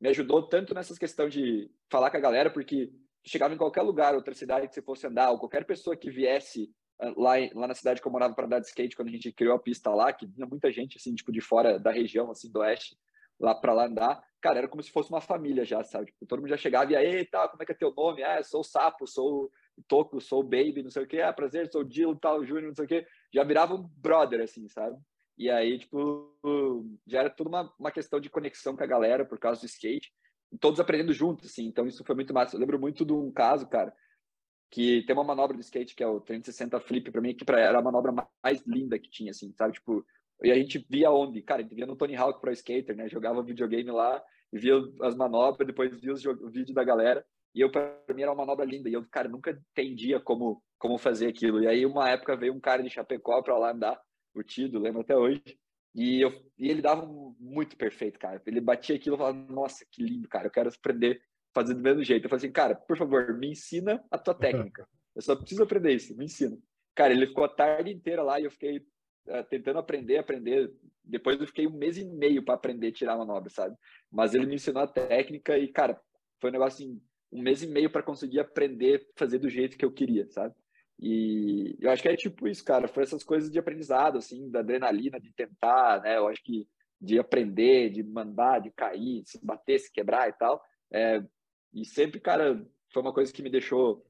me 0.00 0.08
ajudou 0.08 0.48
tanto 0.48 0.74
nessas 0.74 0.98
questões 0.98 1.32
de 1.32 1.70
falar 1.90 2.10
com 2.10 2.16
a 2.16 2.20
galera, 2.20 2.50
porque 2.50 2.90
chegava 3.24 3.52
em 3.52 3.58
qualquer 3.58 3.82
lugar, 3.82 4.14
outra 4.14 4.34
cidade 4.34 4.68
que 4.68 4.74
você 4.74 4.82
fosse 4.82 5.06
andar, 5.06 5.30
ou 5.30 5.38
qualquer 5.38 5.64
pessoa 5.66 5.96
que 5.96 6.10
viesse 6.10 6.70
lá, 7.16 7.34
lá 7.54 7.66
na 7.68 7.74
cidade 7.74 8.00
que 8.00 8.06
eu 8.06 8.12
morava 8.12 8.34
para 8.34 8.46
andar 8.46 8.60
de 8.60 8.66
skate, 8.66 8.96
quando 8.96 9.08
a 9.08 9.12
gente 9.12 9.32
criou 9.32 9.54
a 9.54 9.58
pista 9.58 9.90
lá, 9.90 10.12
que 10.12 10.26
tinha 10.26 10.46
muita 10.46 10.70
gente, 10.72 10.96
assim, 10.96 11.14
tipo, 11.14 11.32
de 11.32 11.40
fora 11.40 11.78
da 11.78 11.90
região, 11.90 12.30
assim, 12.30 12.50
do 12.50 12.60
oeste, 12.60 12.96
lá 13.38 13.54
para 13.54 13.72
lá 13.72 13.86
andar, 13.86 14.22
cara, 14.40 14.58
era 14.58 14.68
como 14.68 14.82
se 14.82 14.90
fosse 14.90 15.10
uma 15.10 15.20
família 15.20 15.64
já, 15.64 15.82
sabe? 15.84 16.06
Tipo, 16.06 16.26
todo 16.26 16.40
mundo 16.40 16.48
já 16.48 16.56
chegava 16.56 16.90
e 16.92 16.96
aí, 16.96 17.24
tá, 17.24 17.48
como 17.48 17.62
é 17.62 17.66
que 17.66 17.72
é 17.72 17.74
teu 17.74 17.92
nome? 17.94 18.22
Ah, 18.22 18.42
sou 18.42 18.60
o 18.60 18.64
Sapo, 18.64 19.06
sou 19.06 19.50
o 19.76 19.82
Toco, 19.86 20.20
sou 20.20 20.40
o 20.40 20.44
Baby, 20.44 20.82
não 20.82 20.90
sei 20.90 21.02
o 21.02 21.06
quê, 21.06 21.20
ah, 21.20 21.32
prazer, 21.32 21.70
sou 21.70 21.82
o 21.82 21.84
Dilo, 21.84 22.16
tal, 22.16 22.44
Júnior, 22.44 22.68
não 22.68 22.74
sei 22.74 22.84
o 22.86 22.88
quê. 22.88 23.06
Já 23.32 23.44
virava 23.44 23.74
um 23.74 23.82
brother, 23.82 24.40
assim, 24.40 24.68
sabe? 24.68 24.96
E 25.36 25.50
aí, 25.50 25.78
tipo, 25.78 26.34
já 27.06 27.20
era 27.20 27.30
tudo 27.30 27.48
uma, 27.48 27.70
uma 27.78 27.90
questão 27.90 28.18
de 28.18 28.30
conexão 28.30 28.74
com 28.74 28.82
a 28.82 28.86
galera 28.86 29.24
por 29.24 29.38
causa 29.38 29.60
do 29.60 29.66
skate. 29.66 30.10
todos 30.60 30.80
aprendendo 30.80 31.12
juntos, 31.12 31.50
assim. 31.50 31.66
Então, 31.66 31.86
isso 31.86 32.02
foi 32.04 32.14
muito 32.14 32.32
massa. 32.32 32.56
Eu 32.56 32.60
lembro 32.60 32.80
muito 32.80 33.04
de 33.04 33.12
um 33.12 33.30
caso, 33.30 33.66
cara, 33.68 33.94
que 34.70 35.02
tem 35.06 35.14
uma 35.14 35.24
manobra 35.24 35.56
do 35.56 35.60
skate 35.60 35.94
que 35.94 36.02
é 36.02 36.06
o 36.06 36.20
360 36.20 36.80
flip 36.80 37.10
para 37.10 37.20
mim, 37.20 37.34
que 37.34 37.44
pra, 37.44 37.60
era 37.60 37.78
a 37.78 37.82
manobra 37.82 38.12
mais 38.42 38.62
linda 38.66 38.98
que 38.98 39.10
tinha, 39.10 39.30
assim, 39.30 39.52
sabe? 39.52 39.74
Tipo, 39.74 40.04
e 40.42 40.50
a 40.50 40.54
gente 40.54 40.84
via 40.88 41.10
onde? 41.10 41.40
Cara, 41.42 41.60
a 41.60 41.62
gente 41.62 41.74
via 41.74 41.86
no 41.86 41.96
Tony 41.96 42.14
Hawk 42.14 42.40
Pro 42.40 42.52
Skater, 42.52 42.94
né? 42.94 43.08
Jogava 43.08 43.42
videogame 43.42 43.90
lá 43.90 44.22
e 44.52 44.58
via 44.58 44.74
as 45.02 45.14
manobras, 45.14 45.66
depois 45.66 45.98
via 45.98 46.12
o 46.12 46.50
vídeo 46.50 46.74
da 46.74 46.84
galera. 46.84 47.24
E 47.54 47.60
eu, 47.60 47.70
para 47.70 47.98
mim, 48.14 48.22
era 48.22 48.30
uma 48.30 48.44
manobra 48.44 48.66
linda. 48.66 48.88
E 48.88 48.92
eu, 48.92 49.06
cara, 49.08 49.28
nunca 49.28 49.50
entendia 49.50 50.20
como, 50.20 50.62
como 50.78 50.98
fazer 50.98 51.28
aquilo. 51.28 51.62
E 51.62 51.66
aí, 51.66 51.86
uma 51.86 52.10
época, 52.10 52.36
veio 52.36 52.52
um 52.52 52.60
cara 52.60 52.82
de 52.82 52.90
Chapecó 52.90 53.42
para 53.42 53.56
lá 53.56 53.72
andar, 53.72 53.98
o 54.34 54.42
Tido, 54.42 54.78
lembro 54.78 55.00
até 55.00 55.16
hoje. 55.16 55.42
E, 55.94 56.20
eu, 56.20 56.30
e 56.58 56.68
ele 56.68 56.82
dava 56.82 57.06
muito 57.40 57.74
perfeito, 57.74 58.18
cara. 58.18 58.42
Ele 58.46 58.60
batia 58.60 58.96
aquilo 58.96 59.16
e 59.16 59.18
falava, 59.18 59.38
nossa, 59.50 59.86
que 59.90 60.02
lindo, 60.02 60.28
cara. 60.28 60.48
Eu 60.48 60.50
quero 60.50 60.68
aprender 60.68 61.18
fazer 61.56 61.72
do 61.72 61.80
mesmo 61.80 62.04
jeito. 62.04 62.24
Eu 62.24 62.28
falei 62.28 62.44
assim, 62.44 62.52
cara, 62.52 62.74
por 62.74 62.98
favor, 62.98 63.32
me 63.36 63.50
ensina 63.50 64.04
a 64.10 64.18
tua 64.18 64.34
técnica. 64.34 64.86
Eu 65.14 65.22
só 65.22 65.34
preciso 65.34 65.62
aprender 65.62 65.94
isso, 65.94 66.14
me 66.14 66.26
ensina. 66.26 66.58
Cara, 66.94 67.14
ele 67.14 67.26
ficou 67.26 67.44
a 67.44 67.48
tarde 67.48 67.90
inteira 67.90 68.22
lá 68.22 68.38
e 68.38 68.44
eu 68.44 68.50
fiquei 68.50 68.78
uh, 68.78 69.42
tentando 69.48 69.78
aprender, 69.78 70.18
aprender. 70.18 70.70
Depois 71.02 71.40
eu 71.40 71.46
fiquei 71.46 71.66
um 71.66 71.76
mês 71.76 71.96
e 71.96 72.04
meio 72.04 72.44
para 72.44 72.54
aprender 72.54 72.88
a 72.88 72.92
tirar 72.92 73.14
a 73.14 73.18
manobra, 73.18 73.48
sabe? 73.48 73.74
Mas 74.12 74.34
ele 74.34 74.44
me 74.44 74.56
ensinou 74.56 74.82
a 74.82 74.86
técnica 74.86 75.56
e, 75.56 75.68
cara, 75.68 75.98
foi 76.40 76.50
um 76.50 76.52
negócio 76.52 76.84
assim, 76.84 77.00
um 77.32 77.40
mês 77.40 77.62
e 77.62 77.66
meio 77.66 77.90
para 77.90 78.02
conseguir 78.02 78.40
aprender 78.40 79.08
fazer 79.16 79.38
do 79.38 79.48
jeito 79.48 79.78
que 79.78 79.84
eu 79.84 79.92
queria, 79.92 80.28
sabe? 80.28 80.54
E 81.00 81.76
eu 81.80 81.90
acho 81.90 82.02
que 82.02 82.08
é 82.08 82.16
tipo 82.16 82.46
isso, 82.46 82.62
cara. 82.64 82.86
Foi 82.86 83.02
essas 83.02 83.24
coisas 83.24 83.50
de 83.50 83.58
aprendizado, 83.58 84.18
assim, 84.18 84.50
da 84.50 84.60
adrenalina, 84.60 85.18
de 85.18 85.32
tentar, 85.32 86.02
né? 86.02 86.18
Eu 86.18 86.28
acho 86.28 86.42
que 86.42 86.68
de 87.00 87.18
aprender, 87.18 87.90
de 87.90 88.02
mandar, 88.02 88.60
de 88.60 88.70
cair, 88.70 89.22
de 89.22 89.30
se 89.30 89.44
bater, 89.44 89.78
se 89.78 89.92
quebrar 89.92 90.28
e 90.28 90.32
tal. 90.32 90.62
É, 90.90 91.22
e 91.76 91.84
sempre, 91.84 92.18
cara, 92.18 92.66
foi 92.92 93.02
uma 93.02 93.12
coisa 93.12 93.32
que 93.32 93.42
me 93.42 93.50
deixou 93.50 94.04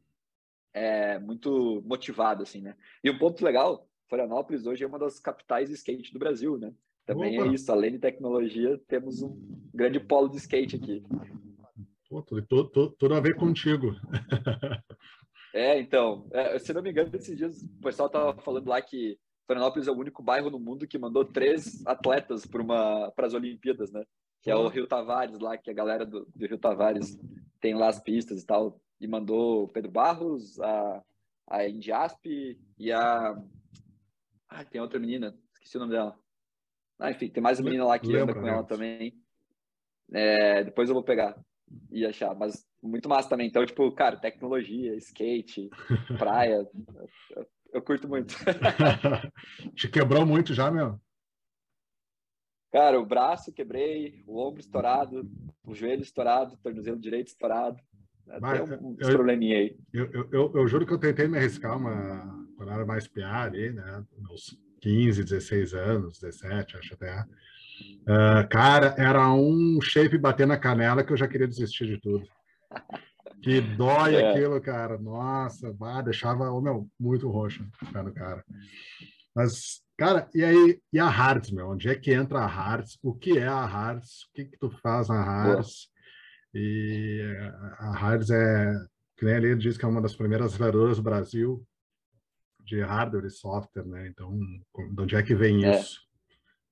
é, 0.72 1.18
muito 1.18 1.82
motivado, 1.84 2.42
assim, 2.42 2.62
né? 2.62 2.76
E 3.02 3.10
um 3.10 3.18
ponto 3.18 3.44
legal, 3.44 3.88
Florianópolis 4.08 4.66
hoje 4.66 4.84
é 4.84 4.86
uma 4.86 4.98
das 4.98 5.18
capitais 5.18 5.68
de 5.68 5.74
skate 5.74 6.12
do 6.12 6.18
Brasil, 6.18 6.56
né? 6.56 6.72
Também 7.04 7.36
é 7.36 7.40
Opa. 7.40 7.50
é 7.50 7.54
isso, 7.54 7.70
além 7.70 7.92
de 7.92 7.98
tecnologia, 7.98 8.80
temos 8.88 9.20
um 9.20 9.36
grande 9.74 10.00
polo 10.00 10.28
de 10.28 10.36
skate 10.36 10.76
aqui. 10.76 11.04
Pô, 12.08 12.22
tudo, 12.22 12.42
tudo, 12.46 12.90
tudo 12.90 13.14
a 13.14 13.20
ver 13.20 13.36
contigo. 13.36 13.94
É, 15.54 15.80
então, 15.80 16.28
é, 16.32 16.58
se 16.58 16.70
não 16.74 16.82
me 16.82 16.90
engano, 16.90 17.08
esses 17.14 17.34
dias 17.34 17.62
o 17.62 17.80
pessoal 17.80 18.10
tava 18.10 18.38
falando 18.42 18.68
lá 18.68 18.82
que 18.82 19.18
Florianópolis 19.46 19.88
é 19.88 19.90
o 19.90 19.96
único 19.96 20.22
bairro 20.22 20.50
no 20.50 20.58
mundo 20.58 20.86
que 20.86 20.98
mandou 20.98 21.24
três 21.24 21.82
atletas 21.86 22.44
para 22.44 23.10
as 23.16 23.32
Olimpíadas, 23.32 23.90
né? 23.90 24.04
Que 24.42 24.50
é 24.50 24.54
o 24.54 24.68
Rio 24.68 24.86
Tavares 24.86 25.38
lá, 25.38 25.56
que 25.56 25.70
a 25.70 25.74
galera 25.74 26.04
do, 26.04 26.28
do, 26.36 26.46
Rio 26.46 26.58
Tavares 26.58 27.18
tem 27.60 27.74
lá 27.74 27.88
as 27.88 28.00
pistas 28.00 28.42
e 28.42 28.46
tal. 28.46 28.80
E 29.00 29.06
mandou 29.06 29.64
o 29.64 29.68
Pedro 29.68 29.90
Barros, 29.90 30.58
a, 30.60 31.02
a 31.48 31.68
Indiasp 31.68 32.24
e 32.78 32.92
a. 32.92 33.36
Ah, 34.48 34.64
tem 34.64 34.80
outra 34.80 34.98
menina, 34.98 35.36
esqueci 35.52 35.76
o 35.76 35.80
nome 35.80 35.92
dela. 35.92 36.18
Ah, 36.98 37.10
enfim, 37.10 37.28
tem 37.28 37.42
mais 37.42 37.58
uma 37.58 37.66
menina 37.66 37.84
lá 37.84 37.98
que 37.98 38.06
Lembra, 38.06 38.22
anda 38.22 38.34
com 38.40 38.46
ela 38.46 38.64
também. 38.64 39.14
É, 40.12 40.64
depois 40.64 40.88
eu 40.88 40.94
vou 40.94 41.02
pegar 41.02 41.36
e 41.90 42.06
achar, 42.06 42.34
mas 42.34 42.66
muito 42.82 43.08
massa 43.08 43.28
também. 43.28 43.48
Então, 43.48 43.66
tipo, 43.66 43.90
cara, 43.92 44.16
tecnologia, 44.16 44.94
skate, 44.96 45.68
praia, 46.18 46.66
eu, 47.30 47.46
eu 47.74 47.82
curto 47.82 48.08
muito. 48.08 48.34
Te 49.74 49.88
quebrou 49.88 50.24
muito 50.24 50.54
já, 50.54 50.70
meu? 50.70 50.98
Cara, 52.76 53.00
o 53.00 53.06
braço 53.06 53.54
quebrei, 53.54 54.22
o 54.26 54.38
ombro 54.38 54.60
estourado, 54.60 55.26
o 55.64 55.74
joelho 55.74 56.02
estourado, 56.02 56.52
o 56.52 56.58
tornozelo 56.58 57.00
direito 57.00 57.28
estourado. 57.28 57.80
Mas, 58.38 58.68
Tem 58.68 58.78
um, 58.78 58.94
eu, 59.00 59.12
probleminha 59.12 59.56
aí. 59.56 59.78
Eu, 59.94 60.12
eu, 60.12 60.28
eu, 60.30 60.52
eu, 60.56 60.68
juro 60.68 60.84
que 60.84 60.92
eu 60.92 60.98
tentei 60.98 61.26
me 61.26 61.38
arriscar 61.38 61.74
uma, 61.78 62.46
quando 62.54 62.70
era 62.70 62.84
mais 62.84 63.08
piá 63.08 63.44
ali, 63.44 63.72
né? 63.72 64.04
Meus 64.18 64.58
15, 64.82 65.24
16 65.24 65.72
anos, 65.72 66.20
17, 66.20 66.76
acho 66.76 66.92
até. 66.92 67.22
Uh, 67.22 68.46
cara, 68.50 68.94
era 68.98 69.32
um 69.32 69.80
shape 69.80 70.18
bater 70.18 70.46
na 70.46 70.58
canela 70.58 71.02
que 71.02 71.14
eu 71.14 71.16
já 71.16 71.26
queria 71.26 71.48
desistir 71.48 71.86
de 71.86 71.98
tudo. 71.98 72.26
Que 73.42 73.58
dói 73.58 74.16
é. 74.20 74.32
aquilo, 74.32 74.60
cara. 74.60 74.98
Nossa, 74.98 75.72
bah, 75.72 76.02
deixava 76.02 76.50
oh, 76.50 76.60
meu, 76.60 76.86
muito 77.00 77.26
roxo 77.30 77.66
no 77.94 78.12
cara. 78.12 78.44
Mas, 79.36 79.82
cara, 79.98 80.30
e 80.34 80.42
aí, 80.42 80.80
e 80.90 80.98
a 80.98 81.06
Hards, 81.06 81.50
meu? 81.50 81.68
Onde 81.68 81.90
é 81.90 81.94
que 81.94 82.10
entra 82.10 82.38
a 82.38 82.46
Hards? 82.46 82.98
O 83.02 83.14
que 83.14 83.36
é 83.36 83.46
a 83.46 83.66
Hards? 83.66 84.22
O 84.22 84.32
que, 84.32 84.46
que 84.46 84.58
tu 84.58 84.70
faz 84.80 85.10
na 85.10 85.22
Hards? 85.22 85.90
E 86.54 87.20
a 87.78 87.90
Hards 87.90 88.30
é, 88.30 88.72
que 89.18 89.26
nem 89.26 89.34
ali 89.34 89.54
diz 89.54 89.76
que 89.76 89.84
é 89.84 89.88
uma 89.88 90.00
das 90.00 90.16
primeiras 90.16 90.54
aceleradoras 90.54 90.96
do 90.96 91.02
Brasil 91.02 91.62
de 92.60 92.80
hardware 92.80 93.26
e 93.26 93.30
software, 93.30 93.84
né? 93.84 94.08
Então, 94.08 94.36
de 94.94 95.02
onde 95.02 95.16
é 95.16 95.22
que 95.22 95.34
vem 95.34 95.66
é. 95.66 95.78
isso? 95.78 96.00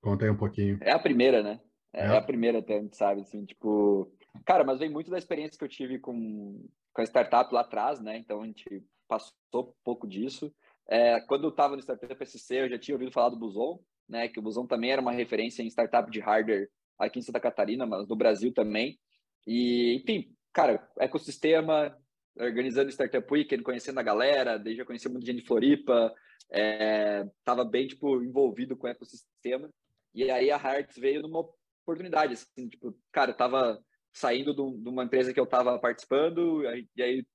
Conta 0.00 0.24
aí 0.24 0.30
um 0.30 0.36
pouquinho. 0.36 0.78
É 0.80 0.90
a 0.90 0.98
primeira, 0.98 1.42
né? 1.42 1.60
É, 1.92 2.06
é. 2.06 2.16
a 2.16 2.22
primeira, 2.22 2.60
até, 2.60 2.78
a 2.78 2.82
gente 2.82 2.96
sabe, 2.96 3.20
assim, 3.20 3.44
tipo... 3.44 4.10
Cara, 4.44 4.64
mas 4.64 4.78
vem 4.80 4.90
muito 4.90 5.10
da 5.10 5.18
experiência 5.18 5.56
que 5.56 5.64
eu 5.64 5.68
tive 5.68 5.98
com, 5.98 6.66
com 6.92 7.00
a 7.00 7.04
startup 7.04 7.54
lá 7.54 7.60
atrás, 7.60 8.00
né? 8.00 8.16
Então, 8.16 8.42
a 8.42 8.46
gente 8.46 8.84
passou 9.06 9.34
um 9.54 9.72
pouco 9.84 10.08
disso. 10.08 10.52
É, 10.88 11.20
quando 11.22 11.44
eu 11.44 11.50
estava 11.50 11.76
no 11.76 11.82
Startup 11.82 12.26
SC, 12.26 12.54
eu 12.54 12.68
já 12.70 12.78
tinha 12.78 12.94
ouvido 12.94 13.12
falar 13.12 13.30
do 13.30 13.38
Buson, 13.38 13.82
né? 14.08 14.28
Que 14.28 14.38
o 14.38 14.42
Buson 14.42 14.66
também 14.66 14.90
era 14.90 15.00
uma 15.00 15.12
referência 15.12 15.62
em 15.62 15.66
startup 15.66 16.10
de 16.10 16.20
hardware 16.20 16.68
aqui 16.98 17.18
em 17.18 17.22
Santa 17.22 17.40
Catarina, 17.40 17.86
mas 17.86 18.08
no 18.08 18.16
Brasil 18.16 18.52
também. 18.52 18.98
E, 19.46 19.94
enfim, 19.96 20.34
cara, 20.52 20.88
ecossistema, 20.98 21.96
organizando 22.38 22.90
Startup 22.90 23.26
Weekend, 23.32 23.62
conhecendo 23.62 24.00
a 24.00 24.02
galera, 24.02 24.58
desde 24.58 24.80
já 24.80 24.84
conheci 24.84 25.08
muita 25.08 25.26
gente 25.26 25.40
de 25.40 25.46
Floripa, 25.46 26.12
é, 26.50 27.24
tava 27.44 27.64
bem, 27.64 27.86
tipo, 27.86 28.22
envolvido 28.22 28.76
com 28.76 28.86
o 28.86 28.90
ecossistema. 28.90 29.70
E 30.14 30.30
aí 30.30 30.50
a 30.50 30.56
Hearts 30.56 30.96
veio 30.96 31.22
numa 31.22 31.44
oportunidade, 31.82 32.34
assim, 32.34 32.68
tipo, 32.68 32.96
cara, 33.12 33.32
eu 33.32 33.36
tava 33.36 33.78
saindo 34.12 34.54
de 34.54 34.88
uma 34.88 35.04
empresa 35.04 35.34
que 35.34 35.40
eu 35.40 35.46
tava 35.46 35.78
participando, 35.78 36.62
e 36.96 37.02
aí 37.02 37.26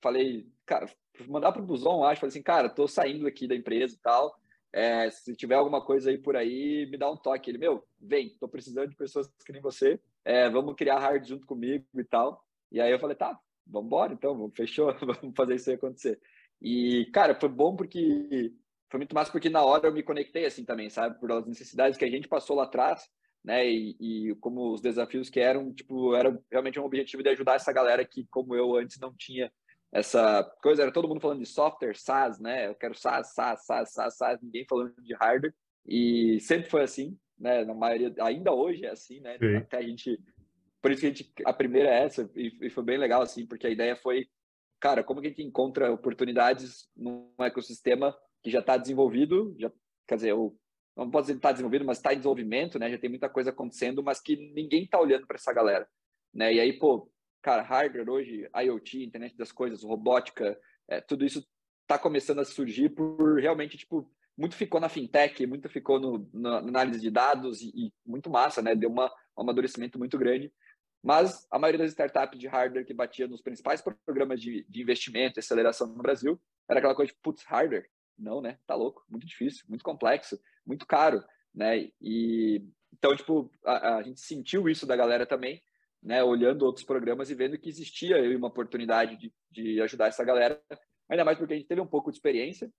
falei, 0.00 0.46
cara, 0.64 0.88
mandar 1.26 1.52
pro 1.52 1.62
Buzon, 1.62 2.04
acho, 2.04 2.20
falei 2.20 2.30
assim, 2.30 2.42
cara, 2.42 2.68
tô 2.68 2.88
saindo 2.88 3.26
aqui 3.26 3.46
da 3.46 3.54
empresa 3.54 3.94
e 3.94 3.98
tal, 3.98 4.38
é, 4.72 5.10
se 5.10 5.36
tiver 5.36 5.54
alguma 5.54 5.84
coisa 5.84 6.10
aí 6.10 6.16
por 6.16 6.34
aí, 6.34 6.86
me 6.86 6.96
dá 6.96 7.10
um 7.10 7.16
toque. 7.16 7.50
Ele, 7.50 7.58
meu, 7.58 7.84
vem, 8.00 8.30
tô 8.40 8.48
precisando 8.48 8.88
de 8.88 8.96
pessoas 8.96 9.30
que 9.44 9.52
nem 9.52 9.60
você, 9.60 10.00
é, 10.24 10.48
vamos 10.48 10.74
criar 10.74 10.98
hard 10.98 11.24
junto 11.26 11.46
comigo 11.46 11.84
e 11.94 12.04
tal. 12.04 12.42
E 12.70 12.80
aí 12.80 12.90
eu 12.90 12.98
falei, 12.98 13.14
tá, 13.14 13.38
vamos 13.66 13.86
embora 13.86 14.12
então, 14.14 14.50
fechou, 14.56 14.94
vamos 15.00 15.34
fazer 15.36 15.56
isso 15.56 15.68
aí 15.68 15.76
acontecer. 15.76 16.18
E, 16.60 17.06
cara, 17.12 17.34
foi 17.34 17.48
bom 17.48 17.76
porque 17.76 18.52
foi 18.88 18.98
muito 18.98 19.14
massa 19.14 19.30
porque 19.30 19.50
na 19.50 19.62
hora 19.62 19.88
eu 19.88 19.92
me 19.92 20.02
conectei 20.02 20.46
assim 20.46 20.64
também, 20.64 20.88
sabe? 20.88 21.18
Por 21.18 21.30
as 21.32 21.46
necessidades 21.46 21.98
que 21.98 22.04
a 22.04 22.10
gente 22.10 22.28
passou 22.28 22.56
lá 22.56 22.64
atrás, 22.64 23.10
né? 23.44 23.68
E, 23.68 23.96
e, 24.00 24.34
como 24.36 24.72
os 24.72 24.80
desafios 24.80 25.28
que 25.28 25.40
eram, 25.40 25.72
tipo, 25.72 26.14
era 26.14 26.38
realmente 26.50 26.78
um 26.78 26.84
objetivo 26.84 27.22
de 27.22 27.30
ajudar 27.30 27.56
essa 27.56 27.72
galera 27.72 28.04
que, 28.04 28.26
como 28.30 28.54
eu 28.54 28.76
antes, 28.76 28.98
não 28.98 29.12
tinha 29.12 29.52
essa 29.92 30.42
coisa. 30.62 30.82
Era 30.82 30.92
todo 30.92 31.06
mundo 31.06 31.20
falando 31.20 31.40
de 31.40 31.46
software, 31.46 31.94
SaaS, 31.94 32.40
né? 32.40 32.68
Eu 32.68 32.74
quero 32.74 32.96
SaaS, 32.96 33.34
SaaS, 33.34 33.64
SaaS, 33.66 33.92
SaaS, 33.92 34.16
SaaS 34.16 34.40
ninguém 34.42 34.64
falando 34.68 34.94
de 35.02 35.14
hardware. 35.14 35.54
E 35.86 36.40
sempre 36.40 36.70
foi 36.70 36.82
assim, 36.82 37.18
né? 37.38 37.64
Na 37.64 37.74
maioria, 37.74 38.12
ainda 38.20 38.52
hoje 38.52 38.86
é 38.86 38.90
assim, 38.90 39.20
né? 39.20 39.36
Sim. 39.38 39.56
Até 39.56 39.76
a 39.78 39.82
gente. 39.82 40.18
Por 40.80 40.90
isso 40.90 41.00
que 41.00 41.06
a, 41.06 41.10
gente, 41.10 41.32
a 41.44 41.52
primeira 41.52 41.90
é 41.90 42.04
essa, 42.04 42.28
e, 42.34 42.68
foi 42.70 42.82
bem 42.82 42.98
legal, 42.98 43.22
assim, 43.22 43.46
porque 43.46 43.68
a 43.68 43.70
ideia 43.70 43.94
foi, 43.94 44.26
cara, 44.80 45.04
como 45.04 45.20
que 45.20 45.28
a 45.28 45.30
gente 45.30 45.42
encontra 45.42 45.92
oportunidades 45.92 46.88
num 46.96 47.32
ecossistema 47.38 48.16
que 48.42 48.50
já 48.50 48.58
está 48.58 48.76
desenvolvido, 48.76 49.54
já, 49.60 49.70
quer 50.08 50.16
dizer, 50.16 50.30
eu 50.30 50.58
não 50.96 51.08
posso 51.08 51.24
dizer 51.24 51.34
que 51.34 51.38
está 51.38 51.52
desenvolvido, 51.52 51.84
mas 51.84 51.98
está 51.98 52.12
em 52.12 52.16
desenvolvimento, 52.16 52.80
né? 52.80 52.90
Já 52.90 52.98
tem 52.98 53.08
muita 53.08 53.28
coisa 53.28 53.50
acontecendo, 53.50 54.02
mas 54.02 54.20
que 54.20 54.34
ninguém 54.36 54.82
está 54.82 55.00
olhando 55.00 55.24
para 55.24 55.36
essa 55.36 55.52
galera, 55.52 55.88
né? 56.34 56.52
E 56.52 56.58
aí, 56.58 56.72
pô, 56.72 57.08
cara, 57.42 57.62
hardware 57.62 58.08
hoje, 58.08 58.48
IoT, 58.54 59.04
internet 59.04 59.36
das 59.36 59.52
coisas, 59.52 59.82
robótica, 59.82 60.58
é, 60.88 61.00
tudo 61.00 61.24
isso 61.24 61.46
está 61.82 61.98
começando 61.98 62.38
a 62.38 62.44
surgir 62.44 62.90
por 62.90 63.40
realmente, 63.40 63.76
tipo, 63.76 64.10
muito 64.36 64.54
ficou 64.54 64.80
na 64.80 64.88
fintech, 64.88 65.46
muito 65.46 65.68
ficou 65.68 66.00
no, 66.00 66.28
na 66.32 66.58
análise 66.58 67.00
de 67.00 67.10
dados 67.10 67.60
e, 67.60 67.68
e, 67.74 67.92
muito 68.06 68.30
massa, 68.30 68.62
né? 68.62 68.74
Deu 68.74 68.88
uma, 68.88 69.12
um 69.36 69.42
amadurecimento 69.42 69.98
muito 69.98 70.16
grande. 70.16 70.52
Mas 71.02 71.46
a 71.50 71.58
maioria 71.58 71.78
das 71.78 71.90
startups 71.90 72.38
de 72.38 72.46
hardware 72.46 72.86
que 72.86 72.94
batia 72.94 73.26
nos 73.26 73.42
principais 73.42 73.82
programas 74.06 74.40
de, 74.40 74.64
de 74.68 74.80
investimento 74.80 75.38
e 75.38 75.40
aceleração 75.40 75.88
no 75.88 76.02
Brasil 76.02 76.40
era 76.68 76.78
aquela 76.78 76.94
coisa 76.94 77.12
de, 77.12 77.18
putz, 77.20 77.42
hardware? 77.44 77.88
Não, 78.16 78.40
né? 78.40 78.58
Tá 78.66 78.74
louco, 78.74 79.04
muito 79.08 79.26
difícil, 79.26 79.64
muito 79.68 79.84
complexo, 79.84 80.40
muito 80.64 80.86
caro, 80.86 81.22
né? 81.52 81.90
E 82.00 82.64
então, 82.92 83.16
tipo, 83.16 83.50
a, 83.64 83.96
a 83.96 84.02
gente 84.02 84.20
sentiu 84.20 84.68
isso 84.68 84.86
da 84.86 84.94
galera 84.94 85.26
também, 85.26 85.62
né? 86.02 86.22
Olhando 86.22 86.64
outros 86.64 86.84
programas 86.84 87.30
e 87.30 87.34
vendo 87.34 87.58
que 87.58 87.68
existia 87.68 88.16
uma 88.36 88.48
oportunidade 88.48 89.16
de, 89.16 89.32
de 89.50 89.80
ajudar 89.82 90.08
essa 90.08 90.24
galera, 90.24 90.60
ainda 91.08 91.24
mais 91.24 91.38
porque 91.38 91.54
a 91.54 91.56
gente 91.56 91.68
teve 91.68 91.80
um 91.80 91.86
pouco 91.86 92.10
de 92.10 92.16
experiência, 92.16 92.70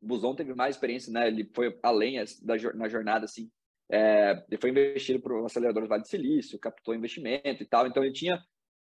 o 0.00 0.06
Buson 0.06 0.34
teve 0.34 0.54
mais 0.54 0.74
experiência, 0.74 1.12
né? 1.12 1.28
Ele 1.28 1.48
foi 1.54 1.78
além 1.82 2.16
da, 2.42 2.56
na 2.74 2.88
jornada, 2.88 3.24
assim. 3.24 3.50
É, 3.90 4.44
ele 4.48 4.60
foi 4.60 4.70
investido 4.70 5.20
por 5.20 5.44
acelerador 5.44 5.82
do 5.82 5.88
Vale 5.88 6.02
do 6.02 6.08
Silício, 6.08 6.58
captou 6.58 6.94
investimento 6.94 7.62
e 7.62 7.66
tal. 7.66 7.86
Então, 7.86 8.02
ele 8.02 8.12
tinha 8.12 8.42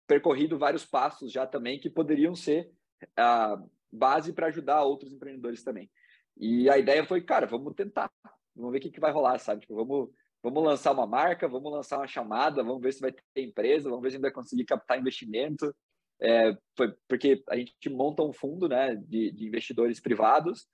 percorrido 0.07 0.57
vários 0.57 0.85
passos 0.85 1.31
já 1.31 1.45
também 1.45 1.79
que 1.79 1.89
poderiam 1.89 2.35
ser 2.35 2.71
a 3.17 3.61
base 3.91 4.31
para 4.31 4.47
ajudar 4.47 4.83
outros 4.83 5.11
empreendedores 5.11 5.63
também. 5.63 5.89
E 6.37 6.69
a 6.69 6.77
ideia 6.77 7.05
foi, 7.05 7.21
cara, 7.21 7.45
vamos 7.45 7.73
tentar, 7.75 8.09
vamos 8.55 8.71
ver 8.71 8.77
o 8.77 8.81
que, 8.81 8.91
que 8.91 8.99
vai 8.99 9.11
rolar, 9.11 9.37
sabe? 9.39 9.61
Tipo, 9.61 9.75
vamos, 9.75 10.09
vamos 10.43 10.63
lançar 10.63 10.91
uma 10.91 11.05
marca, 11.05 11.47
vamos 11.47 11.71
lançar 11.71 11.97
uma 11.97 12.07
chamada, 12.07 12.63
vamos 12.63 12.81
ver 12.81 12.93
se 12.93 13.01
vai 13.01 13.11
ter 13.11 13.41
empresa, 13.41 13.89
vamos 13.89 14.03
ver 14.03 14.11
se 14.11 14.17
vai 14.17 14.31
conseguir 14.31 14.65
captar 14.65 14.99
investimento. 14.99 15.73
É, 16.21 16.55
foi 16.77 16.93
porque 17.07 17.43
a 17.49 17.55
gente 17.55 17.89
monta 17.89 18.23
um 18.23 18.33
fundo 18.33 18.67
né, 18.67 18.95
de, 18.95 19.31
de 19.31 19.47
investidores 19.47 19.99
privados. 19.99 20.67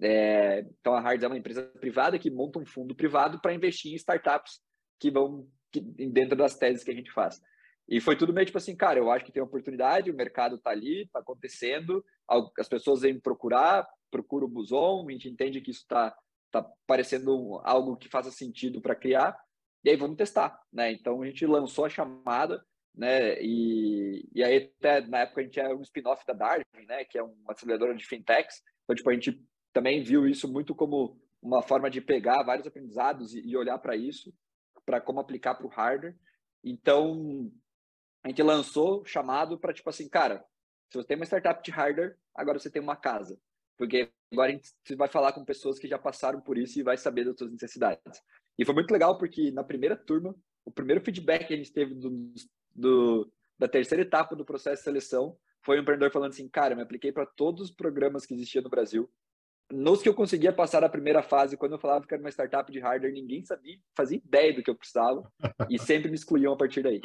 É, 0.00 0.66
então, 0.80 0.94
a 0.94 1.00
Hards 1.00 1.22
é 1.22 1.26
uma 1.26 1.38
empresa 1.38 1.62
privada 1.80 2.18
que 2.18 2.30
monta 2.30 2.58
um 2.58 2.66
fundo 2.66 2.94
privado 2.94 3.40
para 3.40 3.54
investir 3.54 3.92
em 3.92 3.96
startups 3.96 4.60
que 4.98 5.10
vão 5.10 5.48
que, 5.72 5.80
dentro 5.80 6.36
das 6.36 6.56
teses 6.56 6.84
que 6.84 6.90
a 6.90 6.94
gente 6.94 7.10
faz. 7.12 7.40
E 7.88 8.00
foi 8.00 8.16
tudo 8.16 8.32
meio 8.32 8.46
tipo 8.46 8.58
assim, 8.58 8.76
cara, 8.76 8.98
eu 8.98 9.10
acho 9.10 9.24
que 9.24 9.32
tem 9.32 9.42
oportunidade, 9.42 10.10
o 10.10 10.16
mercado 10.16 10.56
está 10.56 10.70
ali, 10.70 11.02
está 11.02 11.18
acontecendo, 11.18 12.04
as 12.58 12.68
pessoas 12.68 13.00
vêm 13.00 13.20
procurar, 13.20 13.86
procura 14.10 14.44
o 14.44 14.48
Buson, 14.48 15.06
a 15.08 15.12
gente 15.12 15.28
entende 15.28 15.60
que 15.60 15.70
isso 15.70 15.80
está 15.80 16.14
tá 16.52 16.70
parecendo 16.86 17.60
algo 17.64 17.96
que 17.96 18.08
faça 18.08 18.30
sentido 18.30 18.80
para 18.80 18.94
criar, 18.94 19.36
e 19.82 19.90
aí 19.90 19.96
vamos 19.96 20.16
testar, 20.16 20.60
né? 20.72 20.92
Então 20.92 21.22
a 21.22 21.26
gente 21.26 21.44
lançou 21.46 21.84
a 21.86 21.88
chamada, 21.88 22.64
né? 22.94 23.42
E, 23.42 24.28
e 24.34 24.44
aí 24.44 24.70
até 24.78 25.00
na 25.06 25.20
época 25.20 25.40
a 25.40 25.44
gente 25.44 25.58
era 25.58 25.74
um 25.74 25.82
spin-off 25.82 26.24
da 26.26 26.34
Darwin, 26.34 26.86
né? 26.86 27.04
Que 27.04 27.18
é 27.18 27.22
uma 27.22 27.52
aceleradora 27.52 27.94
de 27.94 28.06
fintechs, 28.06 28.62
então 28.84 28.94
tipo 28.94 29.10
a 29.10 29.14
gente 29.14 29.42
também 29.72 30.02
viu 30.02 30.28
isso 30.28 30.46
muito 30.46 30.74
como 30.74 31.18
uma 31.40 31.62
forma 31.62 31.90
de 31.90 32.00
pegar 32.00 32.42
vários 32.44 32.66
aprendizados 32.66 33.34
e, 33.34 33.40
e 33.40 33.56
olhar 33.56 33.78
para 33.78 33.96
isso, 33.96 34.32
para 34.84 35.00
como 35.00 35.18
aplicar 35.18 35.54
para 35.54 35.66
o 35.66 35.70
hardware. 35.70 36.14
Então 36.62 37.50
a 38.22 38.28
gente 38.28 38.42
lançou 38.42 39.04
chamado 39.04 39.58
para 39.58 39.72
tipo 39.72 39.88
assim, 39.90 40.08
cara, 40.08 40.44
se 40.90 40.98
você 40.98 41.08
tem 41.08 41.16
uma 41.16 41.24
startup 41.24 41.62
de 41.62 41.70
hardware, 41.70 42.16
agora 42.34 42.58
você 42.58 42.70
tem 42.70 42.80
uma 42.80 42.94
casa. 42.94 43.40
Porque 43.82 44.08
agora 44.32 44.52
a 44.52 44.52
gente 44.52 44.72
vai 44.96 45.08
falar 45.08 45.32
com 45.32 45.44
pessoas 45.44 45.76
que 45.76 45.88
já 45.88 45.98
passaram 45.98 46.40
por 46.40 46.56
isso 46.56 46.78
e 46.78 46.84
vai 46.84 46.96
saber 46.96 47.24
das 47.24 47.36
suas 47.36 47.50
necessidades. 47.50 48.22
E 48.56 48.64
foi 48.64 48.76
muito 48.76 48.92
legal 48.92 49.18
porque 49.18 49.50
na 49.50 49.64
primeira 49.64 49.96
turma, 49.96 50.32
o 50.64 50.70
primeiro 50.70 51.00
feedback 51.00 51.48
que 51.48 51.54
a 51.54 51.56
gente 51.56 51.72
teve 51.72 51.92
do, 51.92 52.32
do 52.72 53.32
da 53.58 53.66
terceira 53.66 54.02
etapa 54.02 54.36
do 54.36 54.44
processo 54.44 54.76
de 54.76 54.84
seleção 54.84 55.36
foi 55.64 55.78
um 55.78 55.82
empreendedor 55.82 56.12
falando 56.12 56.30
assim, 56.30 56.48
cara, 56.48 56.74
eu 56.74 56.76
me 56.76 56.84
apliquei 56.84 57.10
para 57.10 57.26
todos 57.26 57.60
os 57.60 57.70
programas 57.72 58.24
que 58.24 58.34
existiam 58.34 58.62
no 58.62 58.70
Brasil. 58.70 59.10
Nos 59.68 60.00
que 60.00 60.08
eu 60.08 60.14
conseguia 60.14 60.52
passar 60.52 60.84
a 60.84 60.88
primeira 60.88 61.24
fase, 61.24 61.56
quando 61.56 61.72
eu 61.72 61.78
falava 61.80 62.06
que 62.06 62.14
era 62.14 62.22
uma 62.22 62.30
startup 62.30 62.70
de 62.70 62.78
hardware, 62.78 63.12
ninguém 63.12 63.44
sabia, 63.44 63.78
fazia 63.96 64.18
ideia 64.18 64.54
do 64.54 64.62
que 64.62 64.70
eu 64.70 64.76
precisava 64.76 65.28
e 65.68 65.76
sempre 65.82 66.08
me 66.08 66.14
excluíam 66.14 66.52
a 66.52 66.56
partir 66.56 66.84
daí. 66.84 67.00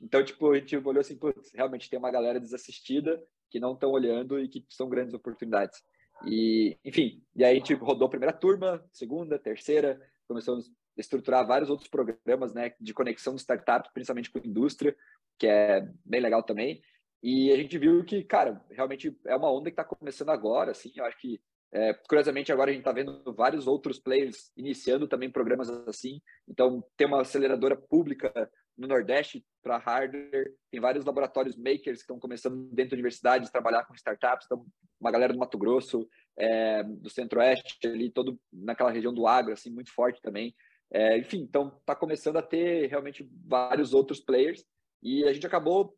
Então, 0.00 0.24
tipo, 0.24 0.50
a 0.50 0.58
gente 0.58 0.74
olhou 0.78 1.00
assim, 1.00 1.18
putz, 1.18 1.50
realmente 1.52 1.90
tem 1.90 1.98
uma 1.98 2.10
galera 2.10 2.40
desassistida 2.40 3.22
que 3.50 3.60
não 3.60 3.74
estão 3.74 3.90
olhando 3.90 4.40
e 4.40 4.48
que 4.48 4.64
são 4.70 4.88
grandes 4.88 5.12
oportunidades. 5.14 5.82
E, 6.26 6.78
enfim, 6.84 7.22
e 7.34 7.44
aí 7.44 7.52
a 7.52 7.54
gente 7.54 7.74
rodou 7.74 8.06
a 8.06 8.10
primeira 8.10 8.32
turma, 8.32 8.84
segunda, 8.92 9.38
terceira, 9.38 10.00
começamos 10.28 10.68
a 10.68 11.00
estruturar 11.00 11.46
vários 11.46 11.70
outros 11.70 11.88
programas, 11.88 12.52
né, 12.52 12.72
de 12.80 12.94
conexão 12.94 13.34
de 13.34 13.40
startups, 13.40 13.90
principalmente 13.92 14.30
com 14.30 14.38
indústria, 14.38 14.96
que 15.38 15.46
é 15.46 15.88
bem 16.04 16.20
legal 16.20 16.42
também. 16.42 16.82
E 17.22 17.52
a 17.52 17.56
gente 17.56 17.78
viu 17.78 18.04
que, 18.04 18.22
cara, 18.24 18.64
realmente 18.70 19.16
é 19.26 19.36
uma 19.36 19.50
onda 19.50 19.70
que 19.70 19.80
está 19.80 19.84
começando 19.84 20.30
agora, 20.30 20.72
assim, 20.72 20.92
eu 20.96 21.04
acho 21.04 21.18
que 21.18 21.40
é, 21.74 21.94
curiosamente, 22.06 22.52
agora 22.52 22.70
a 22.70 22.74
gente 22.74 22.82
está 22.82 22.92
vendo 22.92 23.22
vários 23.32 23.66
outros 23.66 23.98
players 23.98 24.52
iniciando 24.54 25.08
também 25.08 25.30
programas 25.30 25.70
assim. 25.70 26.20
Então, 26.46 26.84
tem 26.98 27.06
uma 27.06 27.22
aceleradora 27.22 27.74
pública 27.74 28.30
no 28.76 28.88
Nordeste 28.88 29.44
para 29.62 29.78
hardware, 29.78 30.52
tem 30.70 30.80
vários 30.80 31.04
laboratórios 31.04 31.56
makers 31.56 31.98
que 31.98 32.02
estão 32.02 32.18
começando 32.18 32.68
dentro 32.72 32.90
da 32.90 32.96
universidade 32.96 33.46
a 33.46 33.50
trabalhar 33.50 33.84
com 33.84 33.94
startups. 33.94 34.46
Então, 34.46 34.66
uma 35.00 35.10
galera 35.10 35.32
do 35.32 35.38
Mato 35.38 35.58
Grosso, 35.58 36.08
é, 36.36 36.82
do 36.82 37.10
Centro-Oeste, 37.10 37.86
ali, 37.86 38.10
todo 38.10 38.40
naquela 38.52 38.90
região 38.90 39.12
do 39.12 39.26
agro, 39.26 39.52
assim, 39.52 39.70
muito 39.70 39.92
forte 39.92 40.20
também. 40.20 40.54
É, 40.90 41.16
enfim, 41.18 41.38
então 41.38 41.76
está 41.80 41.94
começando 41.94 42.36
a 42.36 42.42
ter 42.42 42.88
realmente 42.88 43.28
vários 43.46 43.94
outros 43.94 44.20
players 44.20 44.64
e 45.02 45.24
a 45.24 45.32
gente 45.32 45.46
acabou. 45.46 45.96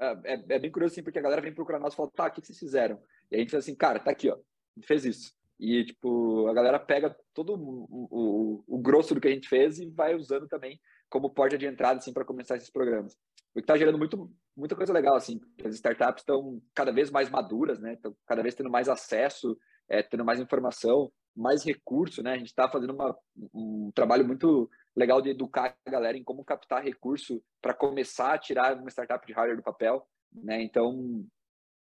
É, 0.00 0.34
é, 0.34 0.44
é 0.50 0.58
bem 0.58 0.70
curioso, 0.70 0.94
assim, 0.94 1.02
porque 1.02 1.18
a 1.18 1.22
galera 1.22 1.42
vem 1.42 1.54
procurar 1.54 1.78
nós 1.78 1.92
e 1.92 1.96
fala: 1.96 2.10
tá, 2.10 2.26
o 2.26 2.30
que 2.30 2.40
vocês 2.40 2.58
fizeram? 2.58 3.02
E 3.30 3.36
a 3.36 3.38
gente 3.38 3.50
fala 3.50 3.60
assim, 3.60 3.74
cara, 3.74 3.98
tá 3.98 4.10
aqui, 4.10 4.30
ó 4.30 4.38
fez 4.80 5.04
isso. 5.04 5.34
E, 5.62 5.84
tipo, 5.84 6.48
a 6.48 6.52
galera 6.52 6.76
pega 6.80 7.16
todo 7.32 7.54
o, 7.54 7.86
o, 8.10 8.64
o, 8.66 8.78
grosso 8.78 9.14
do 9.14 9.20
que 9.20 9.28
a 9.28 9.30
gente 9.30 9.48
fez 9.48 9.78
e 9.78 9.88
vai 9.88 10.12
usando 10.12 10.48
também 10.48 10.80
como 11.08 11.30
porta 11.30 11.56
de 11.56 11.66
entrada, 11.66 12.00
assim, 12.00 12.12
para 12.12 12.24
começar 12.24 12.56
esses 12.56 12.68
programas. 12.68 13.12
O 13.54 13.54
que 13.54 13.60
está 13.60 13.76
gerando 13.76 13.96
muito, 13.96 14.28
muita 14.56 14.74
coisa 14.74 14.92
legal, 14.92 15.14
assim. 15.14 15.40
As 15.64 15.76
startups 15.76 16.22
estão 16.22 16.60
cada 16.74 16.90
vez 16.90 17.12
mais 17.12 17.30
maduras, 17.30 17.78
né? 17.78 17.92
Estão 17.92 18.12
cada 18.26 18.42
vez 18.42 18.56
tendo 18.56 18.70
mais 18.70 18.88
acesso, 18.88 19.56
é, 19.88 20.02
tendo 20.02 20.24
mais 20.24 20.40
informação, 20.40 21.12
mais 21.32 21.62
recurso, 21.64 22.24
né? 22.24 22.32
A 22.32 22.38
gente 22.38 22.48
está 22.48 22.68
fazendo 22.68 22.92
uma, 22.92 23.16
um 23.54 23.92
trabalho 23.94 24.26
muito 24.26 24.68
legal 24.96 25.22
de 25.22 25.30
educar 25.30 25.76
a 25.86 25.90
galera 25.90 26.18
em 26.18 26.24
como 26.24 26.44
captar 26.44 26.82
recurso 26.82 27.40
para 27.60 27.72
começar 27.72 28.34
a 28.34 28.38
tirar 28.38 28.76
uma 28.76 28.90
startup 28.90 29.24
de 29.24 29.32
hardware 29.32 29.58
do 29.58 29.62
papel, 29.62 30.04
né? 30.32 30.60
Então, 30.60 31.24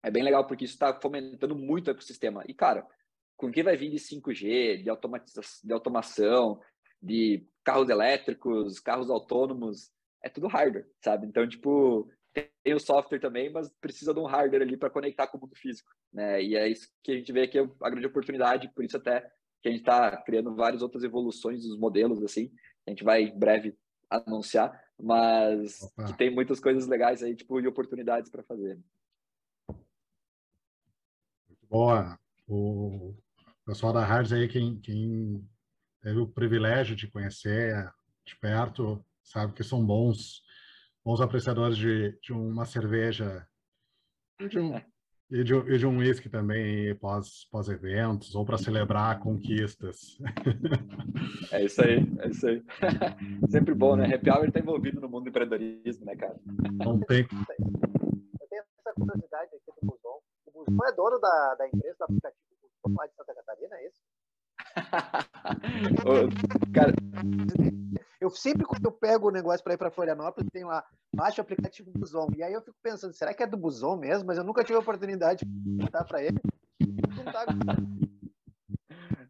é 0.04 0.10
bem 0.10 0.22
legal 0.22 0.46
porque 0.46 0.66
isso 0.66 0.74
está 0.74 0.94
fomentando 1.00 1.56
muito 1.56 1.88
o 1.88 1.90
ecossistema. 1.90 2.44
E, 2.46 2.54
cara, 2.54 2.86
com 3.36 3.48
o 3.48 3.52
que 3.52 3.62
vai 3.62 3.76
vir 3.76 3.90
de 3.90 3.98
5G, 3.98 4.82
de, 4.82 4.88
automatização, 4.88 5.60
de 5.66 5.72
automação, 5.72 6.60
de 7.02 7.46
carros 7.62 7.88
elétricos, 7.88 8.80
carros 8.80 9.10
autônomos, 9.10 9.90
é 10.22 10.28
tudo 10.28 10.46
hardware, 10.46 10.88
sabe? 11.00 11.26
Então, 11.26 11.46
tipo, 11.46 12.10
tem 12.32 12.74
o 12.74 12.80
software 12.80 13.20
também, 13.20 13.50
mas 13.50 13.70
precisa 13.80 14.14
de 14.14 14.20
um 14.20 14.26
hardware 14.26 14.62
ali 14.62 14.76
para 14.76 14.90
conectar 14.90 15.26
com 15.26 15.38
o 15.38 15.40
mundo 15.40 15.54
físico, 15.54 15.90
né? 16.12 16.42
E 16.42 16.56
é 16.56 16.68
isso 16.68 16.88
que 17.02 17.12
a 17.12 17.14
gente 17.14 17.32
vê 17.32 17.46
que 17.46 17.58
é 17.58 17.68
a 17.82 17.90
grande 17.90 18.06
oportunidade, 18.06 18.70
por 18.74 18.84
isso 18.84 18.96
até 18.96 19.20
que 19.62 19.68
a 19.68 19.70
gente 19.70 19.80
está 19.80 20.16
criando 20.22 20.54
várias 20.54 20.82
outras 20.82 21.02
evoluções 21.02 21.62
dos 21.62 21.78
modelos, 21.78 22.22
assim, 22.22 22.52
a 22.86 22.90
gente 22.90 23.04
vai 23.04 23.24
em 23.24 23.38
breve 23.38 23.76
anunciar, 24.08 24.80
mas 24.98 25.82
Opa. 25.82 26.04
que 26.04 26.16
tem 26.16 26.30
muitas 26.30 26.60
coisas 26.60 26.86
legais 26.86 27.22
aí, 27.22 27.34
tipo, 27.34 27.60
e 27.60 27.66
oportunidades 27.66 28.30
para 28.30 28.42
fazer. 28.42 28.78
Boa. 31.68 32.18
O 32.48 33.12
pessoal 33.66 33.92
da 33.92 34.04
Hards 34.04 34.32
aí, 34.32 34.46
quem, 34.46 34.78
quem 34.80 35.44
teve 36.00 36.20
o 36.20 36.28
privilégio 36.28 36.94
de 36.94 37.08
conhecer 37.08 37.92
de 38.24 38.36
perto, 38.36 39.04
sabe 39.22 39.52
que 39.52 39.64
são 39.64 39.84
bons, 39.84 40.42
bons 41.04 41.20
apreciadores 41.20 41.76
de, 41.76 42.16
de 42.22 42.32
uma 42.32 42.64
cerveja 42.64 43.46
e 44.40 44.48
de 44.48 44.58
um, 44.58 44.80
e 45.30 45.42
de, 45.42 45.54
e 45.54 45.78
de 45.78 45.86
um 45.86 45.98
whisky 45.98 46.28
também 46.28 46.94
pós, 46.96 47.46
pós-eventos 47.50 48.34
ou 48.36 48.44
para 48.44 48.58
celebrar 48.58 49.18
conquistas. 49.18 50.16
É 51.50 51.64
isso 51.64 51.82
aí, 51.82 51.98
é 52.20 52.28
isso 52.28 52.46
aí. 52.46 52.62
Sempre 53.50 53.74
bom, 53.74 53.96
né? 53.96 54.14
Happy 54.14 54.30
Hour 54.30 54.46
está 54.46 54.60
envolvido 54.60 55.00
no 55.00 55.08
mundo 55.08 55.24
do 55.24 55.30
empreendedorismo, 55.30 56.04
né, 56.04 56.14
cara? 56.14 56.36
Não 56.72 57.00
tem. 57.00 57.20
Eu 57.20 58.48
tenho 58.48 58.62
essa 58.62 58.92
curiosidade 58.94 59.50
aqui 59.56 59.80
do 59.80 59.86
Buzon 59.86 60.20
o 60.56 60.84
é 60.84 60.92
dono 60.92 61.18
da, 61.18 61.54
da 61.54 61.68
empresa, 61.68 61.96
do 61.98 62.04
aplicativo 62.04 62.56
do 62.84 62.94
lá 62.94 63.06
de 63.06 63.14
Santa 63.14 63.34
Catarina, 63.34 63.76
é 63.76 63.86
isso? 63.86 64.00
cara, 66.74 66.92
eu 68.20 68.30
sempre 68.30 68.64
quando 68.64 68.84
eu 68.84 68.92
pego 68.92 69.28
o 69.28 69.32
negócio 69.32 69.62
para 69.62 69.74
ir 69.74 69.78
para 69.78 69.90
Florianópolis, 69.90 70.50
tem 70.50 70.64
lá, 70.64 70.84
baixa 71.14 71.40
o 71.40 71.44
aplicativo 71.44 71.90
Buson. 71.90 72.28
E 72.36 72.42
aí 72.42 72.52
eu 72.52 72.60
fico 72.60 72.76
pensando, 72.82 73.12
será 73.14 73.32
que 73.32 73.42
é 73.42 73.46
do 73.46 73.56
Buson 73.56 73.96
mesmo? 73.96 74.26
Mas 74.26 74.38
eu 74.38 74.44
nunca 74.44 74.62
tive 74.62 74.76
a 74.76 74.80
oportunidade 74.80 75.44
de 75.44 75.76
perguntar 75.76 76.04
para 76.04 76.22
ele. 76.22 76.40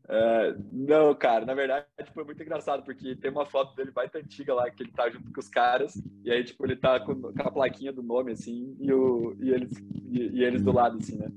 É, 0.08 0.54
não, 0.72 1.14
cara, 1.16 1.44
na 1.44 1.54
verdade 1.54 1.86
foi 2.14 2.24
muito 2.24 2.42
engraçado, 2.42 2.84
porque 2.84 3.16
tem 3.16 3.30
uma 3.30 3.44
foto 3.44 3.74
dele 3.74 3.90
baita 3.90 4.18
antiga 4.18 4.54
lá, 4.54 4.70
que 4.70 4.82
ele 4.82 4.92
tá 4.92 5.10
junto 5.10 5.32
com 5.32 5.40
os 5.40 5.48
caras, 5.48 6.00
e 6.24 6.30
aí, 6.30 6.44
tipo, 6.44 6.64
ele 6.64 6.76
tá 6.76 7.00
com, 7.00 7.20
com 7.20 7.42
a 7.42 7.50
plaquinha 7.50 7.92
do 7.92 8.02
nome, 8.02 8.32
assim, 8.32 8.76
e, 8.78 8.92
o, 8.92 9.36
e, 9.40 9.50
eles, 9.50 9.72
e, 10.10 10.38
e, 10.38 10.44
eles 10.44 10.62
do 10.62 10.72
lado, 10.72 10.98
assim, 10.98 11.18
né? 11.18 11.28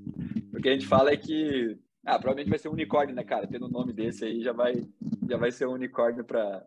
O 0.53 0.61
que 0.61 0.69
a 0.69 0.71
gente 0.71 0.87
fala 0.87 1.11
é 1.11 1.17
que, 1.17 1.77
ah, 2.09 2.19
provavelmente 2.19 2.49
vai 2.49 2.59
ser 2.59 2.69
um 2.69 2.73
unicórnio, 2.73 3.15
né, 3.15 3.23
cara? 3.23 3.47
Tendo 3.47 3.67
um 3.67 3.71
nome 3.71 3.93
desse 3.93 4.25
aí, 4.25 4.41
já 4.41 4.51
vai, 4.51 4.73
já 5.27 5.37
vai 5.37 5.51
ser 5.51 5.67
um 5.67 5.73
unicórnio 5.73 6.23
pra, 6.23 6.65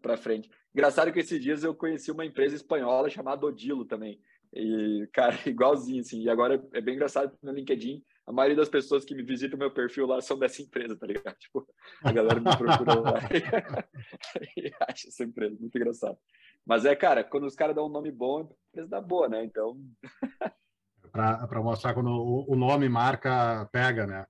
pra 0.00 0.16
frente. 0.16 0.50
Engraçado 0.74 1.12
que 1.12 1.20
esses 1.20 1.40
dias 1.40 1.62
eu 1.62 1.74
conheci 1.74 2.10
uma 2.10 2.24
empresa 2.24 2.56
espanhola 2.56 3.10
chamada 3.10 3.44
Odilo 3.44 3.84
também, 3.84 4.20
e, 4.52 5.08
cara, 5.12 5.36
igualzinho, 5.46 6.00
assim, 6.00 6.22
e 6.22 6.30
agora 6.30 6.62
é 6.72 6.80
bem 6.80 6.94
engraçado 6.94 7.36
no 7.42 7.52
LinkedIn, 7.52 8.02
a 8.26 8.32
maioria 8.32 8.56
das 8.56 8.68
pessoas 8.68 9.04
que 9.04 9.14
me 9.14 9.22
visitam 9.22 9.58
meu 9.58 9.70
perfil 9.70 10.06
lá 10.06 10.20
são 10.20 10.38
dessa 10.38 10.62
empresa, 10.62 10.96
tá 10.96 11.06
ligado? 11.06 11.36
Tipo, 11.40 11.66
a 12.02 12.12
galera 12.12 12.40
me 12.40 12.56
procura 12.56 12.94
lá 13.00 13.18
e 14.56 14.70
acha 14.88 15.08
essa 15.08 15.24
empresa, 15.24 15.56
muito 15.58 15.76
engraçado. 15.76 16.18
Mas 16.66 16.84
é, 16.84 16.94
cara, 16.94 17.24
quando 17.24 17.44
os 17.44 17.54
caras 17.54 17.74
dão 17.74 17.86
um 17.86 17.90
nome 17.90 18.10
bom, 18.10 18.40
a 18.40 18.42
empresa 18.70 18.88
dá 18.88 19.00
boa, 19.00 19.28
né? 19.28 19.44
Então. 19.44 19.80
Para 21.10 21.62
mostrar 21.62 21.94
quando 21.94 22.10
o 22.10 22.54
nome 22.54 22.88
marca 22.88 23.66
pega, 23.72 24.06
né? 24.06 24.26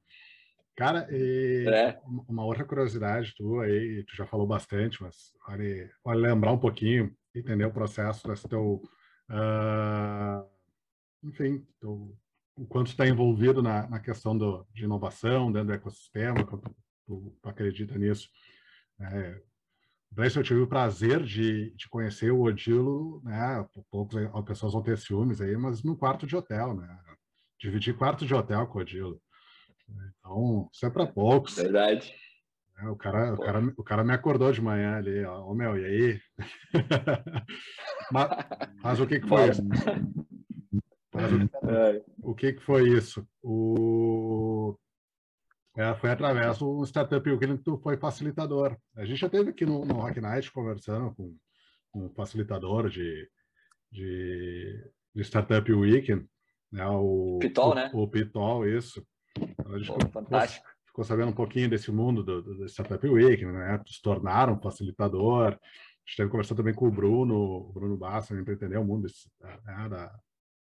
Cara, 0.79 1.09
é. 1.11 1.99
uma 2.29 2.45
outra 2.45 2.65
curiosidade 2.65 3.35
tua 3.35 3.65
aí, 3.65 4.05
tu 4.05 4.15
já 4.15 4.25
falou 4.25 4.47
bastante, 4.47 5.03
mas 5.03 5.33
vale 5.45 6.21
lembrar 6.21 6.53
um 6.53 6.59
pouquinho, 6.59 7.13
entender 7.35 7.65
o 7.65 7.73
processo 7.73 8.29
desse 8.29 8.49
teu, 8.49 8.81
uh, 9.29 10.49
enfim, 11.25 11.67
teu, 11.81 12.17
o 12.57 12.65
quanto 12.65 12.87
está 12.87 13.09
envolvido 13.09 13.61
na, 13.61 13.89
na 13.89 13.99
questão 13.99 14.39
do, 14.39 14.65
de 14.73 14.85
inovação 14.85 15.51
dentro 15.51 15.67
do 15.67 15.75
ecossistema, 15.75 16.47
quanto 16.47 16.71
tu, 17.05 17.37
tu 17.43 17.49
acredita 17.49 17.99
nisso. 17.99 18.29
É, 19.01 19.43
eu 20.17 20.43
tive 20.45 20.61
o 20.61 20.69
prazer 20.69 21.25
de, 21.25 21.75
de 21.75 21.89
conhecer 21.89 22.31
o 22.31 22.43
Odilo, 22.43 23.21
né? 23.25 23.67
Poucas 23.91 24.31
pessoas 24.47 24.75
vão 24.75 24.83
ter 24.83 24.97
ciúmes 24.97 25.41
aí, 25.41 25.57
mas 25.57 25.83
no 25.83 25.97
quarto 25.97 26.25
de 26.25 26.37
hotel, 26.37 26.73
né? 26.77 27.01
Dividir 27.61 27.97
quarto 27.97 28.25
de 28.25 28.33
hotel 28.33 28.65
com 28.69 28.79
o 28.79 28.81
Odilo. 28.81 29.21
Então, 29.89 30.69
isso 30.73 30.87
é 30.87 30.91
para 30.91 31.07
poucos. 31.07 31.57
Verdade. 31.57 32.15
É, 32.81 32.89
o, 32.89 32.97
cara, 32.97 33.35
o, 33.35 33.39
cara, 33.39 33.75
o 33.77 33.85
cara 33.85 34.05
me 34.05 34.13
acordou 34.13 34.53
de 34.53 34.61
manhã 34.61 34.97
ali, 34.97 35.25
ó, 35.25 35.47
oh, 35.47 35.55
meu, 35.55 35.77
e 35.77 35.85
aí? 35.85 36.21
mas, 38.13 38.29
mas, 38.83 39.01
o 39.01 39.07
que, 39.07 39.19
que 39.19 39.27
foi 39.27 39.49
isso? 39.49 39.63
Mas, 41.13 41.33
o, 41.33 41.41
o, 42.31 42.35
que, 42.37 42.53
que 42.53 42.63
foi 42.63 42.89
isso? 42.89 43.27
O, 43.43 44.79
é, 45.77 45.93
foi 45.97 46.11
através 46.11 46.59
do 46.59 46.85
Startup 46.85 47.29
Weekend 47.29 47.59
que 47.59 47.65
tu 47.65 47.79
foi 47.79 47.97
facilitador. 47.97 48.77
A 48.95 49.05
gente 49.05 49.19
já 49.19 49.29
teve 49.29 49.51
aqui 49.51 49.67
no, 49.67 49.85
no 49.85 49.95
Rock 49.95 50.21
Night 50.21 50.53
conversando 50.53 51.13
com, 51.17 51.37
com 51.91 52.07
um 52.07 52.11
facilitador 52.11 52.89
de, 52.89 53.29
de, 53.91 54.91
de 55.15 55.23
Startup 55.23 55.73
Weekend, 55.73 56.29
né? 56.71 56.87
o 56.87 57.39
Pitol, 57.41 57.73
o, 57.73 57.75
né? 57.75 57.91
O 57.93 58.09
Pitol, 58.09 58.69
isso. 58.69 59.05
Então, 59.37 59.75
a 59.75 59.79
gente 59.79 59.93
Pô, 59.93 60.09
fantástico. 60.09 60.67
Ficou, 60.67 60.87
ficou, 60.87 61.05
sabendo 61.05 61.31
um 61.31 61.35
pouquinho 61.35 61.69
desse 61.69 61.91
mundo 61.91 62.23
do, 62.23 62.43
do, 62.43 62.55
do 62.57 62.69
Startup 62.69 63.07
Week, 63.07 63.45
né? 63.45 63.83
Se 63.87 64.01
tornaram 64.01 64.61
facilitador. 64.61 65.49
A 65.49 65.51
gente 66.07 66.17
teve 66.17 66.31
conversando 66.31 66.59
também 66.59 66.75
com 66.75 66.87
o 66.87 66.91
Bruno, 66.91 67.37
o 67.37 67.73
Bruno 67.73 67.97
Bassa, 67.97 68.35
para 68.43 68.55
entender 68.55 68.79
o 68.79 68.85
mundo 68.85 69.03
desse, 69.03 69.31
né, 69.43 69.89
da 69.89 70.13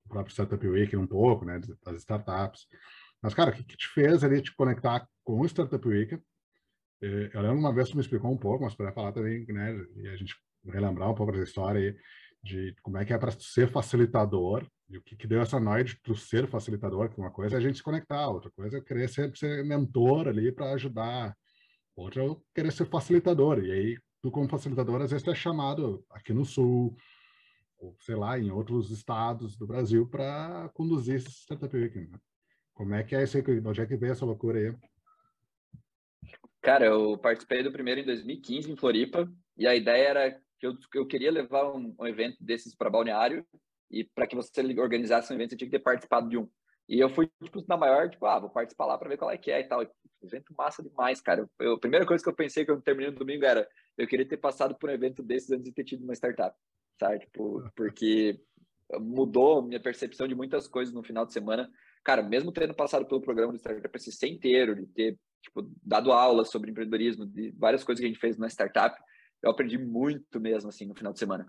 do 0.06 0.08
próprio 0.08 0.32
Startup 0.32 0.66
Week 0.66 0.96
um 0.96 1.06
pouco, 1.06 1.44
né? 1.44 1.60
Das 1.84 1.96
startups. 1.96 2.66
Mas, 3.20 3.34
cara, 3.34 3.50
o 3.50 3.52
que, 3.52 3.64
que 3.64 3.76
te 3.76 3.88
fez 3.88 4.22
ali 4.22 4.40
te 4.40 4.54
conectar 4.54 5.06
com 5.24 5.40
o 5.40 5.46
Startup 5.46 5.86
Week? 5.86 6.14
Eh, 7.02 7.30
eu 7.32 7.40
lembro 7.40 7.58
uma 7.58 7.74
vez 7.74 7.88
que 7.88 7.96
me 7.96 8.00
explicou 8.00 8.30
um 8.30 8.36
pouco, 8.36 8.64
mas 8.64 8.74
para 8.74 8.92
falar 8.92 9.12
também, 9.12 9.44
né? 9.46 9.74
E 9.96 10.08
a 10.08 10.16
gente 10.16 10.34
relembrar 10.64 11.10
um 11.10 11.14
pouco 11.14 11.32
da 11.32 11.42
história 11.42 11.80
aí 11.80 11.96
de 12.42 12.74
como 12.82 12.98
é 12.98 13.04
que 13.04 13.12
é 13.12 13.18
para 13.18 13.32
ser 13.32 13.68
facilitador 13.70 14.66
e 14.88 14.98
o 14.98 15.02
que, 15.02 15.16
que 15.16 15.26
deu 15.26 15.40
essa 15.40 15.58
noia 15.58 15.82
de 15.82 15.96
tu 15.96 16.14
ser 16.14 16.46
facilitador, 16.46 17.08
que 17.08 17.18
uma 17.18 17.30
coisa 17.30 17.56
é 17.56 17.58
a 17.58 17.60
gente 17.60 17.76
se 17.76 17.82
conectar, 17.82 18.28
outra 18.28 18.50
coisa 18.52 18.78
é 18.78 18.80
querer 18.80 19.08
ser, 19.08 19.36
ser 19.36 19.64
mentor 19.64 20.28
ali 20.28 20.52
para 20.52 20.72
ajudar, 20.72 21.36
outra 21.94 22.24
é 22.24 22.36
querer 22.54 22.72
ser 22.72 22.86
facilitador. 22.86 23.64
E 23.64 23.72
aí, 23.72 23.98
tu 24.22 24.30
como 24.30 24.48
facilitador, 24.48 25.02
às 25.02 25.10
vezes 25.10 25.26
é 25.26 25.34
chamado 25.34 26.04
aqui 26.10 26.32
no 26.32 26.44
Sul, 26.44 26.96
ou 27.78 27.96
sei 28.00 28.14
lá, 28.14 28.38
em 28.38 28.50
outros 28.50 28.90
estados 28.90 29.56
do 29.56 29.66
Brasil 29.66 30.08
para 30.08 30.70
conduzir 30.72 31.16
esse 31.16 31.30
Startup 31.30 31.76
Week. 31.76 31.98
Né? 31.98 32.18
Como 32.72 32.94
é 32.94 33.02
que 33.02 33.16
é 33.16 33.24
isso 33.24 33.36
aí? 33.36 33.44
Onde 33.64 33.80
é 33.80 33.86
que 33.86 33.96
veio 33.96 34.12
essa 34.12 34.24
loucura 34.24 34.58
aí? 34.58 34.74
Cara, 36.62 36.86
eu 36.86 37.18
participei 37.18 37.62
do 37.62 37.72
primeiro 37.72 38.00
em 38.00 38.04
2015 38.04 38.70
em 38.70 38.76
Floripa 38.76 39.30
e 39.56 39.66
a 39.66 39.74
ideia 39.74 40.08
era 40.08 40.40
que 40.58 40.66
eu, 40.66 40.76
eu 40.94 41.06
queria 41.06 41.30
levar 41.30 41.72
um, 41.72 41.94
um 41.98 42.06
evento 42.06 42.36
desses 42.40 42.74
para 42.74 42.90
Balneário 42.90 43.46
e 43.90 44.04
para 44.04 44.26
que 44.26 44.36
você 44.36 44.60
organizasse 44.78 45.32
um 45.32 45.36
evento, 45.36 45.50
você 45.50 45.56
tinha 45.56 45.70
que 45.70 45.76
ter 45.78 45.82
participado 45.82 46.28
de 46.28 46.38
um. 46.38 46.48
E 46.88 47.00
eu 47.00 47.08
fui, 47.10 47.28
tipo, 47.42 47.64
na 47.68 47.76
maior, 47.76 48.08
tipo, 48.08 48.24
ah, 48.26 48.38
vou 48.38 48.50
participar 48.50 48.86
lá 48.86 48.96
para 48.96 49.08
ver 49.08 49.16
qual 49.16 49.30
é 49.30 49.36
que 49.36 49.50
é 49.50 49.60
e 49.60 49.64
tal. 49.64 49.82
Evento 50.22 50.54
massa 50.56 50.82
demais, 50.82 51.20
cara. 51.20 51.48
Eu, 51.58 51.74
a 51.74 51.80
primeira 51.80 52.06
coisa 52.06 52.22
que 52.22 52.30
eu 52.30 52.34
pensei 52.34 52.64
que 52.64 52.70
eu 52.70 52.80
terminei 52.80 53.10
no 53.10 53.18
domingo 53.18 53.44
era, 53.44 53.68
eu 53.98 54.06
queria 54.06 54.26
ter 54.26 54.36
passado 54.36 54.76
por 54.76 54.88
um 54.88 54.92
evento 54.92 55.22
desses 55.22 55.50
antes 55.50 55.64
de 55.64 55.72
ter 55.72 55.84
tido 55.84 56.04
uma 56.04 56.14
startup, 56.14 56.56
sabe? 56.98 57.20
Tipo, 57.20 57.68
porque 57.74 58.40
mudou 59.00 59.62
minha 59.62 59.80
percepção 59.80 60.28
de 60.28 60.34
muitas 60.34 60.68
coisas 60.68 60.94
no 60.94 61.02
final 61.02 61.26
de 61.26 61.32
semana. 61.32 61.68
Cara, 62.04 62.22
mesmo 62.22 62.52
tendo 62.52 62.74
passado 62.74 63.04
pelo 63.04 63.20
programa 63.20 63.52
do 63.52 63.58
Startup 63.58 63.98
SC 63.98 64.28
inteiro, 64.28 64.76
de 64.76 64.86
ter, 64.86 65.18
tipo, 65.42 65.68
dado 65.82 66.12
aula 66.12 66.44
sobre 66.44 66.70
empreendedorismo, 66.70 67.26
de 67.26 67.50
várias 67.58 67.82
coisas 67.82 68.00
que 68.00 68.06
a 68.06 68.08
gente 68.08 68.20
fez 68.20 68.38
na 68.38 68.46
startup, 68.46 68.96
eu 69.42 69.50
aprendi 69.50 69.76
muito 69.76 70.40
mesmo, 70.40 70.68
assim, 70.68 70.86
no 70.86 70.94
final 70.94 71.12
de 71.12 71.18
semana. 71.18 71.46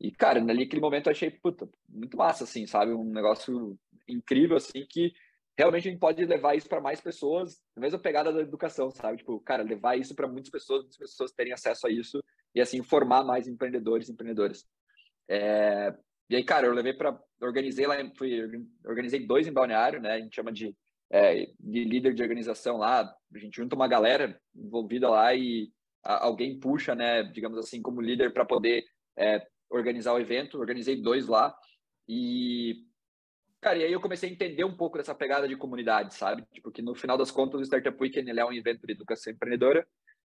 E, 0.00 0.10
cara, 0.10 0.40
ali 0.40 0.64
aquele 0.64 0.82
momento 0.82 1.06
eu 1.06 1.12
achei, 1.12 1.30
puta, 1.30 1.68
muito 1.88 2.16
massa, 2.16 2.44
assim, 2.44 2.66
sabe? 2.66 2.92
Um 2.92 3.04
negócio 3.04 3.78
incrível, 4.08 4.56
assim, 4.56 4.84
que 4.88 5.12
realmente 5.56 5.88
a 5.88 5.90
gente 5.90 6.00
pode 6.00 6.24
levar 6.24 6.56
isso 6.56 6.68
para 6.68 6.80
mais 6.80 7.00
pessoas, 7.00 7.60
na 7.76 7.82
mesma 7.82 7.98
pegada 7.98 8.32
da 8.32 8.40
educação, 8.40 8.90
sabe? 8.90 9.18
Tipo, 9.18 9.40
cara, 9.40 9.62
levar 9.62 9.96
isso 9.96 10.14
para 10.14 10.28
muitas 10.28 10.50
pessoas, 10.50 10.82
muitas 10.82 10.98
pessoas 10.98 11.32
terem 11.32 11.52
acesso 11.52 11.86
a 11.86 11.90
isso 11.90 12.22
e, 12.54 12.60
assim, 12.60 12.82
formar 12.82 13.24
mais 13.24 13.46
empreendedores 13.46 14.08
e 14.08 14.12
empreendedoras. 14.12 14.66
É... 15.28 15.94
E 16.28 16.36
aí, 16.36 16.44
cara, 16.44 16.66
eu 16.66 16.72
levei 16.72 16.94
para. 16.94 17.18
Organizei 17.40 17.86
lá, 17.86 17.96
fui, 18.16 18.40
organizei 18.84 19.26
dois 19.26 19.46
em 19.46 19.52
balneário, 19.52 20.00
né? 20.00 20.14
A 20.14 20.20
gente 20.20 20.34
chama 20.34 20.50
de, 20.50 20.74
é, 21.10 21.46
de 21.60 21.84
líder 21.84 22.14
de 22.14 22.22
organização 22.22 22.78
lá. 22.78 23.14
A 23.34 23.38
gente 23.38 23.56
junta 23.56 23.76
uma 23.76 23.86
galera 23.86 24.40
envolvida 24.54 25.08
lá 25.10 25.34
e 25.34 25.70
a, 26.02 26.24
alguém 26.24 26.58
puxa, 26.58 26.94
né? 26.94 27.22
Digamos 27.24 27.58
assim, 27.58 27.82
como 27.82 28.00
líder 28.00 28.32
para 28.32 28.44
poder 28.44 28.84
é, 29.16 29.46
organizar 29.70 30.12
o 30.12 30.20
evento, 30.20 30.58
organizei 30.58 31.00
dois 31.00 31.26
lá 31.26 31.56
e 32.08 32.84
cara, 33.60 33.78
e 33.78 33.84
aí 33.84 33.92
eu 33.92 34.00
comecei 34.00 34.28
a 34.28 34.32
entender 34.32 34.64
um 34.64 34.76
pouco 34.76 34.98
dessa 34.98 35.14
pegada 35.14 35.48
de 35.48 35.56
comunidade, 35.56 36.14
sabe? 36.14 36.44
Tipo, 36.52 36.70
que 36.70 36.82
no 36.82 36.94
final 36.94 37.16
das 37.16 37.30
contas 37.30 37.60
o 37.60 37.64
Startup 37.64 37.96
Weekend 37.98 38.28
ele 38.28 38.40
é 38.40 38.44
um 38.44 38.52
evento 38.52 38.86
de 38.86 38.92
educação 38.92 39.32
empreendedora, 39.32 39.86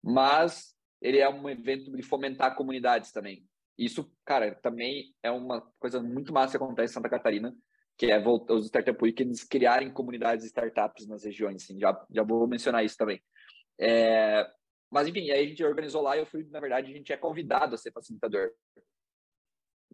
mas 0.02 0.74
ele 1.00 1.18
é 1.18 1.28
um 1.28 1.48
evento 1.48 1.90
de 1.90 2.02
fomentar 2.02 2.54
comunidades 2.54 3.10
também. 3.12 3.46
Isso, 3.78 4.12
cara, 4.24 4.54
também 4.54 5.14
é 5.22 5.30
uma 5.30 5.62
coisa 5.78 6.02
muito 6.02 6.32
massa 6.32 6.58
que 6.58 6.62
acontece 6.62 6.92
em 6.92 6.94
Santa 6.94 7.08
Catarina, 7.08 7.54
que 7.96 8.10
é 8.10 8.22
os 8.22 8.66
Startup 8.66 8.98
Weekends 9.02 9.42
criarem 9.44 9.90
comunidades 9.90 10.44
de 10.44 10.48
startups 10.48 11.06
nas 11.06 11.24
regiões, 11.24 11.62
assim, 11.62 11.78
já, 11.78 12.06
já 12.10 12.22
vou 12.22 12.46
mencionar 12.46 12.84
isso 12.84 12.96
também. 12.96 13.22
É, 13.78 14.46
mas, 14.90 15.08
enfim, 15.08 15.30
aí 15.30 15.44
a 15.44 15.48
gente 15.48 15.64
organizou 15.64 16.02
lá 16.02 16.16
e 16.16 16.20
eu 16.20 16.26
fui, 16.26 16.44
na 16.50 16.60
verdade, 16.60 16.92
a 16.92 16.94
gente 16.94 17.12
é 17.12 17.16
convidado 17.16 17.74
a 17.74 17.78
ser 17.78 17.90
facilitador. 17.90 18.50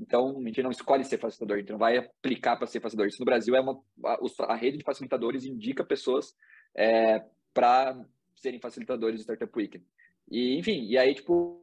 Então, 0.00 0.38
a 0.38 0.42
gente 0.42 0.62
não 0.62 0.70
escolhe 0.70 1.04
ser 1.04 1.18
facilitador, 1.18 1.56
a 1.56 1.60
gente 1.60 1.72
não 1.72 1.78
vai 1.78 1.98
aplicar 1.98 2.56
para 2.56 2.66
ser 2.66 2.80
facilitador. 2.80 3.08
Isso 3.08 3.20
no 3.20 3.26
Brasil 3.26 3.54
é 3.54 3.60
uma. 3.60 3.78
A, 4.04 4.52
a 4.52 4.56
rede 4.56 4.78
de 4.78 4.84
facilitadores 4.84 5.44
indica 5.44 5.84
pessoas 5.84 6.34
é, 6.74 7.22
para 7.52 8.02
serem 8.34 8.58
facilitadores 8.58 9.20
do 9.20 9.22
Startup 9.22 9.52
Weekend. 9.54 9.84
E, 10.30 10.58
enfim, 10.58 10.86
e 10.86 10.96
aí, 10.96 11.14
tipo, 11.14 11.62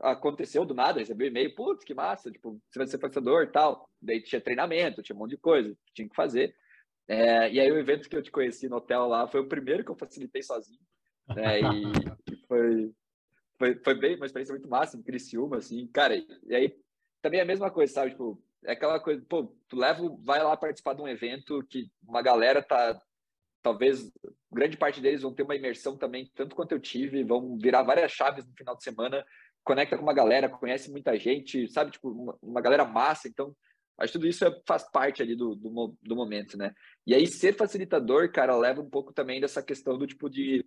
aconteceu 0.00 0.64
do 0.64 0.74
nada, 0.74 1.00
recebi 1.00 1.24
um 1.24 1.28
e-mail, 1.28 1.54
putz, 1.54 1.84
que 1.84 1.94
massa, 1.94 2.30
tipo, 2.30 2.60
você 2.70 2.78
vai 2.78 2.86
ser 2.86 2.98
facilitador 2.98 3.42
e 3.42 3.48
tal. 3.48 3.88
Daí 4.00 4.22
tinha 4.22 4.40
treinamento, 4.40 5.02
tinha 5.02 5.16
um 5.16 5.18
monte 5.18 5.30
de 5.30 5.38
coisa 5.38 5.76
tinha 5.92 6.08
que 6.08 6.14
fazer. 6.14 6.54
É, 7.08 7.52
e 7.52 7.58
aí 7.58 7.70
o 7.72 7.78
evento 7.78 8.08
que 8.08 8.16
eu 8.16 8.22
te 8.22 8.30
conheci 8.30 8.68
no 8.68 8.76
hotel 8.76 9.06
lá 9.08 9.26
foi 9.26 9.40
o 9.40 9.48
primeiro 9.48 9.84
que 9.84 9.90
eu 9.90 9.96
facilitei 9.96 10.42
sozinho. 10.42 10.80
Né, 11.28 11.60
e, 11.60 12.32
e 12.32 12.36
foi, 12.46 12.92
foi, 13.58 13.74
foi 13.82 13.94
bem 13.94 14.16
uma 14.16 14.26
experiência 14.26 14.52
muito 14.52 14.68
massa 14.68 14.96
em 14.96 15.02
Criciúma, 15.02 15.56
assim, 15.56 15.86
cara, 15.88 16.16
e 16.16 16.54
aí 16.54 16.76
também 17.22 17.40
é 17.40 17.42
a 17.44 17.46
mesma 17.46 17.70
coisa, 17.70 17.92
sabe? 17.92 18.10
Tipo, 18.10 18.42
é 18.64 18.72
aquela 18.72 19.00
coisa, 19.00 19.24
pô, 19.28 19.54
tu 19.68 19.76
leva, 19.76 20.02
vai 20.22 20.42
lá 20.42 20.56
participar 20.56 20.94
de 20.94 21.02
um 21.02 21.08
evento 21.08 21.64
que 21.68 21.90
uma 22.06 22.20
galera 22.20 22.62
tá, 22.62 23.00
talvez, 23.62 24.10
grande 24.50 24.76
parte 24.76 25.00
deles 25.00 25.22
vão 25.22 25.32
ter 25.32 25.44
uma 25.44 25.56
imersão 25.56 25.96
também, 25.96 26.30
tanto 26.34 26.54
quanto 26.54 26.72
eu 26.72 26.80
tive, 26.80 27.24
vão 27.24 27.56
virar 27.56 27.82
várias 27.82 28.12
chaves 28.12 28.44
no 28.44 28.52
final 28.54 28.76
de 28.76 28.82
semana, 28.82 29.24
conecta 29.64 29.96
com 29.96 30.02
uma 30.02 30.12
galera, 30.12 30.48
conhece 30.48 30.90
muita 30.90 31.16
gente, 31.18 31.68
sabe? 31.68 31.92
Tipo, 31.92 32.10
uma, 32.10 32.38
uma 32.42 32.60
galera 32.60 32.84
massa, 32.84 33.28
então, 33.28 33.54
acho 33.98 34.12
que 34.12 34.18
tudo 34.18 34.28
isso 34.28 34.44
é, 34.44 34.60
faz 34.66 34.88
parte 34.90 35.22
ali 35.22 35.36
do, 35.36 35.54
do, 35.54 35.96
do 36.02 36.16
momento, 36.16 36.58
né? 36.58 36.74
E 37.06 37.14
aí, 37.14 37.26
ser 37.26 37.56
facilitador, 37.56 38.30
cara, 38.32 38.56
leva 38.56 38.80
um 38.80 38.90
pouco 38.90 39.12
também 39.12 39.40
dessa 39.40 39.62
questão 39.62 39.96
do 39.96 40.06
tipo 40.06 40.28
de. 40.28 40.64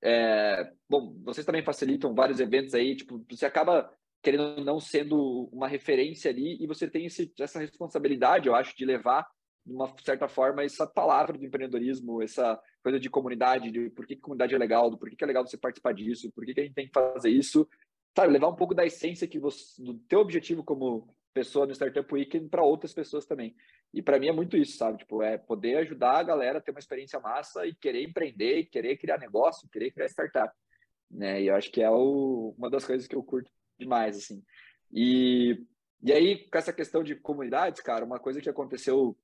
É, 0.00 0.70
bom, 0.88 1.14
vocês 1.24 1.44
também 1.44 1.62
facilitam 1.62 2.14
vários 2.14 2.38
eventos 2.38 2.74
aí, 2.74 2.94
tipo, 2.94 3.24
você 3.28 3.46
acaba 3.46 3.90
querendo 4.22 4.64
não 4.64 4.80
sendo 4.80 5.48
uma 5.52 5.68
referência 5.68 6.30
ali, 6.30 6.56
e 6.60 6.66
você 6.66 6.88
tem 6.88 7.06
esse, 7.06 7.32
essa 7.38 7.58
responsabilidade, 7.58 8.48
eu 8.48 8.54
acho, 8.54 8.76
de 8.76 8.84
levar, 8.84 9.26
de 9.64 9.72
uma 9.72 9.92
certa 10.02 10.28
forma, 10.28 10.62
essa 10.62 10.86
palavra 10.86 11.38
do 11.38 11.44
empreendedorismo, 11.44 12.22
essa 12.22 12.60
coisa 12.82 12.98
de 12.98 13.08
comunidade, 13.08 13.70
de 13.70 13.90
por 13.90 14.06
que, 14.06 14.16
comunidade 14.16 14.54
é 14.54 14.58
legal, 14.58 14.90
do 14.90 14.98
por 14.98 15.08
que, 15.10 15.22
é 15.22 15.26
legal 15.26 15.46
você 15.46 15.56
participar 15.56 15.92
disso, 15.92 16.32
por 16.32 16.44
que 16.44 16.58
a 16.58 16.64
gente 16.64 16.74
tem 16.74 16.86
que 16.86 16.92
fazer 16.92 17.30
isso, 17.30 17.68
sabe, 18.16 18.32
levar 18.32 18.48
um 18.48 18.56
pouco 18.56 18.74
da 18.74 18.84
essência 18.84 19.28
que 19.28 19.38
você, 19.38 19.80
do 19.82 19.94
teu 19.94 20.20
objetivo 20.20 20.64
como 20.64 21.14
pessoa 21.32 21.66
no 21.66 21.72
Startup 21.72 22.12
Weekend 22.12 22.48
para 22.48 22.64
outras 22.64 22.92
pessoas 22.92 23.24
também. 23.24 23.54
E 23.94 24.02
para 24.02 24.18
mim 24.18 24.28
é 24.28 24.32
muito 24.32 24.56
isso, 24.56 24.76
sabe? 24.76 24.98
Tipo, 24.98 25.22
é 25.22 25.38
poder 25.38 25.76
ajudar 25.76 26.18
a 26.18 26.22
galera 26.22 26.58
a 26.58 26.60
ter 26.60 26.72
uma 26.72 26.80
experiência 26.80 27.20
massa 27.20 27.64
e 27.66 27.74
querer 27.74 28.02
empreender, 28.02 28.64
querer 28.64 28.96
criar 28.96 29.18
negócio, 29.18 29.68
querer 29.70 29.92
criar 29.92 30.08
startup. 30.08 30.52
Né? 31.10 31.42
E 31.42 31.46
eu 31.46 31.54
acho 31.54 31.70
que 31.70 31.80
é 31.80 31.90
o, 31.90 32.54
uma 32.58 32.68
das 32.68 32.84
coisas 32.84 33.06
que 33.06 33.14
eu 33.14 33.22
curto 33.22 33.50
demais, 33.78 34.16
assim. 34.16 34.42
E, 34.92 35.64
e 36.02 36.12
aí, 36.12 36.48
com 36.48 36.58
essa 36.58 36.72
questão 36.72 37.02
de 37.02 37.14
comunidades, 37.14 37.80
cara, 37.80 38.04
uma 38.04 38.18
coisa 38.18 38.40
que 38.40 38.48
aconteceu 38.48 39.16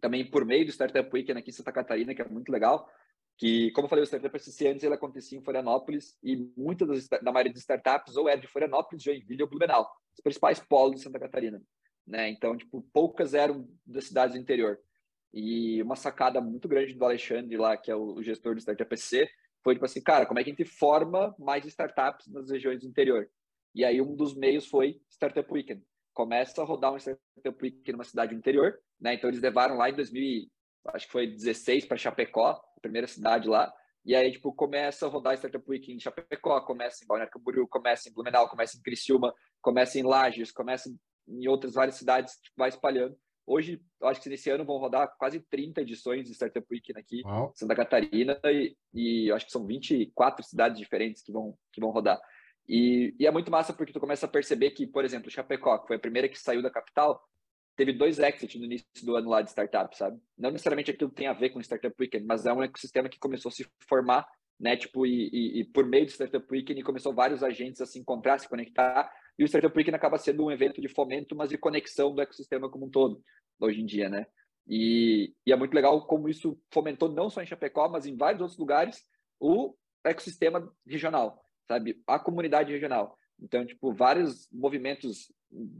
também 0.00 0.28
por 0.28 0.44
meio 0.44 0.64
do 0.64 0.72
Startup 0.72 1.08
Weekend 1.12 1.38
aqui 1.38 1.50
em 1.50 1.52
Santa 1.52 1.72
Catarina, 1.72 2.14
que 2.14 2.22
é 2.22 2.28
muito 2.28 2.50
legal, 2.50 2.88
que, 3.36 3.70
como 3.72 3.86
eu 3.86 3.88
falei, 3.88 4.02
o 4.02 4.06
Startup 4.06 4.38
SC 4.38 4.68
antes 4.68 4.84
ele 4.84 4.94
acontecia 4.94 5.38
em 5.38 5.42
Florianópolis 5.42 6.16
e 6.22 6.36
muitas 6.56 7.08
das, 7.08 7.20
da 7.22 7.32
maioria 7.32 7.52
das 7.52 7.62
startups 7.62 8.16
ou 8.16 8.28
é 8.28 8.36
de 8.36 8.46
Florianópolis, 8.46 9.02
Joinville 9.02 9.42
ou 9.42 9.48
Blumenau, 9.48 9.90
os 10.14 10.20
principais 10.20 10.60
polos 10.60 10.96
de 10.96 11.02
Santa 11.02 11.18
Catarina, 11.18 11.62
né? 12.06 12.28
Então, 12.28 12.56
tipo, 12.56 12.82
poucas 12.92 13.32
eram 13.32 13.66
das 13.86 14.04
cidades 14.04 14.34
do 14.34 14.40
interior. 14.40 14.78
E 15.32 15.80
uma 15.82 15.96
sacada 15.96 16.40
muito 16.40 16.68
grande 16.68 16.92
do 16.92 17.04
Alexandre 17.04 17.56
lá, 17.56 17.76
que 17.76 17.90
é 17.90 17.94
o 17.94 18.22
gestor 18.22 18.54
do 18.54 18.60
Startup 18.60 18.96
SC, 18.96 19.28
foi 19.62 19.74
tipo 19.74 19.84
assim, 19.84 20.02
cara, 20.02 20.26
como 20.26 20.38
é 20.38 20.44
que 20.44 20.50
a 20.50 20.52
gente 20.52 20.64
forma 20.64 21.34
mais 21.38 21.64
startups 21.64 22.26
nas 22.28 22.50
regiões 22.50 22.80
do 22.80 22.88
interior? 22.88 23.28
E 23.74 23.84
aí 23.84 24.00
um 24.00 24.14
dos 24.14 24.34
meios 24.34 24.66
foi 24.66 25.00
Startup 25.08 25.50
Weekend. 25.52 25.82
Começa 26.12 26.60
a 26.60 26.64
rodar 26.64 26.92
um 26.92 26.96
Startup 26.96 27.62
Weekend 27.62 27.92
numa 27.92 28.04
cidade 28.04 28.34
do 28.34 28.38
interior, 28.38 28.78
né? 29.00 29.14
Então 29.14 29.30
eles 29.30 29.40
levaram 29.40 29.76
lá 29.76 29.88
em 29.88 29.94
2000, 29.94 30.48
acho 30.88 31.06
que 31.06 31.12
foi 31.12 31.26
16 31.26 31.86
para 31.86 31.96
Chapecó, 31.96 32.50
a 32.50 32.80
primeira 32.80 33.06
cidade 33.06 33.48
lá. 33.48 33.72
E 34.04 34.14
aí, 34.14 34.32
tipo, 34.32 34.52
começa 34.52 35.06
a 35.06 35.08
rodar 35.08 35.34
Startup 35.34 35.64
Week 35.68 35.92
em 35.92 36.00
Chapecó, 36.00 36.60
começa 36.62 37.04
em 37.04 37.06
Balneário 37.06 37.32
Camboriú, 37.32 37.68
começa 37.68 38.08
em 38.08 38.12
Blumenau, 38.12 38.48
começa 38.48 38.76
em 38.76 38.82
Criciúma, 38.82 39.34
começa 39.60 39.98
em 39.98 40.02
Lages, 40.02 40.50
começa 40.50 40.90
em 41.28 41.46
outras 41.46 41.74
várias 41.74 41.96
cidades, 41.96 42.34
tipo, 42.42 42.54
vai 42.56 42.70
espalhando. 42.70 43.16
Hoje, 43.46 43.82
acho 44.02 44.20
que 44.20 44.28
nesse 44.28 44.48
ano 44.48 44.64
vão 44.64 44.78
rodar 44.78 45.12
quase 45.18 45.40
30 45.40 45.82
edições 45.82 46.26
de 46.26 46.34
Startup 46.34 46.66
Week 46.70 46.92
aqui 46.96 47.20
em 47.20 47.50
Santa 47.54 47.74
Catarina 47.74 48.40
e, 48.44 48.76
e 48.94 49.32
acho 49.32 49.46
que 49.46 49.52
são 49.52 49.66
24 49.66 50.44
cidades 50.44 50.78
diferentes 50.78 51.22
que 51.22 51.32
vão, 51.32 51.56
que 51.72 51.80
vão 51.80 51.90
rodar. 51.90 52.20
E, 52.72 53.16
e, 53.18 53.26
é 53.26 53.30
muito 53.32 53.50
massa 53.50 53.72
porque 53.72 53.92
tu 53.92 53.98
começa 53.98 54.26
a 54.26 54.28
perceber 54.28 54.70
que, 54.70 54.86
por 54.86 55.04
exemplo, 55.04 55.28
Chapecó, 55.28 55.76
que 55.78 55.88
foi 55.88 55.96
a 55.96 55.98
primeira 55.98 56.28
que 56.28 56.38
saiu 56.38 56.62
da 56.62 56.70
capital, 56.70 57.20
teve 57.74 57.92
dois 57.92 58.20
exits 58.20 58.54
no 58.54 58.64
início 58.64 58.86
do 59.02 59.16
ano 59.16 59.28
lá 59.28 59.42
de 59.42 59.50
startup, 59.50 59.96
sabe? 59.96 60.20
Não 60.38 60.52
necessariamente 60.52 60.92
aquilo 60.92 61.10
tem 61.10 61.26
a 61.26 61.32
ver 61.32 61.50
com 61.50 61.60
Startup 61.60 61.92
Weekend, 61.98 62.24
mas 62.24 62.46
é 62.46 62.52
um 62.52 62.62
ecossistema 62.62 63.08
que 63.08 63.18
começou 63.18 63.48
a 63.48 63.52
se 63.52 63.66
formar, 63.88 64.24
né? 64.58 64.76
Tipo, 64.76 65.04
e, 65.04 65.28
e, 65.32 65.60
e 65.60 65.64
por 65.64 65.84
meio 65.84 66.06
do 66.06 66.12
Startup 66.12 66.46
Weekend 66.48 66.80
começou 66.84 67.12
vários 67.12 67.42
agentes 67.42 67.80
a 67.80 67.86
se 67.86 67.98
encontrar, 67.98 68.38
se 68.38 68.48
conectar, 68.48 69.10
e 69.36 69.42
o 69.42 69.48
Startup 69.48 69.76
Weekend 69.76 69.96
acaba 69.96 70.16
sendo 70.16 70.44
um 70.44 70.50
evento 70.52 70.80
de 70.80 70.88
fomento, 70.88 71.34
mas 71.34 71.48
de 71.48 71.58
conexão 71.58 72.14
do 72.14 72.20
ecossistema 72.22 72.70
como 72.70 72.86
um 72.86 72.90
todo, 72.90 73.20
hoje 73.58 73.80
em 73.80 73.86
dia, 73.86 74.08
né? 74.08 74.26
E, 74.68 75.34
e 75.44 75.52
é 75.52 75.56
muito 75.56 75.74
legal 75.74 76.06
como 76.06 76.28
isso 76.28 76.56
fomentou 76.70 77.08
não 77.08 77.28
só 77.28 77.42
em 77.42 77.46
Chapecó, 77.46 77.88
mas 77.88 78.06
em 78.06 78.16
vários 78.16 78.40
outros 78.40 78.60
lugares 78.60 79.04
o 79.40 79.74
ecossistema 80.04 80.72
regional, 80.86 81.42
sabe? 81.70 82.02
A 82.04 82.18
comunidade 82.18 82.72
regional. 82.72 83.16
Então, 83.40 83.64
tipo, 83.64 83.92
vários 83.92 84.48
movimentos 84.50 85.32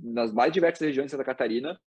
nas 0.03 0.33
mais 0.33 0.53
diversas 0.53 0.87
regiões 0.87 1.07
de 1.07 1.11
Santa 1.11 1.25
Catarina 1.25 1.79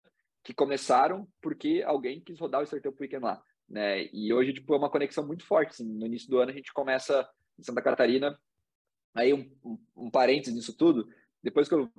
que 0.43 0.53
começaram 0.53 1.25
porque 1.41 1.81
alguém 1.85 2.19
quis 2.19 2.37
rodar 2.37 2.61
o 2.61 2.65
Startup 2.65 2.95
Weekend 2.99 3.23
lá, 3.23 3.41
né? 3.67 4.09
E 4.11 4.33
hoje, 4.33 4.53
tipo, 4.53 4.73
é 4.73 4.77
uma 4.77 4.89
conexão 4.89 5.25
muito 5.25 5.45
forte. 5.45 5.69
Assim. 5.69 5.85
No 5.85 6.05
início 6.05 6.29
do 6.29 6.37
ano, 6.37 6.51
a 6.51 6.53
gente 6.53 6.73
começa 6.73 7.27
em 7.57 7.63
Santa 7.63 7.81
Catarina. 7.81 8.37
Aí, 9.15 9.33
um, 9.33 9.49
um, 9.63 9.79
um 9.95 10.11
parênteses 10.11 10.53
nisso 10.53 10.75
tudo, 10.75 11.07
depois 11.41 11.69
que 11.69 11.75
eu 11.75 11.89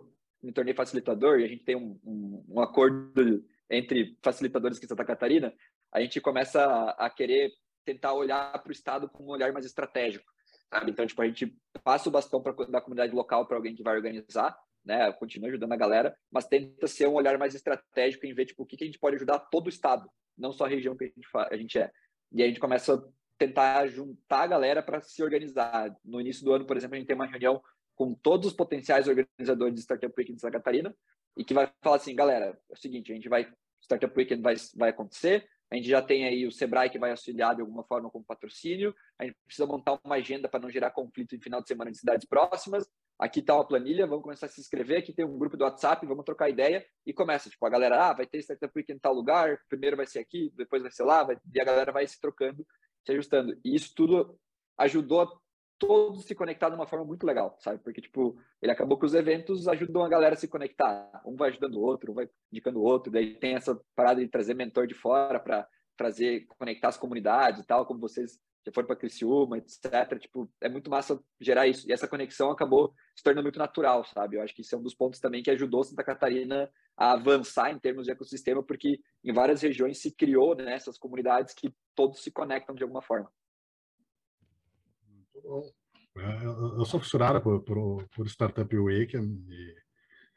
me 0.42 0.52
tornei 0.52 0.74
facilitador 0.74 1.40
e 1.40 1.44
a 1.44 1.48
gente 1.48 1.64
tem 1.64 1.74
um, 1.74 1.98
um, 2.04 2.44
um 2.48 2.60
acordo 2.60 3.42
entre 3.70 4.14
facilitadores 4.22 4.76
aqui 4.76 4.84
em 4.84 4.88
Santa 4.88 5.06
Catarina, 5.06 5.54
a 5.90 6.00
gente 6.02 6.20
começa 6.20 6.62
a, 6.62 7.06
a 7.06 7.10
querer 7.10 7.50
tentar 7.82 8.12
olhar 8.12 8.52
para 8.62 8.68
o 8.68 8.72
Estado 8.72 9.08
com 9.08 9.24
um 9.24 9.30
olhar 9.30 9.52
mais 9.54 9.64
estratégico, 9.64 10.30
sabe? 10.72 10.90
Então, 10.90 11.06
tipo, 11.06 11.20
a 11.22 11.26
gente 11.26 11.56
passa 11.82 12.08
o 12.08 12.12
bastão 12.12 12.42
para 12.42 12.52
da 12.66 12.80
comunidade 12.80 13.14
local 13.14 13.46
para 13.46 13.56
alguém 13.56 13.74
que 13.74 13.82
vai 13.82 13.96
organizar, 13.96 14.56
né? 14.84 15.12
Continua 15.12 15.48
ajudando 15.48 15.72
a 15.72 15.76
galera, 15.76 16.16
mas 16.30 16.46
tenta 16.46 16.86
ser 16.86 17.08
um 17.08 17.14
olhar 17.14 17.38
mais 17.38 17.54
estratégico 17.54 18.26
em 18.26 18.34
ver 18.34 18.46
tipo 18.46 18.62
o 18.62 18.66
que, 18.66 18.76
que 18.76 18.84
a 18.84 18.86
gente 18.86 18.98
pode 18.98 19.16
ajudar 19.16 19.38
todo 19.38 19.66
o 19.66 19.70
estado, 19.70 20.08
não 20.36 20.52
só 20.52 20.64
a 20.64 20.68
região 20.68 20.96
que 20.96 21.04
a 21.04 21.06
gente, 21.06 21.28
a 21.34 21.56
gente 21.56 21.78
é. 21.78 21.90
E 22.32 22.42
a 22.42 22.46
gente 22.46 22.60
começa 22.60 22.94
a 22.94 23.02
tentar 23.38 23.86
juntar 23.86 24.42
a 24.42 24.46
galera 24.46 24.82
para 24.82 25.00
se 25.00 25.22
organizar. 25.22 25.94
No 26.04 26.20
início 26.20 26.44
do 26.44 26.52
ano, 26.52 26.66
por 26.66 26.76
exemplo, 26.76 26.96
a 26.96 26.98
gente 26.98 27.06
tem 27.06 27.16
uma 27.16 27.26
reunião 27.26 27.62
com 27.94 28.14
todos 28.14 28.48
os 28.48 28.52
potenciais 28.52 29.06
organizadores 29.08 29.74
de 29.74 29.80
Startup 29.80 30.12
Weekend 30.16 30.36
de 30.36 30.40
Santa 30.40 30.58
Catarina 30.58 30.94
e 31.36 31.44
que 31.44 31.54
vai 31.54 31.70
falar 31.82 31.96
assim, 31.96 32.14
galera, 32.14 32.58
é 32.70 32.72
o 32.72 32.76
seguinte, 32.76 33.12
a 33.12 33.14
gente 33.14 33.28
vai 33.28 33.50
Startup 33.80 34.12
Weekend 34.16 34.42
vai 34.42 34.54
vai 34.76 34.90
acontecer, 34.90 35.48
a 35.70 35.76
gente 35.76 35.88
já 35.88 36.00
tem 36.00 36.24
aí 36.24 36.46
o 36.46 36.52
Sebrae 36.52 36.90
que 36.90 36.98
vai 36.98 37.10
auxiliar 37.10 37.54
de 37.54 37.60
alguma 37.60 37.82
forma 37.84 38.10
com 38.10 38.22
patrocínio. 38.22 38.94
A 39.18 39.24
gente 39.24 39.36
precisa 39.44 39.66
montar 39.66 39.98
uma 40.04 40.14
agenda 40.16 40.48
para 40.48 40.60
não 40.60 40.70
gerar 40.70 40.90
conflito 40.90 41.34
em 41.34 41.40
final 41.40 41.60
de 41.60 41.68
semana 41.68 41.90
de 41.90 41.98
cidades 41.98 42.26
próximas. 42.26 42.88
Aqui 43.18 43.40
está 43.40 43.54
uma 43.54 43.66
planilha, 43.66 44.06
vamos 44.06 44.22
começar 44.22 44.46
a 44.46 44.48
se 44.48 44.60
inscrever. 44.60 44.98
Aqui 44.98 45.12
tem 45.12 45.24
um 45.24 45.38
grupo 45.38 45.56
do 45.56 45.64
WhatsApp, 45.64 46.04
vamos 46.06 46.24
trocar 46.24 46.48
ideia 46.48 46.84
e 47.06 47.12
começa. 47.12 47.48
Tipo, 47.48 47.66
a 47.66 47.70
galera, 47.70 48.08
ah, 48.08 48.12
vai 48.12 48.26
ter 48.26 48.38
Startup 48.38 48.72
Week 48.76 48.92
em 48.92 48.98
tal 48.98 49.14
lugar, 49.14 49.58
primeiro 49.68 49.96
vai 49.96 50.06
ser 50.06 50.18
aqui, 50.18 50.52
depois 50.56 50.82
vai 50.82 50.90
ser 50.90 51.04
lá, 51.04 51.22
vai... 51.22 51.36
e 51.52 51.60
a 51.60 51.64
galera 51.64 51.92
vai 51.92 52.06
se 52.06 52.20
trocando, 52.20 52.66
se 53.04 53.12
ajustando. 53.12 53.58
E 53.64 53.74
isso 53.74 53.92
tudo 53.94 54.38
ajudou 54.78 55.40
todos 55.78 56.24
se 56.24 56.34
conectar 56.34 56.68
de 56.68 56.76
uma 56.76 56.86
forma 56.86 57.04
muito 57.04 57.26
legal, 57.26 57.56
sabe? 57.58 57.78
Porque, 57.82 58.00
tipo, 58.00 58.36
ele 58.62 58.72
acabou 58.72 58.98
que 58.98 59.06
os 59.06 59.14
eventos 59.14 59.68
ajudam 59.68 60.04
a 60.04 60.08
galera 60.08 60.34
a 60.34 60.38
se 60.38 60.48
conectar. 60.48 61.22
Um 61.24 61.36
vai 61.36 61.50
ajudando 61.50 61.76
o 61.76 61.82
outro, 61.82 62.12
um 62.12 62.14
vai 62.14 62.28
indicando 62.50 62.80
o 62.80 62.82
outro. 62.82 63.12
Daí 63.12 63.34
tem 63.34 63.54
essa 63.54 63.78
parada 63.94 64.20
de 64.20 64.28
trazer 64.28 64.54
mentor 64.54 64.86
de 64.86 64.94
fora 64.94 65.38
para 65.38 65.66
trazer, 65.96 66.46
conectar 66.58 66.88
as 66.88 66.96
comunidades 66.96 67.60
e 67.60 67.66
tal, 67.66 67.86
como 67.86 68.00
vocês 68.00 68.38
já 68.66 68.72
foram 68.72 68.86
para 68.86 68.96
Criciúma, 68.96 69.58
etc. 69.58 70.18
Tipo, 70.18 70.50
é 70.60 70.68
muito 70.68 70.90
massa 70.90 71.22
gerar 71.40 71.66
isso. 71.66 71.88
E 71.88 71.92
essa 71.92 72.08
conexão 72.08 72.50
acabou 72.50 72.94
se 73.14 73.22
tornando 73.22 73.44
muito 73.44 73.58
natural, 73.58 74.04
sabe? 74.04 74.36
Eu 74.36 74.42
acho 74.42 74.54
que 74.54 74.62
isso 74.62 74.74
é 74.74 74.78
um 74.78 74.82
dos 74.82 74.94
pontos 74.94 75.20
também 75.20 75.42
que 75.42 75.50
ajudou 75.50 75.84
Santa 75.84 76.02
Catarina 76.02 76.70
a 76.96 77.12
avançar 77.12 77.70
em 77.70 77.78
termos 77.78 78.06
de 78.06 78.12
ecossistema, 78.12 78.62
porque 78.62 79.00
em 79.22 79.32
várias 79.32 79.60
regiões 79.60 80.00
se 80.00 80.10
criou 80.14 80.54
né, 80.54 80.74
essas 80.74 80.96
comunidades 80.96 81.52
que 81.52 81.74
todos 81.94 82.22
se 82.22 82.30
conectam 82.30 82.74
de 82.74 82.82
alguma 82.82 83.02
forma. 83.02 83.30
É, 86.16 86.44
eu 86.44 86.84
sou 86.84 87.00
fissurado 87.00 87.40
por, 87.40 87.60
por, 87.62 88.08
por 88.14 88.26
Startup 88.26 88.76
Week 88.76 89.16
e 89.16 89.74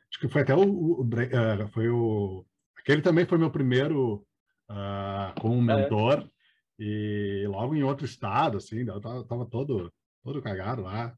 acho 0.09 0.19
que 0.19 0.27
foi 0.27 0.41
até 0.41 0.55
o, 0.55 0.61
o, 0.61 1.01
o, 1.01 1.09
é, 1.19 1.67
foi 1.67 1.89
o 1.89 2.43
aquele 2.79 3.01
também 3.01 3.25
foi 3.25 3.37
meu 3.37 3.51
primeiro 3.51 4.25
uh, 4.71 5.39
como 5.39 5.71
é. 5.71 5.75
mentor 5.75 6.19
é. 6.19 6.83
e 6.83 7.45
logo 7.47 7.75
em 7.75 7.83
outro 7.83 8.05
estado 8.05 8.57
assim 8.57 8.79
eu 8.87 8.99
tava, 8.99 9.23
tava 9.25 9.45
todo 9.45 9.93
todo 10.23 10.41
cagado 10.41 10.81
lá 10.81 11.15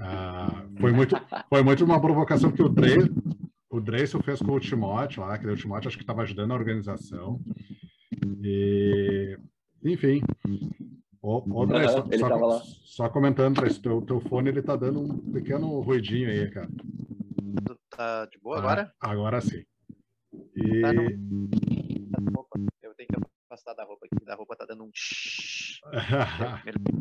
uh, 0.00 0.80
foi 0.80 0.92
muito 0.92 1.14
foi 1.48 1.62
muito 1.62 1.84
uma 1.84 2.00
provocação 2.00 2.50
que 2.50 2.62
o 2.62 2.70
Dre 2.70 3.12
o 3.68 3.80
Dreisel 3.80 4.22
fez 4.22 4.40
com 4.40 4.52
o 4.52 4.60
Timóteo 4.60 5.22
lá 5.22 5.38
que 5.38 5.46
o 5.46 5.56
Timóteo 5.56 5.88
acho 5.88 5.98
que 5.98 6.02
estava 6.02 6.22
ajudando 6.22 6.52
a 6.52 6.56
organização 6.56 7.38
e 8.42 9.36
enfim 9.84 10.22
Ô, 11.22 11.42
ô 11.52 11.62
André, 11.64 11.86
só, 11.88 12.06
ele 12.10 12.18
só, 12.18 12.28
lá. 12.28 12.62
só 12.64 13.08
comentando, 13.10 13.58
André, 13.58 13.74
teu, 13.74 14.00
teu 14.02 14.20
fone 14.20 14.48
ele 14.48 14.62
tá 14.62 14.74
dando 14.74 15.00
um 15.00 15.32
pequeno 15.32 15.80
ruidinho 15.80 16.30
aí, 16.30 16.50
cara. 16.50 16.68
Tá 17.90 18.24
de 18.26 18.38
boa 18.38 18.56
ah, 18.56 18.58
agora? 18.58 18.94
Agora 18.98 19.40
sim. 19.40 19.64
E... 20.56 20.80
Tá 20.80 20.92
no... 20.92 21.02
Eu 22.82 22.94
tenho 22.94 23.08
que 23.08 23.16
afastar 23.50 23.74
da 23.74 23.84
roupa 23.84 24.06
aqui, 24.06 24.24
da 24.24 24.34
roupa 24.34 24.56
tá 24.56 24.64
dando 24.64 24.84
um... 24.84 24.90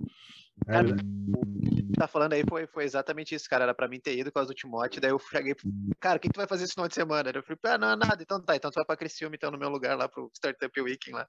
É, 0.67 0.73
cara, 0.73 0.89
o 0.89 0.95
que 0.95 1.93
tá 1.93 2.07
falando 2.07 2.33
aí 2.33 2.43
foi, 2.47 2.67
foi 2.67 2.83
exatamente 2.83 3.33
isso, 3.33 3.49
cara. 3.49 3.63
Era 3.63 3.73
pra 3.73 3.87
mim 3.87 3.99
ter 3.99 4.17
ido 4.17 4.31
com 4.31 4.39
as 4.39 4.47
do 4.47 4.53
Timóteo, 4.53 5.01
daí 5.01 5.09
eu 5.09 5.17
cheguei, 5.17 5.55
cara, 5.99 6.17
o 6.17 6.19
que, 6.19 6.27
que 6.27 6.33
tu 6.33 6.37
vai 6.37 6.47
fazer 6.47 6.65
esse 6.65 6.73
final 6.73 6.87
de 6.87 6.93
semana? 6.93 7.31
Eu 7.33 7.41
falei, 7.41 7.59
ah, 7.63 7.77
não, 7.77 7.95
nada, 7.95 8.21
então 8.21 8.43
tá, 8.43 8.55
então 8.55 8.69
tu 8.69 8.75
vai 8.75 8.85
pra 8.85 8.97
Criciúma, 8.97 9.35
então, 9.35 9.49
no 9.49 9.57
meu 9.57 9.69
lugar 9.69 9.97
lá 9.97 10.07
pro 10.09 10.29
Startup 10.35 10.81
Weekend 10.81 11.15
lá. 11.15 11.27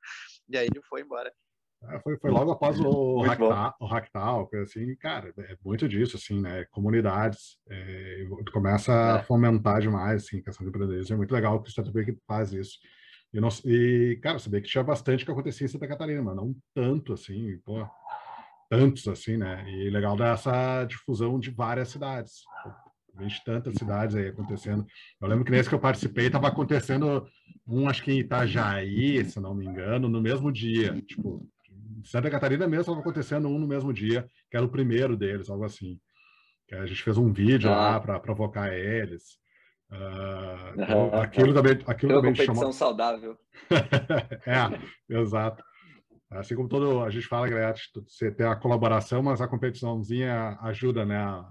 E 0.49 0.59
aí 0.59 0.67
ele 0.67 0.83
foi 0.89 1.03
embora. 1.03 1.33
É, 1.89 1.99
foi, 2.01 2.19
foi 2.19 2.31
logo 2.31 2.51
após 2.51 2.79
o, 2.79 3.23
Hacktal, 3.23 3.75
o 3.81 3.87
Hacktal, 3.87 4.51
assim, 4.63 4.95
cara, 4.97 5.33
é 5.39 5.57
muito 5.65 5.89
disso, 5.89 6.17
assim, 6.17 6.41
né? 6.41 6.65
Comunidades, 6.71 7.59
é, 7.69 8.27
começa 8.53 8.93
é. 8.93 9.13
a 9.13 9.23
fomentar 9.23 9.81
demais, 9.81 10.25
assim, 10.25 10.43
questão 10.43 10.65
de 10.65 10.69
empreendedorismo. 10.69 11.15
É 11.15 11.17
muito 11.17 11.33
legal 11.33 11.63
que 11.63 11.69
o 11.69 11.71
Startup 11.71 12.05
que 12.05 12.19
faz 12.27 12.53
isso. 12.53 12.79
E, 13.33 13.41
não, 13.41 13.49
e, 13.65 14.19
cara, 14.23 14.39
sabia 14.39 14.61
que 14.61 14.69
tinha 14.69 14.85
bastante 14.85 15.25
que 15.25 15.31
acontecia 15.31 15.65
em 15.65 15.69
Santa 15.69 15.89
Catarina, 15.89 16.23
mas 16.23 16.37
não 16.37 16.55
tanto, 16.75 17.15
assim, 17.15 17.59
pô, 17.65 17.87
tantos, 18.69 19.09
assim, 19.09 19.37
né? 19.37 19.65
E 19.71 19.89
legal 19.89 20.17
dessa 20.17 20.85
difusão 20.85 21.39
de 21.39 21.51
várias 21.51 21.89
cidades. 21.89 22.43
Vejo 23.15 23.41
tantas 23.45 23.75
cidades 23.75 24.17
aí 24.17 24.29
acontecendo. 24.29 24.85
Eu 25.21 25.29
lembro 25.29 25.45
que 25.45 25.51
nesse 25.51 25.69
que 25.69 25.75
eu 25.75 25.81
participei, 25.81 26.27
estava 26.27 26.49
acontecendo 26.49 27.27
um, 27.67 27.89
acho 27.89 28.03
que 28.03 28.13
em 28.13 28.19
Itajaí, 28.19 29.25
se 29.25 29.41
não 29.41 29.55
me 29.55 29.67
engano, 29.67 30.09
no 30.09 30.21
mesmo 30.21 30.53
dia. 30.53 31.01
Tipo, 31.03 31.47
Santa 32.05 32.31
Catarina 32.31 32.67
mesmo 32.67 32.83
estava 32.83 33.01
acontecendo 33.01 33.49
um 33.49 33.59
no 33.59 33.67
mesmo 33.67 33.93
dia, 33.93 34.29
que 34.51 34.57
era 34.57 34.65
o 34.67 34.71
primeiro 34.71 35.17
deles, 35.17 35.51
algo 35.51 35.65
assim. 35.65 35.99
Que 36.69 36.75
a 36.75 36.87
gente 36.87 37.03
fez 37.03 37.19
um 37.19 37.33
vídeo 37.33 37.71
ah. 37.71 37.77
lá 37.77 38.01
para 38.01 38.21
provocar 38.21 38.73
eles. 38.73 39.39
Uh, 39.91 40.81
então, 40.81 41.21
aquilo 41.21 41.53
também, 41.53 41.73
aquilo 41.85 42.15
também 42.15 42.31
competição 42.31 42.55
chamou... 42.55 42.73
saudável. 42.73 43.37
é, 44.47 45.19
exato. 45.21 45.65
Assim 46.31 46.55
como 46.55 46.69
todo 46.69 47.03
a 47.03 47.11
gente 47.11 47.27
fala, 47.27 47.49
galera, 47.49 47.75
você 48.07 48.31
tem 48.31 48.47
a 48.47 48.55
colaboração, 48.55 49.21
mas 49.21 49.41
a 49.41 49.49
competiçãozinha 49.49 50.57
ajuda, 50.63 51.05
né, 51.05 51.17
a, 51.17 51.45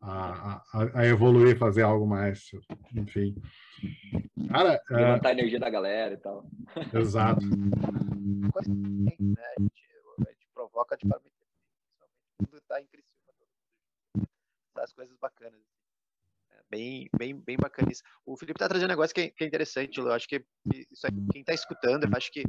a, 0.00 0.62
a, 0.72 1.00
a 1.00 1.06
evoluir, 1.06 1.58
fazer 1.58 1.82
algo 1.82 2.06
mais, 2.06 2.50
enfim. 2.94 3.34
Cara, 4.50 4.80
levantar 4.90 5.28
uh... 5.28 5.30
a 5.30 5.32
energia 5.32 5.58
da 5.58 5.70
galera 5.70 6.14
e 6.14 6.18
tal. 6.18 6.48
Exato. 6.94 7.44
Né? 7.44 7.56
A, 8.56 8.62
gente, 8.62 9.34
a 9.56 10.30
gente 10.30 10.48
provoca 10.54 10.96
de 10.96 11.08
forma 11.08 11.24
quando 12.38 12.60
tá 12.62 12.80
em 12.80 12.86
Criciúma. 12.86 13.08
As 14.76 14.92
coisas 14.92 15.16
bacanas. 15.18 15.60
É 16.52 16.62
bem, 16.70 17.08
bem, 17.16 17.34
bem 17.34 17.56
bacana 17.56 17.90
isso. 17.90 18.02
O 18.24 18.36
Felipe 18.36 18.58
tá 18.58 18.68
trazendo 18.68 18.88
um 18.88 18.92
negócio 18.92 19.14
que 19.14 19.22
é, 19.22 19.30
que 19.30 19.42
é 19.42 19.46
interessante, 19.46 19.98
eu 19.98 20.12
acho 20.12 20.28
que 20.28 20.44
isso 20.90 21.06
aí, 21.06 21.12
quem 21.32 21.42
tá 21.42 21.52
escutando, 21.52 22.04
eu 22.04 22.10
acho 22.16 22.30
que 22.30 22.44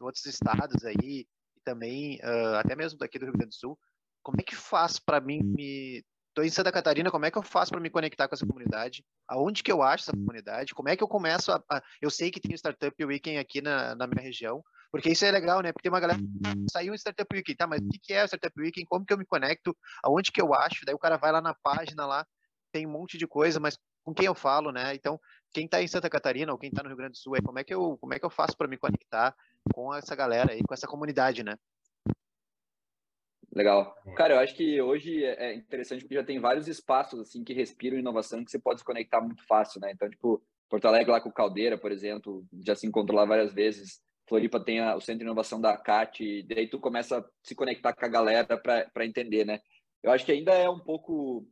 outros 0.00 0.24
estados 0.26 0.84
aí, 0.84 1.26
e 1.56 1.60
também 1.64 2.18
uh, 2.18 2.56
até 2.56 2.76
mesmo 2.76 2.98
daqui 2.98 3.18
do 3.18 3.26
Rio 3.26 3.34
Grande 3.34 3.50
do 3.50 3.54
Sul, 3.54 3.78
como 4.22 4.40
é 4.40 4.44
que 4.44 4.56
faz 4.56 4.98
para 4.98 5.20
mim 5.20 5.40
me 5.42 6.04
Estou 6.38 6.46
em 6.46 6.50
Santa 6.50 6.70
Catarina, 6.70 7.10
como 7.10 7.26
é 7.26 7.32
que 7.32 7.36
eu 7.36 7.42
faço 7.42 7.72
para 7.72 7.80
me 7.80 7.90
conectar 7.90 8.28
com 8.28 8.34
essa 8.36 8.46
comunidade? 8.46 9.04
Aonde 9.26 9.60
que 9.60 9.72
eu 9.72 9.82
acho 9.82 10.04
essa 10.04 10.12
comunidade? 10.12 10.72
Como 10.72 10.88
é 10.88 10.96
que 10.96 11.02
eu 11.02 11.08
começo 11.08 11.50
a. 11.50 11.60
a... 11.68 11.82
Eu 12.00 12.10
sei 12.10 12.30
que 12.30 12.38
tem 12.38 12.54
o 12.54 12.56
Startup 12.56 13.04
Weekend 13.04 13.38
aqui 13.38 13.60
na, 13.60 13.96
na 13.96 14.06
minha 14.06 14.22
região, 14.22 14.62
porque 14.92 15.10
isso 15.10 15.24
é 15.24 15.32
legal, 15.32 15.60
né? 15.60 15.72
Porque 15.72 15.82
tem 15.82 15.90
uma 15.90 15.98
galera 15.98 16.20
saiu 16.70 16.92
um 16.92 16.96
Startup 16.96 17.26
Weekend, 17.34 17.56
tá? 17.56 17.66
Mas 17.66 17.80
o 17.80 17.88
que 18.00 18.12
é 18.12 18.22
o 18.22 18.26
Startup 18.26 18.54
Weekend? 18.56 18.86
Como 18.86 19.04
que 19.04 19.12
eu 19.12 19.18
me 19.18 19.26
conecto? 19.26 19.76
Aonde 20.04 20.30
que 20.30 20.40
eu 20.40 20.54
acho? 20.54 20.84
Daí 20.86 20.94
o 20.94 20.98
cara 20.98 21.16
vai 21.16 21.32
lá 21.32 21.40
na 21.40 21.54
página 21.54 22.06
lá, 22.06 22.24
tem 22.70 22.86
um 22.86 22.92
monte 22.92 23.18
de 23.18 23.26
coisa, 23.26 23.58
mas 23.58 23.76
com 24.04 24.14
quem 24.14 24.26
eu 24.26 24.34
falo, 24.34 24.70
né? 24.70 24.94
Então, 24.94 25.18
quem 25.52 25.64
está 25.64 25.82
em 25.82 25.88
Santa 25.88 26.08
Catarina 26.08 26.52
ou 26.52 26.58
quem 26.58 26.70
está 26.70 26.84
no 26.84 26.88
Rio 26.88 26.98
Grande 26.98 27.14
do 27.14 27.18
Sul, 27.18 27.34
é 27.34 27.42
como 27.42 27.58
é 27.58 27.64
que 27.64 27.74
eu 27.74 27.98
como 27.98 28.14
é 28.14 28.18
que 28.20 28.24
eu 28.24 28.30
faço 28.30 28.56
para 28.56 28.68
me 28.68 28.78
conectar 28.78 29.34
com 29.74 29.92
essa 29.92 30.14
galera 30.14 30.52
aí, 30.52 30.62
com 30.62 30.72
essa 30.72 30.86
comunidade, 30.86 31.42
né? 31.42 31.56
Legal. 33.58 33.92
Cara, 34.14 34.34
eu 34.34 34.38
acho 34.38 34.54
que 34.54 34.80
hoje 34.80 35.24
é, 35.24 35.50
é 35.50 35.54
interessante 35.54 36.02
porque 36.02 36.14
já 36.14 36.22
tem 36.22 36.38
vários 36.38 36.68
espaços 36.68 37.18
assim 37.18 37.42
que 37.42 37.52
respiram 37.52 37.98
inovação 37.98 38.44
que 38.44 38.52
você 38.52 38.58
pode 38.58 38.78
se 38.78 38.86
conectar 38.86 39.20
muito 39.20 39.44
fácil, 39.48 39.80
né? 39.80 39.90
Então, 39.90 40.08
tipo, 40.08 40.40
Porto 40.70 40.86
Alegre 40.86 41.10
lá 41.10 41.20
com 41.20 41.32
Caldeira, 41.32 41.76
por 41.76 41.90
exemplo, 41.90 42.46
já 42.64 42.76
se 42.76 42.86
encontrou 42.86 43.18
lá 43.18 43.24
várias 43.24 43.52
vezes. 43.52 44.00
Floripa 44.28 44.60
tem 44.60 44.78
a, 44.78 44.94
o 44.94 45.00
Centro 45.00 45.18
de 45.18 45.24
Inovação 45.24 45.60
da 45.60 45.76
CAT, 45.76 46.22
e 46.22 46.44
daí 46.44 46.68
tu 46.68 46.78
começa 46.78 47.18
a 47.18 47.24
se 47.42 47.56
conectar 47.56 47.92
com 47.92 48.04
a 48.04 48.08
galera 48.08 48.56
para 48.56 49.04
entender, 49.04 49.44
né? 49.44 49.58
Eu 50.04 50.12
acho 50.12 50.24
que 50.24 50.30
ainda 50.30 50.54
é 50.54 50.70
um 50.70 50.78
pouco. 50.78 51.44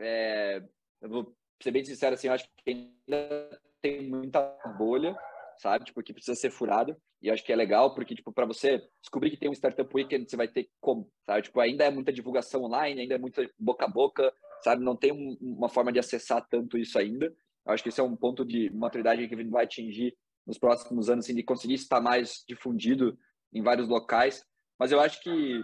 É, 0.00 0.60
eu 1.00 1.08
vou 1.08 1.36
ser 1.62 1.70
bem 1.70 1.84
sincero 1.84 2.14
assim, 2.14 2.26
eu 2.26 2.32
acho 2.32 2.48
que 2.64 2.70
ainda 2.72 3.60
tem 3.80 4.02
muita 4.02 4.42
bolha 4.76 5.16
sabe? 5.58 5.84
Tipo, 5.84 6.02
que 6.02 6.12
precisa 6.12 6.34
ser 6.34 6.50
furado. 6.50 6.96
E 7.22 7.30
acho 7.30 7.44
que 7.44 7.52
é 7.52 7.56
legal, 7.56 7.94
porque, 7.94 8.14
tipo, 8.14 8.32
para 8.32 8.46
você 8.46 8.82
descobrir 9.00 9.30
que 9.30 9.36
tem 9.36 9.48
um 9.48 9.54
Startup 9.54 9.90
Weekend, 9.94 10.28
você 10.28 10.36
vai 10.36 10.48
ter 10.48 10.68
como, 10.80 11.10
sabe? 11.24 11.42
Tipo, 11.42 11.60
ainda 11.60 11.84
é 11.84 11.90
muita 11.90 12.12
divulgação 12.12 12.62
online, 12.64 13.00
ainda 13.00 13.14
é 13.14 13.18
muita 13.18 13.48
boca 13.58 13.84
a 13.86 13.88
boca, 13.88 14.32
sabe? 14.62 14.84
Não 14.84 14.96
tem 14.96 15.12
um, 15.12 15.36
uma 15.40 15.68
forma 15.68 15.92
de 15.92 15.98
acessar 15.98 16.46
tanto 16.48 16.76
isso 16.76 16.98
ainda. 16.98 17.34
Acho 17.66 17.82
que 17.82 17.88
esse 17.88 18.00
é 18.00 18.04
um 18.04 18.16
ponto 18.16 18.44
de 18.44 18.70
maturidade 18.70 19.26
que 19.26 19.34
a 19.34 19.38
gente 19.38 19.50
vai 19.50 19.64
atingir 19.64 20.16
nos 20.46 20.58
próximos 20.58 21.08
anos, 21.10 21.24
assim, 21.24 21.34
de 21.34 21.42
conseguir 21.42 21.74
estar 21.74 22.00
mais 22.00 22.44
difundido 22.46 23.18
em 23.52 23.62
vários 23.62 23.88
locais. 23.88 24.44
Mas 24.78 24.92
eu 24.92 25.00
acho 25.00 25.20
que, 25.22 25.62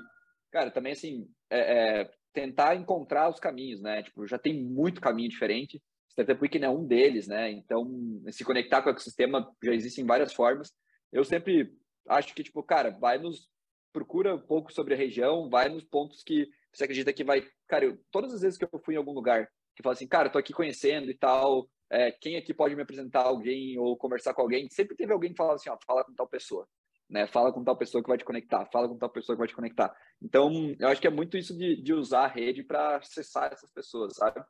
cara, 0.50 0.70
também, 0.70 0.92
assim, 0.92 1.28
é, 1.50 2.00
é 2.00 2.10
tentar 2.32 2.74
encontrar 2.74 3.28
os 3.28 3.38
caminhos, 3.38 3.80
né? 3.80 4.02
Tipo, 4.02 4.26
já 4.26 4.38
tem 4.38 4.54
muito 4.54 5.00
caminho 5.00 5.28
diferente. 5.28 5.80
Startup 6.10 6.40
Weekend 6.40 6.64
é 6.64 6.70
um 6.70 6.84
deles, 6.84 7.28
né? 7.28 7.50
Então, 7.50 8.20
se 8.30 8.44
conectar 8.44 8.82
com 8.82 8.88
o 8.88 8.92
ecossistema 8.92 9.50
já 9.62 9.74
existem 9.74 10.04
várias 10.04 10.32
formas. 10.32 10.72
Eu 11.12 11.24
sempre 11.24 11.76
acho 12.08 12.34
que, 12.34 12.42
tipo, 12.42 12.62
cara, 12.62 12.90
vai 12.90 13.18
nos. 13.18 13.50
Procura 13.92 14.34
um 14.34 14.40
pouco 14.40 14.72
sobre 14.72 14.94
a 14.94 14.96
região, 14.96 15.50
vai 15.50 15.68
nos 15.68 15.84
pontos 15.84 16.22
que 16.22 16.48
você 16.72 16.84
acredita 16.84 17.12
que 17.12 17.22
vai. 17.22 17.46
Cara, 17.68 17.84
eu, 17.84 17.98
todas 18.10 18.32
as 18.32 18.40
vezes 18.40 18.58
que 18.58 18.64
eu 18.64 18.80
fui 18.82 18.94
em 18.94 18.96
algum 18.96 19.12
lugar, 19.12 19.46
que 19.76 19.82
fala 19.82 19.92
assim, 19.92 20.08
cara, 20.08 20.30
tô 20.30 20.38
aqui 20.38 20.52
conhecendo 20.52 21.10
e 21.10 21.14
tal, 21.14 21.68
é, 21.90 22.10
quem 22.10 22.36
aqui 22.36 22.54
pode 22.54 22.74
me 22.74 22.82
apresentar 22.82 23.22
alguém 23.22 23.78
ou 23.78 23.96
conversar 23.96 24.32
com 24.32 24.40
alguém? 24.40 24.66
Sempre 24.70 24.96
teve 24.96 25.12
alguém 25.12 25.30
que 25.30 25.36
falava 25.36 25.56
assim, 25.56 25.68
ó, 25.68 25.76
fala 25.86 26.02
com 26.04 26.14
tal 26.14 26.26
pessoa. 26.26 26.66
Né? 27.08 27.26
Fala 27.26 27.52
com 27.52 27.62
tal 27.62 27.76
pessoa 27.76 28.02
que 28.02 28.08
vai 28.08 28.16
te 28.16 28.24
conectar, 28.24 28.64
fala 28.72 28.88
com 28.88 28.96
tal 28.96 29.10
pessoa 29.10 29.36
que 29.36 29.40
vai 29.40 29.48
te 29.48 29.54
conectar. 29.54 29.94
Então, 30.20 30.74
eu 30.78 30.88
acho 30.88 31.00
que 31.00 31.06
é 31.06 31.10
muito 31.10 31.36
isso 31.36 31.54
de, 31.54 31.76
de 31.82 31.92
usar 31.92 32.24
a 32.24 32.28
rede 32.28 32.62
para 32.62 32.96
acessar 32.96 33.52
essas 33.52 33.70
pessoas, 33.70 34.14
sabe? 34.14 34.42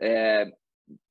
É, 0.00 0.50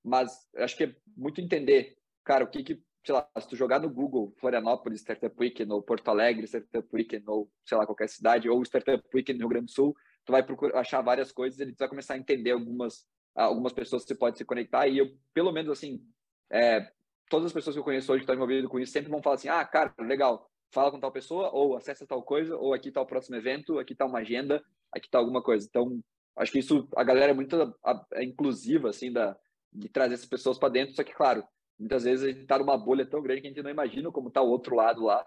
mas 0.03 0.31
acho 0.57 0.75
que 0.75 0.83
é 0.83 0.95
muito 1.15 1.39
entender, 1.39 1.97
cara, 2.25 2.43
o 2.43 2.49
que 2.49 2.63
que, 2.63 2.83
sei 3.07 3.15
lá, 3.15 3.25
se 3.39 3.47
tu 3.47 3.55
jogar 3.55 3.79
no 3.79 3.89
Google 3.89 4.33
Florianópolis 4.37 4.99
Startup 4.99 5.33
Weekend 5.39 5.71
ou 5.71 5.81
Porto 5.81 6.09
Alegre 6.09 6.45
Startup 6.45 6.85
Weekend 6.93 7.23
ou, 7.25 7.49
sei 7.65 7.77
lá, 7.77 7.85
qualquer 7.85 8.09
cidade, 8.09 8.49
ou 8.49 8.61
Startup 8.63 9.01
Weekend 9.15 9.39
no 9.39 9.45
Rio 9.45 9.49
Grande 9.49 9.67
do 9.67 9.71
Sul, 9.71 9.95
tu 10.25 10.33
vai 10.33 10.43
procurar 10.43 10.77
achar 10.77 11.01
várias 11.01 11.31
coisas 11.31 11.57
e 11.57 11.71
tu 11.71 11.77
vai 11.79 11.87
começar 11.87 12.15
a 12.15 12.17
entender 12.17 12.51
algumas, 12.51 13.07
algumas 13.33 13.71
pessoas 13.71 14.03
que 14.03 14.09
você 14.09 14.15
pode 14.15 14.37
se 14.37 14.43
conectar 14.43 14.89
e 14.89 14.97
eu, 14.97 15.07
pelo 15.33 15.53
menos 15.53 15.71
assim, 15.71 16.01
é, 16.51 16.91
todas 17.29 17.45
as 17.45 17.53
pessoas 17.53 17.77
que 17.77 17.79
eu 17.79 17.83
conheço 17.83 18.11
hoje 18.11 18.19
que 18.19 18.23
estão 18.23 18.35
envolvidas 18.35 18.69
com 18.69 18.77
isso 18.77 18.91
sempre 18.91 19.09
vão 19.09 19.21
falar 19.21 19.35
assim, 19.35 19.47
ah, 19.47 19.63
cara, 19.63 19.93
legal, 19.99 20.45
fala 20.73 20.91
com 20.91 20.99
tal 20.99 21.11
pessoa, 21.11 21.49
ou 21.53 21.77
acessa 21.77 22.05
tal 22.05 22.21
coisa, 22.21 22.57
ou 22.57 22.73
aqui 22.73 22.89
está 22.89 22.99
o 22.99 23.07
próximo 23.07 23.37
evento, 23.37 23.79
aqui 23.79 23.93
está 23.93 24.05
uma 24.05 24.19
agenda, 24.19 24.61
aqui 24.91 25.07
está 25.07 25.17
alguma 25.17 25.41
coisa. 25.41 25.65
Então, 25.65 26.01
acho 26.35 26.51
que 26.51 26.59
isso, 26.59 26.89
a 26.93 27.05
galera 27.05 27.31
é 27.31 27.33
muito 27.33 27.55
é 28.15 28.23
inclusiva, 28.25 28.89
assim, 28.89 29.13
da, 29.13 29.37
de 29.71 29.87
trazer 29.87 30.15
essas 30.15 30.27
pessoas 30.27 30.59
para 30.59 30.73
dentro. 30.73 30.93
Só 30.93 31.05
que, 31.05 31.13
claro, 31.13 31.41
muitas 31.79 32.03
vezes 32.03 32.25
a 32.25 32.27
gente 32.29 32.41
está 32.41 32.57
numa 32.57 32.77
bolha 32.77 33.05
tão 33.05 33.21
grande 33.21 33.41
que 33.41 33.47
a 33.47 33.49
gente 33.51 33.63
não 33.63 33.69
imagina 33.69 34.11
como 34.11 34.29
está 34.29 34.41
o 34.41 34.49
outro 34.49 34.75
lado 34.75 35.03
lá, 35.03 35.25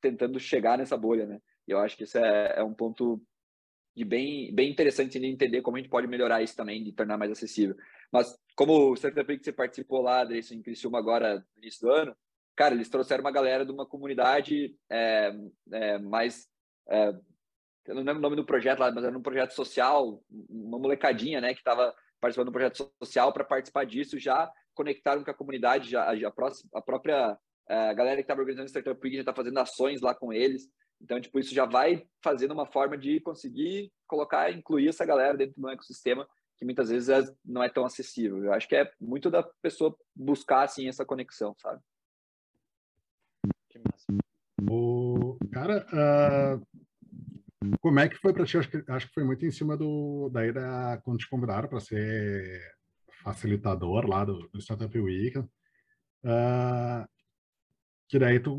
tentando 0.00 0.38
chegar 0.38 0.78
nessa 0.78 0.96
bolha, 0.96 1.26
né? 1.26 1.40
E 1.66 1.70
eu 1.70 1.78
acho 1.78 1.96
que 1.96 2.04
isso 2.04 2.18
é, 2.18 2.54
é 2.56 2.62
um 2.62 2.74
ponto 2.74 3.20
de 3.94 4.04
bem, 4.04 4.54
bem 4.54 4.70
interessante 4.70 5.18
de 5.18 5.26
entender 5.26 5.60
como 5.60 5.76
a 5.76 5.80
gente 5.80 5.90
pode 5.90 6.06
melhorar 6.06 6.42
isso 6.42 6.56
também, 6.56 6.84
de 6.84 6.92
tornar 6.92 7.18
mais 7.18 7.32
acessível. 7.32 7.76
Mas 8.12 8.38
como 8.54 8.90
o 8.90 8.94
Startup 8.94 9.36
que 9.36 9.44
você 9.44 9.52
participou 9.52 10.00
lá, 10.00 10.20
Adriano, 10.20 10.46
em 10.52 10.62
Criciúma 10.62 10.98
agora, 10.98 11.44
no 11.56 11.62
início 11.62 11.80
do 11.86 11.92
ano, 11.92 12.16
cara, 12.54 12.74
eles 12.74 12.88
trouxeram 12.88 13.22
uma 13.22 13.32
galera 13.32 13.66
de 13.66 13.72
uma 13.72 13.86
comunidade 13.86 14.76
é, 14.90 15.32
é, 15.72 15.98
mais... 15.98 16.48
É, 16.88 17.12
eu 17.86 17.94
não 17.94 18.02
lembro 18.02 18.18
o 18.18 18.22
nome 18.22 18.36
do 18.36 18.44
projeto 18.44 18.80
lá, 18.80 18.92
mas 18.92 19.02
era 19.02 19.16
um 19.16 19.22
projeto 19.22 19.52
social, 19.52 20.22
uma 20.48 20.78
molecadinha, 20.78 21.40
né, 21.40 21.54
que 21.54 21.60
estava 21.60 21.94
participando 22.20 22.46
do 22.46 22.52
projeto 22.52 22.92
social 23.02 23.32
para 23.32 23.44
participar 23.44 23.84
disso, 23.84 24.18
já 24.18 24.50
conectaram 24.78 25.24
com 25.24 25.30
a 25.30 25.34
comunidade, 25.34 25.90
já, 25.90 26.08
a, 26.08 26.30
próxima, 26.30 26.70
a 26.72 26.80
própria 26.80 27.36
a 27.68 27.92
galera 27.92 28.16
que 28.16 28.22
estava 28.22 28.40
organizando 28.40 28.66
o 28.66 28.70
Startup 28.70 28.98
Week 29.02 29.16
já 29.16 29.22
está 29.22 29.34
fazendo 29.34 29.58
ações 29.58 30.00
lá 30.00 30.14
com 30.14 30.32
eles. 30.32 30.70
Então, 31.00 31.20
tipo, 31.20 31.38
isso 31.38 31.52
já 31.52 31.66
vai 31.66 32.06
fazendo 32.22 32.52
uma 32.52 32.64
forma 32.64 32.96
de 32.96 33.20
conseguir 33.20 33.92
colocar, 34.06 34.50
incluir 34.50 34.88
essa 34.88 35.04
galera 35.04 35.36
dentro 35.36 35.60
do 35.60 35.68
ecossistema 35.68 36.26
que 36.56 36.64
muitas 36.64 36.88
vezes 36.88 37.08
é, 37.08 37.22
não 37.44 37.62
é 37.62 37.68
tão 37.68 37.84
acessível. 37.84 38.42
Eu 38.44 38.52
acho 38.52 38.66
que 38.66 38.74
é 38.74 38.90
muito 39.00 39.30
da 39.30 39.42
pessoa 39.62 39.96
buscar, 40.14 40.64
assim, 40.64 40.88
essa 40.88 41.04
conexão, 41.04 41.54
sabe? 41.58 41.80
Que 43.68 43.78
massa. 43.78 44.06
O, 44.68 45.38
cara, 45.52 45.86
uh, 45.92 47.76
como 47.80 48.00
é 48.00 48.08
que 48.08 48.16
foi 48.16 48.32
para 48.32 48.44
ti? 48.44 48.58
Acho 48.58 48.70
que, 48.70 48.82
acho 48.90 49.06
que 49.06 49.14
foi 49.14 49.22
muito 49.22 49.46
em 49.46 49.52
cima 49.52 49.76
do 49.76 50.28
daí 50.30 50.52
da 50.52 51.00
quando 51.04 51.18
te 51.18 51.28
convidaram 51.28 51.68
para 51.68 51.78
ser 51.78 52.60
facilitador 53.22 54.06
lá 54.08 54.24
do, 54.24 54.48
do 54.52 54.60
Startup 54.60 54.98
Week. 54.98 55.38
Uh, 55.38 57.06
que 58.08 58.18
daí 58.18 58.40
tu 58.40 58.56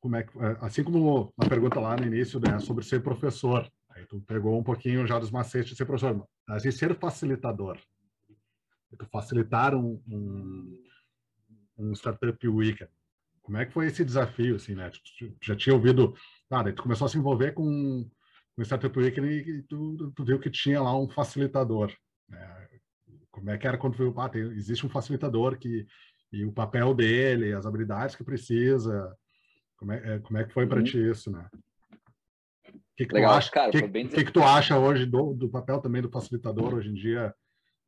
como 0.00 0.16
é 0.16 0.22
que 0.22 0.38
assim 0.60 0.84
como 0.84 1.32
a 1.36 1.48
pergunta 1.48 1.80
lá 1.80 1.96
no 1.96 2.06
início 2.06 2.38
né, 2.38 2.58
sobre 2.58 2.84
ser 2.84 3.02
professor, 3.02 3.70
aí 3.90 4.04
tu 4.06 4.20
pegou 4.20 4.58
um 4.58 4.62
pouquinho 4.62 5.06
já 5.06 5.18
dos 5.18 5.30
macetes 5.30 5.70
de 5.70 5.76
ser 5.76 5.86
professor, 5.86 6.26
mas 6.46 6.62
de 6.62 6.72
ser 6.72 6.94
facilitador. 6.98 7.78
Tu 8.96 9.06
facilitar 9.06 9.74
um, 9.74 10.00
um, 10.06 10.84
um 11.78 11.92
Startup 11.94 12.48
Week. 12.48 12.86
Como 13.42 13.58
é 13.58 13.66
que 13.66 13.72
foi 13.72 13.86
esse 13.86 14.04
desafio, 14.04 14.54
assim, 14.54 14.74
né? 14.74 14.90
Tu 15.18 15.36
já 15.42 15.56
tinha 15.56 15.74
ouvido 15.74 16.14
ah, 16.50 16.62
daí 16.62 16.72
tu 16.72 16.82
começou 16.82 17.06
a 17.06 17.08
se 17.08 17.18
envolver 17.18 17.52
com, 17.52 18.08
com 18.54 18.62
Startup 18.62 18.96
Week 18.96 19.20
e 19.20 19.62
tu, 19.62 20.12
tu 20.14 20.24
viu 20.24 20.38
que 20.38 20.50
tinha 20.50 20.80
lá 20.80 20.96
um 20.96 21.08
facilitador. 21.08 21.92
Né? 22.28 22.63
Como 23.34 23.50
é 23.50 23.58
que 23.58 23.66
era 23.66 23.76
quando 23.76 23.96
viu, 23.96 24.14
ah, 24.20 24.28
tem, 24.28 24.42
existe 24.42 24.86
um 24.86 24.88
facilitador 24.88 25.58
que 25.58 25.84
e 26.32 26.44
o 26.44 26.52
papel 26.52 26.94
dele, 26.94 27.52
as 27.52 27.66
habilidades 27.66 28.14
que 28.16 28.24
precisa. 28.24 29.12
Como 29.76 29.92
é, 29.92 30.16
é 30.16 30.18
como 30.20 30.38
é 30.38 30.44
que 30.44 30.52
foi 30.52 30.66
para 30.66 30.78
uhum. 30.78 30.84
ti 30.84 30.98
isso, 30.98 31.30
né? 31.30 31.48
O 31.52 32.96
que, 32.96 33.06
que, 33.06 33.14
Legal, 33.14 33.32
tu 33.32 33.36
acha, 33.36 33.50
cara, 33.50 33.70
que, 33.72 33.86
bem... 33.88 34.08
que, 34.08 34.24
que 34.24 34.32
tu 34.32 34.42
acha 34.42 34.78
hoje 34.78 35.04
do, 35.04 35.34
do 35.34 35.48
papel 35.48 35.80
também 35.80 36.00
do 36.00 36.10
facilitador 36.10 36.74
hoje 36.74 36.90
em 36.90 36.94
dia 36.94 37.34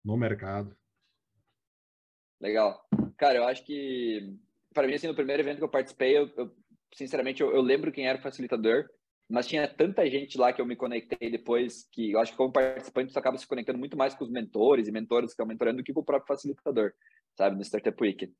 no 0.04 0.16
mercado? 0.16 0.76
Legal. 2.40 2.84
Cara, 3.16 3.38
eu 3.38 3.44
acho 3.44 3.64
que, 3.64 4.36
para 4.74 4.86
mim, 4.86 4.94
assim, 4.94 5.06
no 5.06 5.14
primeiro 5.14 5.42
evento 5.42 5.58
que 5.58 5.64
eu 5.64 5.68
participei, 5.68 6.18
eu, 6.18 6.28
eu 6.36 6.52
sinceramente, 6.92 7.40
eu, 7.40 7.52
eu, 7.54 7.62
lembro 7.62 7.92
quem 7.92 8.06
era 8.06 8.18
o 8.18 8.22
facilitador, 8.22 8.88
mas 9.28 9.46
tinha 9.46 9.66
tanta 9.66 10.08
gente 10.08 10.38
lá 10.38 10.52
que 10.52 10.60
eu 10.60 10.66
me 10.66 10.76
conectei 10.76 11.30
depois, 11.30 11.88
que 11.90 12.12
eu 12.12 12.20
acho 12.20 12.32
que 12.32 12.38
como 12.38 12.52
participante 12.52 13.12
você 13.12 13.18
acaba 13.18 13.36
se 13.36 13.46
conectando 13.46 13.78
muito 13.78 13.96
mais 13.96 14.14
com 14.14 14.24
os 14.24 14.30
mentores 14.30 14.86
e 14.86 14.92
mentores 14.92 15.30
que 15.30 15.32
estão 15.32 15.46
mentorando 15.46 15.78
do 15.78 15.84
que 15.84 15.92
com 15.92 16.00
o 16.00 16.04
próprio 16.04 16.28
facilitador, 16.28 16.92
sabe, 17.36 17.56
no 17.56 17.64
Startup 17.64 18.00
Week. 18.00 18.32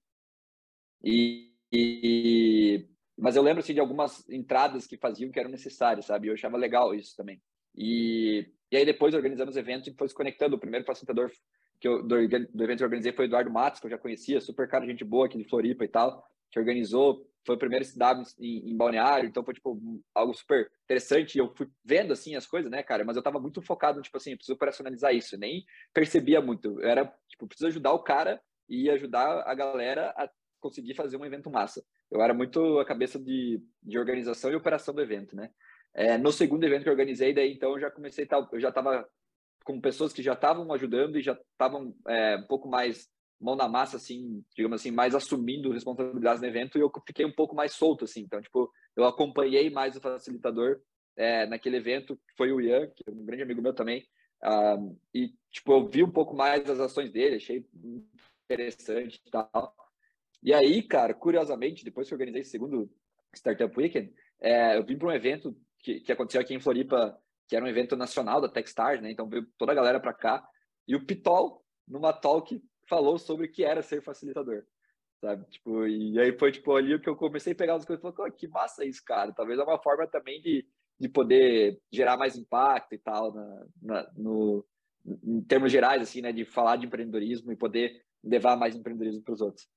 E, 1.03 1.53
e, 1.73 2.87
mas 3.19 3.35
eu 3.35 3.43
lembro 3.43 3.61
assim, 3.61 3.75
de 3.75 3.81
algumas 3.81 4.29
entradas 4.29 4.87
que 4.87 4.97
faziam 4.97 5.31
que 5.31 5.41
eram 5.41 5.51
necessárias, 5.51 6.07
sabe? 6.07 6.29
Eu 6.29 6.35
achava 6.35 6.57
legal 6.57 6.95
isso 6.95 7.17
também. 7.17 7.43
E, 7.77 8.49
e 8.71 8.77
aí 8.77 8.85
depois 8.85 9.15
organizamos 9.15 9.57
eventos 9.57 9.89
e 9.89 9.95
foi 9.95 10.09
se 10.09 10.15
conectando. 10.15 10.57
O 10.57 10.61
primeiro 10.61 10.87
facilitador 10.87 11.31
que 11.81 11.89
eu, 11.89 12.03
do, 12.03 12.09
do 12.09 12.65
evento 12.65 12.79
que 12.79 12.83
eu 12.83 12.87
organizei 12.87 13.13
foi 13.13 13.27
o 13.27 13.29
Eduardo 13.29 13.51
Matos, 13.51 13.81
que 13.81 13.87
eu 13.87 13.91
já 13.91 13.99
conhecia, 13.99 14.41
super 14.41 14.69
cara, 14.69 14.87
gente 14.87 15.05
boa 15.05 15.27
aqui 15.27 15.37
de 15.37 15.49
Floripa 15.49 15.85
e 15.85 15.89
tal. 15.89 16.25
que 16.51 16.59
organizou, 16.59 17.27
foi 17.47 17.55
o 17.55 17.59
primeiro 17.59 17.85
SW 17.85 18.23
em, 18.39 18.71
em, 18.71 18.77
Balneário, 18.77 19.29
então 19.29 19.45
foi, 19.45 19.55
tipo, 19.55 19.81
algo 20.15 20.35
super 20.35 20.71
interessante. 20.85 21.39
Eu 21.39 21.55
fui 21.55 21.69
vendo, 21.85 22.13
assim, 22.13 22.35
as 22.35 22.47
coisas, 22.47 22.71
né, 22.71 22.83
cara? 22.83 23.05
Mas 23.05 23.17
eu 23.17 23.23
tava 23.23 23.39
muito 23.39 23.63
focado, 23.63 24.03
tipo 24.03 24.17
assim, 24.17 24.37
preciso 24.37 24.55
operacionalizar 24.55 25.15
isso. 25.15 25.39
nem 25.39 25.65
percebia 25.95 26.41
muito. 26.41 26.81
Eu 26.81 26.89
era, 26.89 27.07
tipo, 27.29 27.47
preciso 27.47 27.69
ajudar 27.69 27.93
o 27.93 28.03
cara 28.03 28.41
e 28.69 28.91
ajudar 28.91 29.45
a 29.47 29.55
galera 29.55 30.11
a 30.17 30.29
conseguir 30.61 30.95
fazer 30.95 31.17
um 31.17 31.25
evento 31.25 31.49
massa. 31.49 31.85
Eu 32.11 32.21
era 32.21 32.35
muito 32.35 32.81
a 32.81 32.85
cabeça 32.85 33.19
de, 33.19 33.63
de 33.83 33.99
organização 33.99 34.51
e 34.51 34.57
operação 34.57 34.93
do 34.93 35.03
evento, 35.03 35.37
né? 35.37 35.51
É, 35.95 36.19
no 36.19 36.33
segundo 36.33 36.65
evento 36.65 36.83
que 36.83 36.89
eu 36.89 36.93
organizei, 36.93 37.33
daí, 37.33 37.53
então, 37.53 37.73
eu 37.73 37.81
já 37.81 37.91
comecei, 37.91 38.29
eu 38.53 38.61
já 38.61 38.73
tava 38.73 39.09
com 39.65 39.81
pessoas 39.81 40.13
que 40.13 40.23
já 40.23 40.35
estavam 40.35 40.73
ajudando 40.73 41.19
e 41.19 41.23
já 41.23 41.33
estavam 41.53 41.95
é, 42.07 42.37
um 42.37 42.47
pouco 42.47 42.69
mais 42.69 43.09
mão 43.41 43.55
na 43.55 43.69
massa, 43.69 43.97
assim, 43.97 44.45
digamos 44.55 44.81
assim, 44.81 44.91
mais 44.91 45.15
assumindo 45.15 45.73
responsabilidades 45.73 46.41
no 46.41 46.49
evento 46.49 46.79
e 46.79 46.81
eu 46.81 46.91
fiquei 47.07 47.25
um 47.25 47.33
pouco 47.33 47.55
mais 47.55 47.73
solto, 47.73 48.05
assim. 48.05 48.21
Então, 48.21 48.41
tipo, 48.41 48.73
eu 48.95 49.05
acompanhei 49.05 49.71
mais 49.71 49.97
o 49.97 50.01
facilitador 50.01 50.81
é, 51.17 51.47
naquele 51.47 51.77
evento, 51.77 52.19
foi 52.37 52.53
o 52.53 52.61
Ian, 52.61 52.89
que 52.89 53.05
é 53.07 53.11
um 53.11 53.25
grande 53.25 53.43
amigo 53.43 53.63
meu 53.63 53.75
também, 53.75 54.07
uh, 54.43 54.99
e, 55.15 55.35
tipo, 55.51 55.73
eu 55.73 55.89
vi 55.89 56.03
um 56.03 56.11
pouco 56.11 56.35
mais 56.35 56.69
as 56.69 56.81
ações 56.81 57.11
dele, 57.11 57.37
achei 57.37 57.67
interessante 58.45 59.21
e 59.27 59.31
tal. 59.31 59.75
E 60.43 60.55
aí, 60.55 60.83
cara, 60.83 61.15
curiosamente, 61.15 61.85
depois 61.85 62.07
que 62.07 62.15
eu 62.15 62.17
organizei 62.17 62.43
esse 62.43 62.51
segundo 62.51 62.91
Startup 63.35 63.73
Weekend, 63.79 64.13
é, 64.41 64.77
eu 64.77 64.85
vim 64.85 64.97
para 64.97 65.09
um 65.09 65.13
evento 65.13 65.57
que, 65.81 66.01
que 66.01 66.13
aconteceu 66.13 66.41
aqui 66.41 66.55
em 66.55 66.61
Floripa, 66.61 67.19
que 67.49 67.57
era 67.57 67.65
um 67.65 67.69
evento 67.69 67.97
nacional 67.97 68.41
da 68.41 68.49
Techstars, 68.49 69.01
né? 69.01 69.11
Então 69.11 69.29
veio 69.29 69.47
toda 69.59 69.73
a 69.73 69.75
galera 69.75 70.01
para 70.01 70.13
cá. 70.13 70.47
E 70.87 70.95
o 70.95 71.05
Pitol, 71.05 71.65
numa 71.87 72.13
talk, 72.13 72.61
falou 72.89 73.19
sobre 73.19 73.47
o 73.47 73.53
que 73.53 73.65
era 73.65 73.83
ser 73.83 74.03
facilitador, 74.03 74.65
sabe? 75.21 75.45
Tipo, 75.47 75.87
e 75.87 76.19
aí 76.19 76.37
foi 76.39 76.53
tipo 76.53 76.75
ali 76.75 76.99
que 77.01 77.09
eu 77.09 77.17
comecei 77.17 77.53
a 77.53 77.57
pegar 77.57 77.75
as 77.75 77.85
coisas 77.85 78.05
e 78.05 78.17
falei, 78.17 78.33
que 78.33 78.49
massa 78.49 78.85
isso, 78.85 79.03
cara. 79.05 79.33
Talvez 79.33 79.59
é 79.59 79.63
uma 79.63 79.83
forma 79.83 80.07
também 80.07 80.41
de, 80.41 80.67
de 80.99 81.09
poder 81.09 81.81
gerar 81.93 82.17
mais 82.17 82.37
impacto 82.37 82.95
e 82.95 82.99
tal 82.99 83.33
na, 83.33 83.67
na, 83.83 84.13
no, 84.17 84.67
em 85.25 85.43
termos 85.43 85.71
gerais, 85.71 86.03
assim, 86.03 86.21
né? 86.21 86.33
De 86.33 86.45
falar 86.45 86.77
de 86.77 86.87
empreendedorismo 86.87 87.53
e 87.53 87.57
poder 87.57 88.03
levar 88.23 88.57
mais 88.57 88.75
empreendedorismo 88.77 89.23
para 89.23 89.35
os 89.35 89.41
outros. 89.41 89.69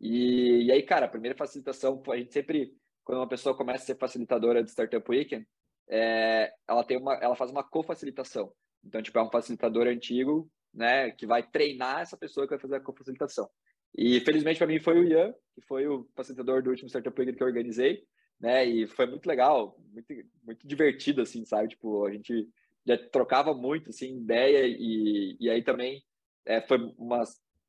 E, 0.00 0.64
e 0.66 0.72
aí, 0.72 0.82
cara, 0.82 1.06
a 1.06 1.10
primeira 1.10 1.36
facilitação, 1.36 2.02
a 2.08 2.16
gente 2.16 2.32
sempre, 2.32 2.72
quando 3.04 3.18
uma 3.18 3.28
pessoa 3.28 3.56
começa 3.56 3.82
a 3.82 3.86
ser 3.86 3.98
facilitadora 3.98 4.62
de 4.62 4.70
Startup 4.70 5.04
Weekend, 5.10 5.46
é, 5.88 6.52
ela 6.68 6.84
tem 6.84 6.98
uma, 6.98 7.14
ela 7.14 7.34
faz 7.34 7.50
uma 7.50 7.64
co-facilitação. 7.64 8.52
Então, 8.84 9.02
tipo, 9.02 9.18
é 9.18 9.22
um 9.22 9.30
facilitador 9.30 9.86
antigo 9.86 10.50
né, 10.78 11.10
que 11.10 11.26
vai 11.26 11.42
treinar 11.42 12.00
essa 12.00 12.16
pessoa 12.16 12.46
que 12.46 12.52
vai 12.52 12.60
fazer 12.60 12.76
a 12.76 12.92
facilitação. 12.92 13.50
E 13.96 14.20
felizmente 14.20 14.58
para 14.58 14.66
mim 14.68 14.78
foi 14.78 15.00
o 15.00 15.04
Ian, 15.04 15.34
que 15.52 15.60
foi 15.62 15.88
o 15.88 16.08
facilitador 16.14 16.62
do 16.62 16.70
último 16.70 16.88
Startup 16.88 17.18
Weekend 17.18 17.36
que 17.36 17.42
eu 17.42 17.48
organizei, 17.48 18.04
né? 18.40 18.64
E 18.64 18.86
foi 18.86 19.06
muito 19.06 19.26
legal, 19.26 19.76
muito, 19.92 20.14
muito 20.44 20.68
divertido, 20.68 21.20
assim, 21.20 21.44
sabe? 21.44 21.70
Tipo, 21.70 22.06
a 22.06 22.12
gente 22.12 22.48
já 22.86 22.96
trocava 22.96 23.52
muito, 23.52 23.90
assim, 23.90 24.18
ideia 24.18 24.64
e, 24.66 25.36
e 25.40 25.50
aí 25.50 25.62
também 25.62 26.00
é, 26.46 26.60
foi 26.60 26.78
uma... 26.96 27.24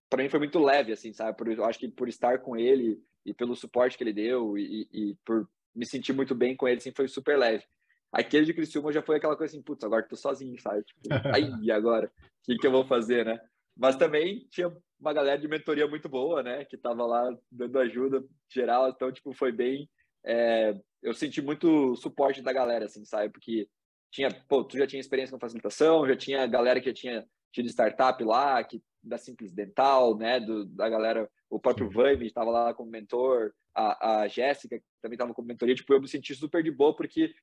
Para 0.08 0.22
mim 0.22 0.30
foi 0.30 0.40
muito 0.40 0.60
leve, 0.60 0.92
assim, 0.92 1.12
sabe? 1.12 1.36
Por, 1.36 1.48
eu 1.48 1.66
acho 1.66 1.80
que 1.80 1.88
por 1.88 2.08
estar 2.08 2.40
com 2.40 2.56
ele 2.56 3.02
e 3.26 3.34
pelo 3.34 3.56
suporte 3.56 3.98
que 3.98 4.04
ele 4.04 4.14
deu 4.14 4.56
e, 4.56 4.88
e 4.94 5.18
por 5.26 5.50
me 5.74 5.86
sentir 5.86 6.14
muito 6.14 6.36
bem 6.36 6.56
com 6.56 6.68
ele, 6.68 6.78
assim, 6.78 6.92
foi 6.92 7.08
super 7.08 7.40
leve. 7.40 7.64
Aquele 8.12 8.46
de 8.46 8.54
Criciúma 8.54 8.92
já 8.92 9.02
foi 9.02 9.18
aquela 9.18 9.36
coisa 9.36 9.54
assim, 9.54 9.62
putz, 9.62 9.84
agora 9.84 10.04
tô 10.04 10.16
sozinho, 10.16 10.60
sabe? 10.60 10.84
Tipo, 10.84 11.02
aí, 11.34 11.72
agora? 11.72 12.08
O 12.08 12.44
que, 12.44 12.58
que 12.58 12.68
eu 12.68 12.72
vou 12.72 12.86
fazer, 12.86 13.26
né? 13.26 13.40
Mas 13.78 13.96
também 13.96 14.48
tinha 14.50 14.76
uma 15.00 15.14
galera 15.14 15.40
de 15.40 15.48
mentoria 15.48 15.88
muito 15.88 16.10
boa, 16.10 16.42
né? 16.44 16.66
Que 16.66 16.78
tava 16.78 17.06
lá 17.06 17.36
dando 17.52 17.80
ajuda 17.80 18.24
geral, 18.50 18.90
então, 18.90 19.12
tipo, 19.12 19.34
foi 19.34 19.52
bem... 19.52 19.90
É, 20.26 20.76
eu 21.02 21.14
senti 21.14 21.42
muito 21.42 21.96
suporte 21.96 22.42
da 22.42 22.52
galera, 22.52 22.86
assim, 22.86 23.06
sabe? 23.06 23.32
Porque 23.32 23.70
tinha, 24.12 24.30
pô, 24.48 24.64
tu 24.64 24.78
já 24.78 24.88
tinha 24.88 25.00
experiência 25.00 25.34
com 25.34 25.40
facilitação, 25.40 26.08
já 26.08 26.16
tinha 26.16 26.46
galera 26.48 26.80
que 26.82 26.88
já 26.88 26.94
tinha 26.94 27.28
tido 27.52 27.70
startup 27.70 28.22
lá, 28.24 28.64
que 28.64 28.82
da 29.02 29.18
Simples 29.18 29.54
Dental, 29.54 30.18
né, 30.18 30.40
do, 30.40 30.66
da 30.66 30.90
galera, 30.90 31.30
o 31.50 31.60
próprio 31.60 31.90
Vame 31.90 32.26
estava 32.26 32.50
lá 32.50 32.74
como 32.74 32.92
mentor, 32.92 33.54
a, 33.74 34.22
a 34.22 34.28
Jéssica 34.28 34.82
também 35.02 35.16
estava 35.16 35.34
como 35.34 35.48
mentoria, 35.48 35.76
tipo, 35.76 35.94
eu 35.94 36.02
me 36.02 36.08
senti 36.08 36.36
super 36.36 36.62
de 36.62 36.72
boa 36.72 36.96
porque 36.96 37.34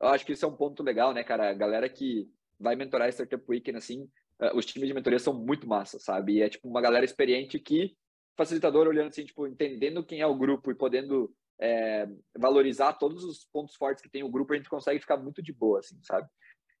eu 0.00 0.08
acho 0.08 0.24
que 0.24 0.32
isso 0.32 0.44
é 0.44 0.48
um 0.48 0.56
ponto 0.56 0.82
legal, 0.82 1.12
né, 1.12 1.22
cara? 1.22 1.50
A 1.50 1.54
galera 1.54 1.88
que 1.88 2.28
vai 2.58 2.76
mentorar 2.76 3.08
a 3.08 3.10
Startup 3.10 3.44
Weekend, 3.48 3.78
assim, 3.78 4.02
uh, 4.40 4.56
os 4.56 4.64
times 4.66 4.88
de 4.88 4.94
mentoria 4.94 5.18
são 5.18 5.34
muito 5.34 5.66
massa, 5.68 5.98
sabe? 5.98 6.34
E 6.34 6.42
é 6.42 6.48
tipo 6.48 6.68
uma 6.68 6.80
galera 6.80 7.04
experiente 7.04 7.58
que, 7.58 7.96
facilitador 8.36 8.86
olhando 8.86 9.08
assim, 9.08 9.24
tipo, 9.24 9.46
entendendo 9.46 10.04
quem 10.04 10.20
é 10.20 10.26
o 10.26 10.36
grupo 10.36 10.70
e 10.70 10.74
podendo 10.74 11.34
é, 11.60 12.08
valorizar 12.36 12.94
todos 12.94 13.22
os 13.24 13.44
pontos 13.52 13.74
fortes 13.76 14.02
que 14.02 14.10
tem 14.10 14.22
o 14.22 14.30
grupo, 14.30 14.52
a 14.52 14.56
gente 14.56 14.68
consegue 14.68 15.00
ficar 15.00 15.18
muito 15.18 15.42
de 15.42 15.52
boa, 15.52 15.80
assim, 15.80 15.98
sabe? 16.02 16.26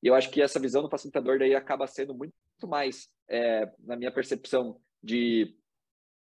E 0.02 0.06
eu 0.06 0.14
acho 0.14 0.30
que 0.30 0.40
essa 0.40 0.58
visão 0.58 0.82
do 0.82 0.88
facilitador 0.88 1.38
daí 1.38 1.54
acaba 1.54 1.86
sendo 1.86 2.14
muito 2.14 2.34
mais, 2.66 3.08
é, 3.28 3.70
na 3.80 3.96
minha 3.96 4.10
percepção, 4.10 4.80
de 5.02 5.54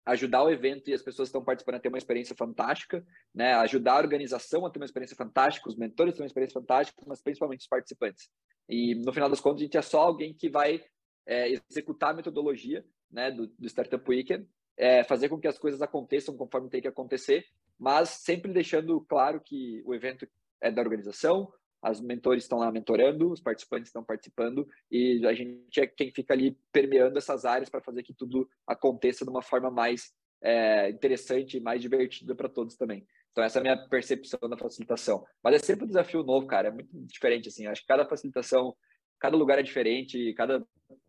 ajudar 0.04 0.42
o 0.42 0.50
evento 0.50 0.90
e 0.90 0.94
as 0.94 1.02
pessoas 1.02 1.28
que 1.28 1.30
estão 1.30 1.44
participando 1.44 1.76
a 1.76 1.80
ter 1.80 1.88
uma 1.88 1.98
experiência 1.98 2.34
fantástica, 2.34 3.04
né? 3.34 3.54
ajudar 3.54 3.94
a 3.94 3.98
organização 3.98 4.66
a 4.66 4.70
ter 4.70 4.78
uma 4.78 4.84
experiência 4.84 5.16
fantástica, 5.16 5.68
os 5.68 5.76
mentores 5.76 6.14
ter 6.14 6.22
uma 6.22 6.26
experiência 6.26 6.60
fantástica, 6.60 7.02
mas 7.06 7.22
principalmente 7.22 7.60
os 7.60 7.68
participantes. 7.68 8.28
E 8.68 8.94
no 8.96 9.12
final 9.12 9.28
das 9.28 9.40
contas, 9.40 9.60
a 9.60 9.64
gente 9.64 9.76
é 9.76 9.82
só 9.82 10.00
alguém 10.00 10.34
que 10.34 10.48
vai 10.48 10.82
é, 11.26 11.60
executar 11.70 12.10
a 12.10 12.14
metodologia 12.14 12.84
né, 13.10 13.30
do, 13.30 13.46
do 13.46 13.66
Startup 13.68 14.02
Weekend, 14.08 14.46
é, 14.76 15.04
fazer 15.04 15.28
com 15.28 15.38
que 15.38 15.48
as 15.48 15.58
coisas 15.58 15.82
aconteçam 15.82 16.36
conforme 16.36 16.68
tem 16.68 16.80
que 16.80 16.88
acontecer, 16.88 17.44
mas 17.78 18.08
sempre 18.08 18.52
deixando 18.52 19.00
claro 19.02 19.40
que 19.40 19.82
o 19.84 19.94
evento 19.94 20.26
é 20.60 20.70
da 20.70 20.80
organização, 20.80 21.52
as 21.82 22.00
mentores 22.00 22.44
estão 22.44 22.58
lá 22.58 22.70
mentorando, 22.70 23.32
os 23.32 23.40
participantes 23.40 23.88
estão 23.88 24.04
participando 24.04 24.68
e 24.90 25.26
a 25.26 25.34
gente 25.34 25.80
é 25.80 25.86
quem 25.86 26.12
fica 26.12 26.32
ali 26.32 26.56
permeando 26.70 27.18
essas 27.18 27.44
áreas 27.44 27.68
para 27.68 27.82
fazer 27.82 28.04
que 28.04 28.14
tudo 28.14 28.48
aconteça 28.66 29.24
de 29.24 29.30
uma 29.30 29.42
forma 29.42 29.70
mais 29.70 30.14
é, 30.40 30.90
interessante 30.90 31.56
e 31.56 31.60
mais 31.60 31.82
divertida 31.82 32.34
para 32.36 32.48
todos 32.48 32.76
também. 32.76 33.04
Então 33.32 33.42
essa 33.42 33.58
é 33.58 33.60
a 33.60 33.62
minha 33.62 33.88
percepção 33.88 34.38
da 34.48 34.56
facilitação. 34.56 35.26
Mas 35.42 35.56
é 35.56 35.58
sempre 35.58 35.84
um 35.84 35.88
desafio 35.88 36.22
novo, 36.22 36.46
cara, 36.46 36.68
é 36.68 36.70
muito 36.70 36.90
diferente 37.06 37.48
assim. 37.48 37.66
Acho 37.66 37.80
que 37.80 37.88
cada 37.88 38.06
facilitação, 38.06 38.76
cada 39.18 39.36
lugar 39.36 39.58
é 39.58 39.62
diferente, 39.62 40.32
cada 40.34 40.64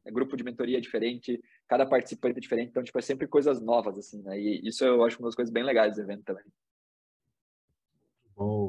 grupo 0.08 0.36
de 0.36 0.44
mentoria 0.44 0.78
é 0.78 0.82
diferente, 0.82 1.40
cada 1.68 1.86
participante 1.86 2.38
é 2.38 2.42
diferente, 2.42 2.70
então 2.70 2.84
tipo 2.84 2.98
é 2.98 3.02
sempre 3.02 3.28
coisas 3.28 3.62
novas 3.62 3.98
assim, 3.98 4.24
né? 4.24 4.40
E 4.40 4.68
isso 4.68 4.84
eu 4.84 5.04
acho 5.04 5.20
uma 5.20 5.28
das 5.28 5.36
coisas 5.36 5.54
bem 5.54 5.64
legais 5.64 5.96
do 5.96 6.02
evento 6.02 6.24
também. 6.24 6.46
Bom. 8.36 8.68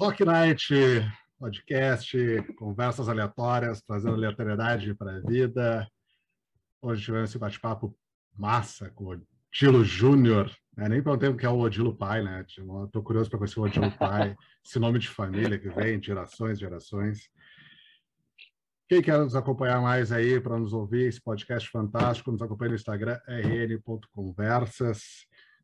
Rock 0.00 0.24
Night 0.24 0.72
podcast, 1.38 2.16
conversas 2.56 3.06
aleatórias, 3.06 3.82
trazendo 3.82 4.14
aleatoriedade 4.14 4.94
para 4.94 5.16
a 5.16 5.20
vida. 5.20 5.86
Hoje 6.80 7.04
tivemos 7.04 7.28
esse 7.28 7.38
bate-papo 7.38 7.94
massa 8.34 8.90
com 8.92 9.04
o 9.04 9.08
Odilo 9.10 9.84
Júnior. 9.84 10.50
Né? 10.74 10.88
Nem 10.88 11.02
perguntei 11.02 11.28
o 11.28 11.36
que 11.36 11.44
é 11.44 11.50
o 11.50 11.58
Odilo 11.58 11.94
Pai, 11.94 12.22
né? 12.22 12.40
Estou 12.40 13.02
curioso 13.02 13.28
para 13.28 13.40
conhecer 13.40 13.60
o 13.60 13.64
Odilo 13.64 13.92
Pai, 13.98 14.34
esse 14.64 14.78
nome 14.78 14.98
de 14.98 15.06
família 15.06 15.58
que 15.58 15.68
vem, 15.68 16.02
gerações, 16.02 16.58
gerações. 16.58 17.28
Quem 18.88 19.02
quer 19.02 19.18
nos 19.18 19.36
acompanhar 19.36 19.82
mais 19.82 20.10
aí 20.12 20.40
para 20.40 20.58
nos 20.58 20.72
ouvir 20.72 21.08
esse 21.08 21.20
podcast 21.20 21.68
fantástico, 21.68 22.32
nos 22.32 22.40
acompanhe 22.40 22.70
no 22.70 22.76
Instagram, 22.76 23.20
rn.conversas. 23.28 25.02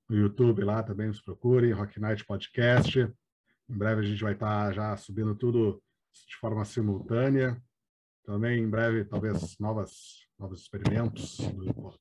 No 0.06 0.14
YouTube 0.14 0.62
lá 0.62 0.82
também 0.82 1.06
nos 1.06 1.22
procurem, 1.22 1.72
Rock 1.72 1.98
Night 1.98 2.22
Podcast. 2.26 3.10
Em 3.68 3.76
breve 3.76 4.02
a 4.02 4.04
gente 4.04 4.22
vai 4.22 4.32
estar 4.32 4.72
já 4.72 4.96
subindo 4.96 5.34
tudo 5.34 5.82
de 6.28 6.36
forma 6.36 6.64
simultânea. 6.64 7.60
Também 8.24 8.62
em 8.62 8.68
breve, 8.68 9.04
talvez, 9.04 9.56
novas, 9.58 10.26
novos 10.38 10.60
experimentos 10.60 11.38
do 11.38 11.94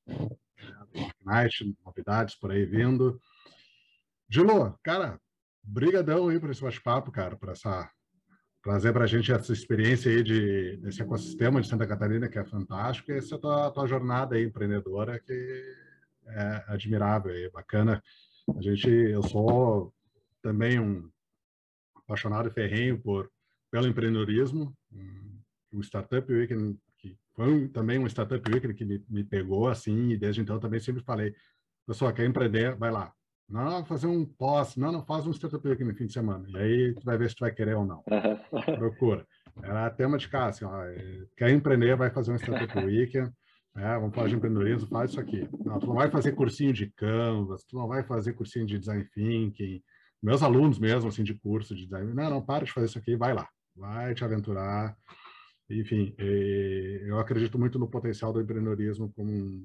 Night, 1.24 1.76
novidades 1.84 2.36
por 2.36 2.51
aí 2.51 2.66
vindo. 2.66 3.20
Dilo, 4.28 4.78
cara, 4.84 5.20
brigadão 5.63 6.30
aí 6.30 6.39
por 6.39 6.49
esse 6.49 6.61
bate-papo, 6.61 7.11
cara, 7.11 7.36
por 7.36 7.49
essa 7.49 7.89
trazer 8.63 8.93
para 8.93 9.03
a 9.03 9.07
gente 9.07 9.32
essa 9.32 9.53
experiência 9.53 10.11
aí 10.11 10.24
de, 10.24 10.78
desse 10.78 10.99
ecossistema 10.99 11.61
de 11.61 11.68
Santa 11.68 11.86
Catarina, 11.86 12.28
que 12.28 12.39
é 12.39 12.43
fantástico, 12.43 13.11
e 13.11 13.18
essa 13.18 13.38
tua, 13.38 13.70
tua 13.70 13.86
jornada 13.86 14.36
aí 14.36 14.43
empreendedora, 14.43 15.20
que 15.20 15.76
é 16.28 16.63
admirável 16.68 17.32
e 17.32 17.47
bacana. 17.51 18.01
A 18.57 18.61
gente, 18.61 18.89
eu 18.89 19.22
sou 19.22 19.93
também 20.41 20.80
um 20.80 21.07
apaixonado 22.05 22.51
ferrenho 22.51 22.99
por 23.01 23.29
pelo 23.71 23.87
empreendedorismo. 23.87 24.73
O 25.73 25.81
Startup 25.81 26.31
Weekend, 26.31 26.77
que 26.97 27.17
foi 27.35 27.67
também 27.67 27.99
um 27.99 28.07
Startup 28.07 28.49
Weekend 28.49 28.73
que 28.73 28.85
me, 28.85 29.03
me 29.09 29.23
pegou 29.23 29.67
assim, 29.67 30.11
e 30.11 30.17
desde 30.17 30.41
então 30.41 30.59
também 30.59 30.79
sempre 30.79 31.03
falei, 31.03 31.35
pessoal, 31.85 32.13
quer 32.13 32.25
empreender, 32.25 32.75
vai 32.75 32.89
lá. 32.89 33.11
Não, 33.49 33.85
fazer 33.85 34.07
um 34.07 34.25
pós, 34.25 34.75
não, 34.75 34.91
não 34.91 35.05
faz 35.05 35.27
um 35.27 35.33
Startup 35.33 35.67
Weekend 35.67 35.91
no 35.91 35.97
fim 35.97 36.07
de 36.07 36.13
semana. 36.13 36.47
E 36.49 36.57
aí 36.57 36.93
tu 36.93 37.03
vai 37.03 37.17
ver 37.17 37.29
se 37.29 37.35
tu 37.35 37.41
vai 37.41 37.51
querer 37.51 37.75
ou 37.75 37.85
não. 37.85 38.01
Procura. 38.77 39.27
Era 39.61 39.89
tema 39.89 40.17
de 40.17 40.27
casa, 40.29 40.49
assim, 40.49 40.65
ó, 40.65 41.25
quer 41.37 41.49
empreender, 41.51 41.95
vai 41.95 42.09
fazer 42.09 42.31
um 42.31 42.37
Startup 42.37 42.77
Weekend. 42.79 43.31
É, 43.75 43.99
vamos 43.99 44.15
falar 44.15 44.29
de 44.29 44.35
empreendedorismo, 44.35 44.87
faz 44.87 45.11
isso 45.11 45.19
aqui. 45.19 45.49
Não, 45.65 45.79
tu 45.79 45.87
não 45.87 45.95
vai 45.95 46.09
fazer 46.09 46.31
cursinho 46.31 46.71
de 46.71 46.89
Canvas, 46.91 47.65
tu 47.65 47.75
não 47.75 47.89
vai 47.89 48.03
fazer 48.03 48.31
cursinho 48.31 48.65
de 48.65 48.79
Design 48.79 49.03
Thinking. 49.13 49.83
Meus 50.26 50.41
alunos 50.41 50.80
mesmo, 50.80 51.07
assim, 51.07 51.23
de 51.23 51.36
curso 51.36 51.76
de 51.76 51.84
design, 51.84 52.11
não, 52.11 52.30
não, 52.32 52.41
para 52.41 52.65
de 52.65 52.71
fazer 52.71 52.88
isso 52.88 52.97
aqui, 52.97 53.15
vai 53.15 53.32
lá, 53.32 53.47
vai 53.76 54.15
te 54.15 54.26
aventurar. 54.26 54.97
Enfim, 55.69 56.15
eu 56.17 57.19
acredito 57.19 57.59
muito 57.59 57.78
no 57.78 57.88
potencial 57.88 58.34
do 58.34 58.41
empreendedorismo 58.41 59.13
como 59.13 59.32
um, 59.32 59.63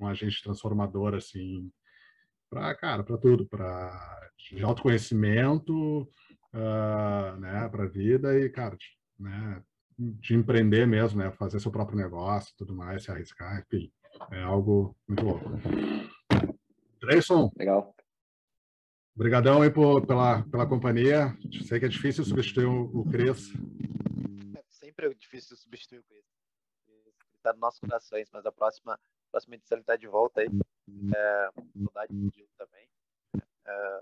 um 0.00 0.06
agente 0.08 0.42
transformador, 0.42 1.14
assim, 1.14 1.70
para, 2.50 2.74
cara, 2.74 3.04
para 3.04 3.16
tudo, 3.18 3.46
para 3.46 4.28
autoconhecimento, 4.64 6.02
uh, 6.02 7.38
né, 7.38 7.68
para 7.68 7.84
a 7.84 7.88
vida 7.88 8.36
e, 8.36 8.50
cara, 8.50 8.76
né, 9.16 9.62
de 9.96 10.34
empreender 10.34 10.88
mesmo, 10.88 11.20
né? 11.20 11.30
Fazer 11.30 11.60
seu 11.60 11.70
próprio 11.70 11.98
negócio 11.98 12.52
tudo 12.56 12.74
mais, 12.74 13.04
se 13.04 13.12
arriscar, 13.12 13.64
enfim. 13.64 13.92
É 14.32 14.42
algo 14.42 14.96
muito 15.06 15.24
louco. 15.24 15.50
Dreyson. 17.00 17.50
Legal. 17.56 17.94
Obrigadão 19.18 19.62
aí 19.62 19.68
por, 19.68 20.06
pela, 20.06 20.44
pela 20.44 20.64
companhia. 20.64 21.36
Sei 21.66 21.80
que 21.80 21.86
é 21.86 21.88
difícil 21.88 22.24
substituir 22.24 22.66
o, 22.66 22.84
o 23.00 23.10
Cris. 23.10 23.52
É 24.54 24.62
sempre 24.70 25.12
difícil 25.12 25.56
substituir 25.56 25.98
o 25.98 26.04
Cris. 26.04 26.24
Está 27.34 27.50
nos 27.50 27.60
nossos 27.60 27.80
corações, 27.80 28.28
mas 28.32 28.46
a 28.46 28.52
próxima, 28.52 28.96
próxima 29.32 29.56
edição 29.56 29.74
ele 29.74 29.82
está 29.82 29.96
de 29.96 30.06
volta 30.06 30.40
aí. 30.40 30.46
É, 31.16 31.50
saudade 31.82 32.12
de 32.12 32.46
também. 32.56 32.88
É, 33.66 34.00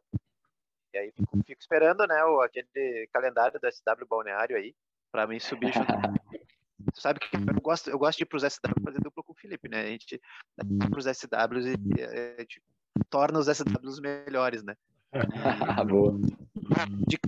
e 0.93 0.99
aí 0.99 1.12
fico, 1.12 1.43
fico, 1.47 1.61
esperando, 1.62 2.07
né, 2.07 2.23
o, 2.27 2.43
aquele 2.43 3.09
calendário 3.11 3.59
do 3.59 3.73
SW 3.73 4.07
Balneário 4.07 4.55
aí 4.55 4.77
para 5.11 5.27
mim 5.27 5.41
subir 5.41 5.73
junto. 5.73 5.95
Sabe 6.93 7.21
que 7.21 7.35
eu 7.35 7.61
gosto, 7.62 7.89
eu 7.89 7.99
gosto 7.99 8.19
de 8.19 8.25
ir 8.25 8.27
para 8.27 8.37
os 8.37 8.43
SW 8.43 8.85
fazer 8.85 9.01
dupla 9.01 9.23
com 9.23 9.33
o 9.33 9.37
Felipe, 9.37 9.67
né? 9.67 9.81
A 9.81 9.87
gente 9.87 10.21
vai 10.59 10.91
para 10.91 10.99
os 10.99 11.07
SWs 11.07 11.67
e 11.97 12.03
a 12.03 12.41
gente 12.41 12.62
torna 13.09 13.39
os 13.39 13.47
SWs 13.47 13.99
melhores, 13.99 14.62
né? 14.62 14.77
Boa. 15.89 16.19
De 17.07 17.19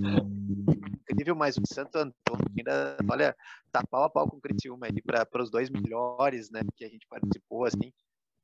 incrível, 1.18 1.34
mas 1.34 1.56
o 1.56 1.62
Santo 1.66 1.96
Antônio 1.96 2.46
ainda, 2.56 2.96
olha, 3.10 3.36
tá 3.72 3.82
pau 3.90 4.04
a 4.04 4.10
pau 4.10 4.28
com 4.28 4.36
o 4.36 4.40
Criciúma 4.40 4.86
aí 4.86 5.02
para 5.02 5.42
os 5.42 5.50
dois 5.50 5.68
melhores, 5.68 6.50
né? 6.50 6.60
Que 6.76 6.84
a 6.84 6.88
gente 6.88 7.06
participou, 7.08 7.64
assim. 7.64 7.92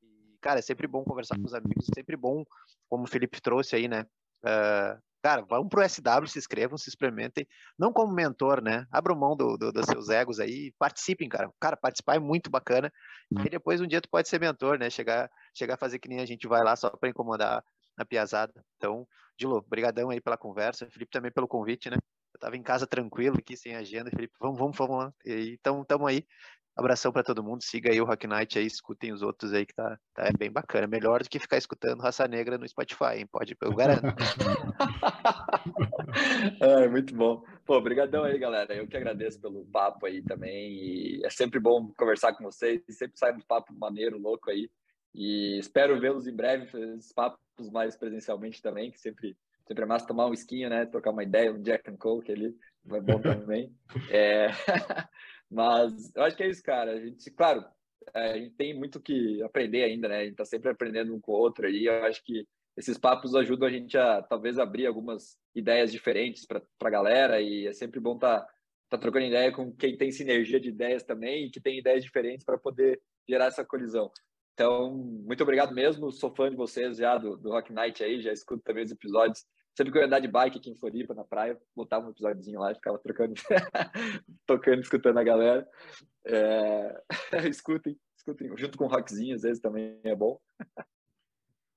E, 0.03 0.37
cara, 0.41 0.59
é 0.59 0.61
sempre 0.61 0.87
bom 0.87 1.03
conversar 1.03 1.37
com 1.37 1.45
os 1.45 1.53
amigos, 1.53 1.87
sempre 1.93 2.17
bom, 2.17 2.43
como 2.89 3.05
o 3.05 3.07
Felipe 3.07 3.41
trouxe 3.41 3.75
aí, 3.75 3.87
né? 3.87 4.05
Uh, 4.43 5.01
cara, 5.23 5.41
vão 5.41 5.67
pro 5.67 5.87
SW, 5.87 6.27
se 6.27 6.37
inscrevam, 6.37 6.77
se 6.77 6.89
experimentem, 6.89 7.47
não 7.79 7.93
como 7.93 8.13
mentor, 8.13 8.61
né? 8.61 8.85
Abram 8.91 9.15
mão 9.15 9.35
do, 9.35 9.57
do, 9.57 9.71
dos 9.71 9.85
seus 9.85 10.09
egos 10.09 10.39
aí, 10.39 10.73
participem, 10.77 11.29
cara. 11.29 11.49
Cara, 11.59 11.77
participar 11.77 12.15
é 12.15 12.19
muito 12.19 12.49
bacana. 12.49 12.91
E 13.43 13.49
depois 13.49 13.81
um 13.81 13.87
dia 13.87 14.01
tu 14.01 14.09
pode 14.09 14.27
ser 14.27 14.39
mentor, 14.39 14.77
né? 14.77 14.89
Chegar, 14.89 15.29
chegar 15.53 15.75
a 15.75 15.77
fazer 15.77 15.99
que 15.99 16.09
nem 16.09 16.19
a 16.19 16.25
gente 16.25 16.47
vai 16.47 16.63
lá 16.63 16.75
só 16.75 16.89
para 16.89 17.09
incomodar 17.09 17.63
a 17.97 18.05
piazada. 18.05 18.53
Então, 18.77 19.07
Dilo, 19.37 19.63
brigadão 19.67 20.09
aí 20.09 20.21
pela 20.21 20.37
conversa, 20.37 20.89
Felipe 20.89 21.11
também 21.11 21.31
pelo 21.31 21.47
convite, 21.47 21.89
né? 21.89 21.97
Eu 22.33 22.39
tava 22.39 22.57
em 22.57 22.63
casa 22.63 22.85
tranquilo 22.85 23.37
aqui, 23.37 23.55
sem 23.55 23.75
agenda, 23.75 24.09
Felipe, 24.09 24.33
vamos, 24.39 24.57
vamos, 24.57 24.77
vamos 24.77 24.97
lá. 24.97 25.13
E 25.25 25.53
então, 25.53 25.83
tamo 25.85 26.05
aí. 26.05 26.25
Abração 26.77 27.09
para 27.09 27.23
todo 27.23 27.41
mundo. 27.41 27.63
Siga 27.63 27.89
aí 27.89 28.01
o 28.01 28.05
Rock 28.05 28.27
Night 28.27 28.59
aí, 28.59 28.65
escutem 28.65 29.13
os 29.13 29.21
outros 29.21 29.53
aí 29.53 29.65
que 29.65 29.73
tá, 29.73 29.97
tá 30.13 30.29
bem 30.37 30.51
bacana. 30.51 30.85
Melhor 30.85 31.23
do 31.23 31.29
que 31.29 31.39
ficar 31.39 31.57
escutando 31.57 32.01
Raça 32.01 32.27
Negra 32.27 32.57
no 32.57 32.67
Spotify, 32.67 33.19
hein? 33.19 33.27
Pode, 33.31 33.55
eu 33.61 33.73
garanto. 33.73 34.03
é, 36.59 36.85
muito 36.89 37.15
bom. 37.15 37.41
Pô, 37.65 37.77
obrigadão 37.77 38.25
aí, 38.25 38.37
galera. 38.37 38.75
Eu 38.75 38.89
que 38.89 38.97
agradeço 38.97 39.39
pelo 39.39 39.65
papo 39.67 40.05
aí 40.05 40.21
também. 40.21 41.21
É 41.23 41.29
sempre 41.29 41.61
bom 41.61 41.93
conversar 41.97 42.33
com 42.33 42.43
vocês. 42.43 42.83
Sempre 42.89 43.17
sai 43.17 43.31
um 43.31 43.39
papo 43.39 43.73
maneiro, 43.73 44.19
louco 44.19 44.51
aí. 44.51 44.69
E 45.17 45.57
espero 45.57 45.99
vê-los 45.99 46.27
em 46.27 46.35
breve, 46.35 46.67
fazer 46.67 46.93
esses 46.97 47.13
papos 47.13 47.39
mais 47.71 47.95
presencialmente 47.95 48.61
também, 48.61 48.91
que 48.91 48.99
sempre, 48.99 49.37
sempre 49.65 49.83
é 49.83 49.87
massa 49.87 50.05
tomar 50.05 50.27
um 50.27 50.33
esquinho, 50.33 50.69
né? 50.69 50.85
Trocar 50.85 51.11
uma 51.11 51.23
ideia, 51.23 51.53
um 51.53 51.61
Jack 51.61 51.89
and 51.89 51.95
Coke 51.95 52.29
ali, 52.29 52.53
vai 52.83 52.99
bom 52.99 53.21
também. 53.21 53.73
É... 54.11 54.47
Mas 55.49 56.11
eu 56.13 56.23
acho 56.23 56.35
que 56.35 56.43
é 56.43 56.49
isso, 56.49 56.61
cara. 56.61 56.91
A 56.91 56.99
gente, 56.99 57.31
claro, 57.31 57.63
é, 58.13 58.31
a 58.31 58.37
gente 58.37 58.55
tem 58.55 58.77
muito 58.77 58.99
que 58.99 59.41
aprender 59.41 59.83
ainda, 59.83 60.09
né? 60.09 60.17
A 60.17 60.25
gente 60.25 60.35
tá 60.35 60.43
sempre 60.43 60.69
aprendendo 60.69 61.15
um 61.15 61.19
com 61.19 61.31
o 61.31 61.35
outro 61.35 61.65
aí. 61.65 61.85
Eu 61.85 62.03
acho 62.03 62.21
que 62.21 62.45
esses 62.75 62.97
papos 62.97 63.33
ajudam 63.35 63.69
a 63.69 63.71
gente 63.71 63.97
a 63.97 64.21
talvez 64.21 64.59
abrir 64.59 64.85
algumas 64.85 65.37
ideias 65.55 65.93
diferentes 65.93 66.45
para 66.45 66.61
a 66.81 66.89
galera 66.89 67.39
e 67.39 67.67
é 67.67 67.73
sempre 67.73 68.01
bom 68.01 68.15
estar 68.15 68.41
tá, 68.41 68.47
tá 68.89 68.97
trocando 68.97 69.27
ideia 69.27 69.49
com 69.51 69.71
quem 69.71 69.95
tem 69.95 70.11
sinergia 70.11 70.59
de 70.59 70.69
ideias 70.69 71.03
também 71.03 71.45
e 71.45 71.49
que 71.49 71.61
tem 71.61 71.79
ideias 71.79 72.03
diferentes 72.03 72.45
para 72.45 72.57
poder 72.57 73.01
gerar 73.29 73.45
essa 73.45 73.63
colisão. 73.63 74.11
Então, 74.55 74.89
muito 74.89 75.43
obrigado 75.43 75.75
mesmo. 75.75 76.09
Sou 76.13 76.33
fã 76.33 76.49
de 76.49 76.55
vocês 76.55 76.95
já 76.95 77.17
do, 77.17 77.35
do 77.35 77.49
Rock 77.49 77.73
Night 77.73 78.01
aí, 78.01 78.21
já 78.21 78.31
escuto 78.31 78.63
também 78.63 78.85
os 78.85 78.91
episódios. 78.91 79.45
Sempre 79.75 79.91
que 79.91 79.97
eu 79.97 80.01
ia 80.01 80.07
andar 80.07 80.19
de 80.19 80.29
bike 80.29 80.57
aqui 80.57 80.71
em 80.71 80.77
Floripa, 80.77 81.13
na 81.13 81.25
praia, 81.25 81.59
botava 81.75 82.07
um 82.07 82.11
episódiozinho 82.11 82.61
lá 82.61 82.71
e 82.71 82.75
ficava 82.75 82.97
trocando, 82.97 83.33
tocando, 84.47 84.79
escutando 84.79 85.17
a 85.17 85.23
galera. 85.23 85.67
É... 86.25 87.01
escutem, 87.49 87.99
escutem, 88.17 88.49
junto 88.55 88.77
com 88.77 88.85
o 88.85 88.87
rockzinho, 88.87 89.35
às 89.35 89.41
vezes 89.41 89.61
também 89.61 89.99
é 90.05 90.15
bom. 90.15 90.39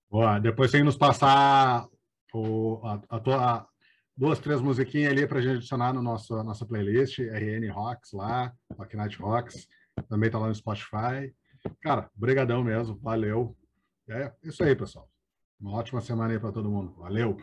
Boa, 0.09 0.39
depois 0.39 0.71
tem 0.71 0.85
nos 0.85 0.97
passar 0.97 1.89
o, 2.33 2.81
a, 2.85 3.03
a 3.09 3.19
tua, 3.19 3.69
duas, 4.17 4.39
três 4.39 4.61
musiquinhas 4.61 5.11
ali 5.11 5.27
para 5.27 5.41
a 5.41 5.43
gente 5.43 5.57
adicionar 5.57 5.93
no 5.93 6.01
nosso 6.01 6.41
nossa 6.45 6.65
playlist, 6.65 7.19
RN 7.19 7.69
Rocks 7.73 8.13
lá, 8.13 8.55
Rock 8.79 8.97
Night 8.97 9.19
Rocks, 9.21 9.67
também 10.09 10.31
tá 10.31 10.39
lá 10.39 10.47
no 10.47 10.55
Spotify. 10.55 11.35
Cara, 11.81 12.11
brigadão 12.15 12.63
mesmo, 12.63 12.99
valeu. 13.01 13.57
É 14.09 14.33
isso 14.43 14.63
aí, 14.65 14.75
pessoal. 14.75 15.09
Uma 15.61 15.73
ótima 15.73 16.01
semana 16.01 16.33
aí 16.33 16.39
para 16.39 16.53
todo 16.53 16.71
mundo. 16.71 16.95
Valeu! 16.99 17.37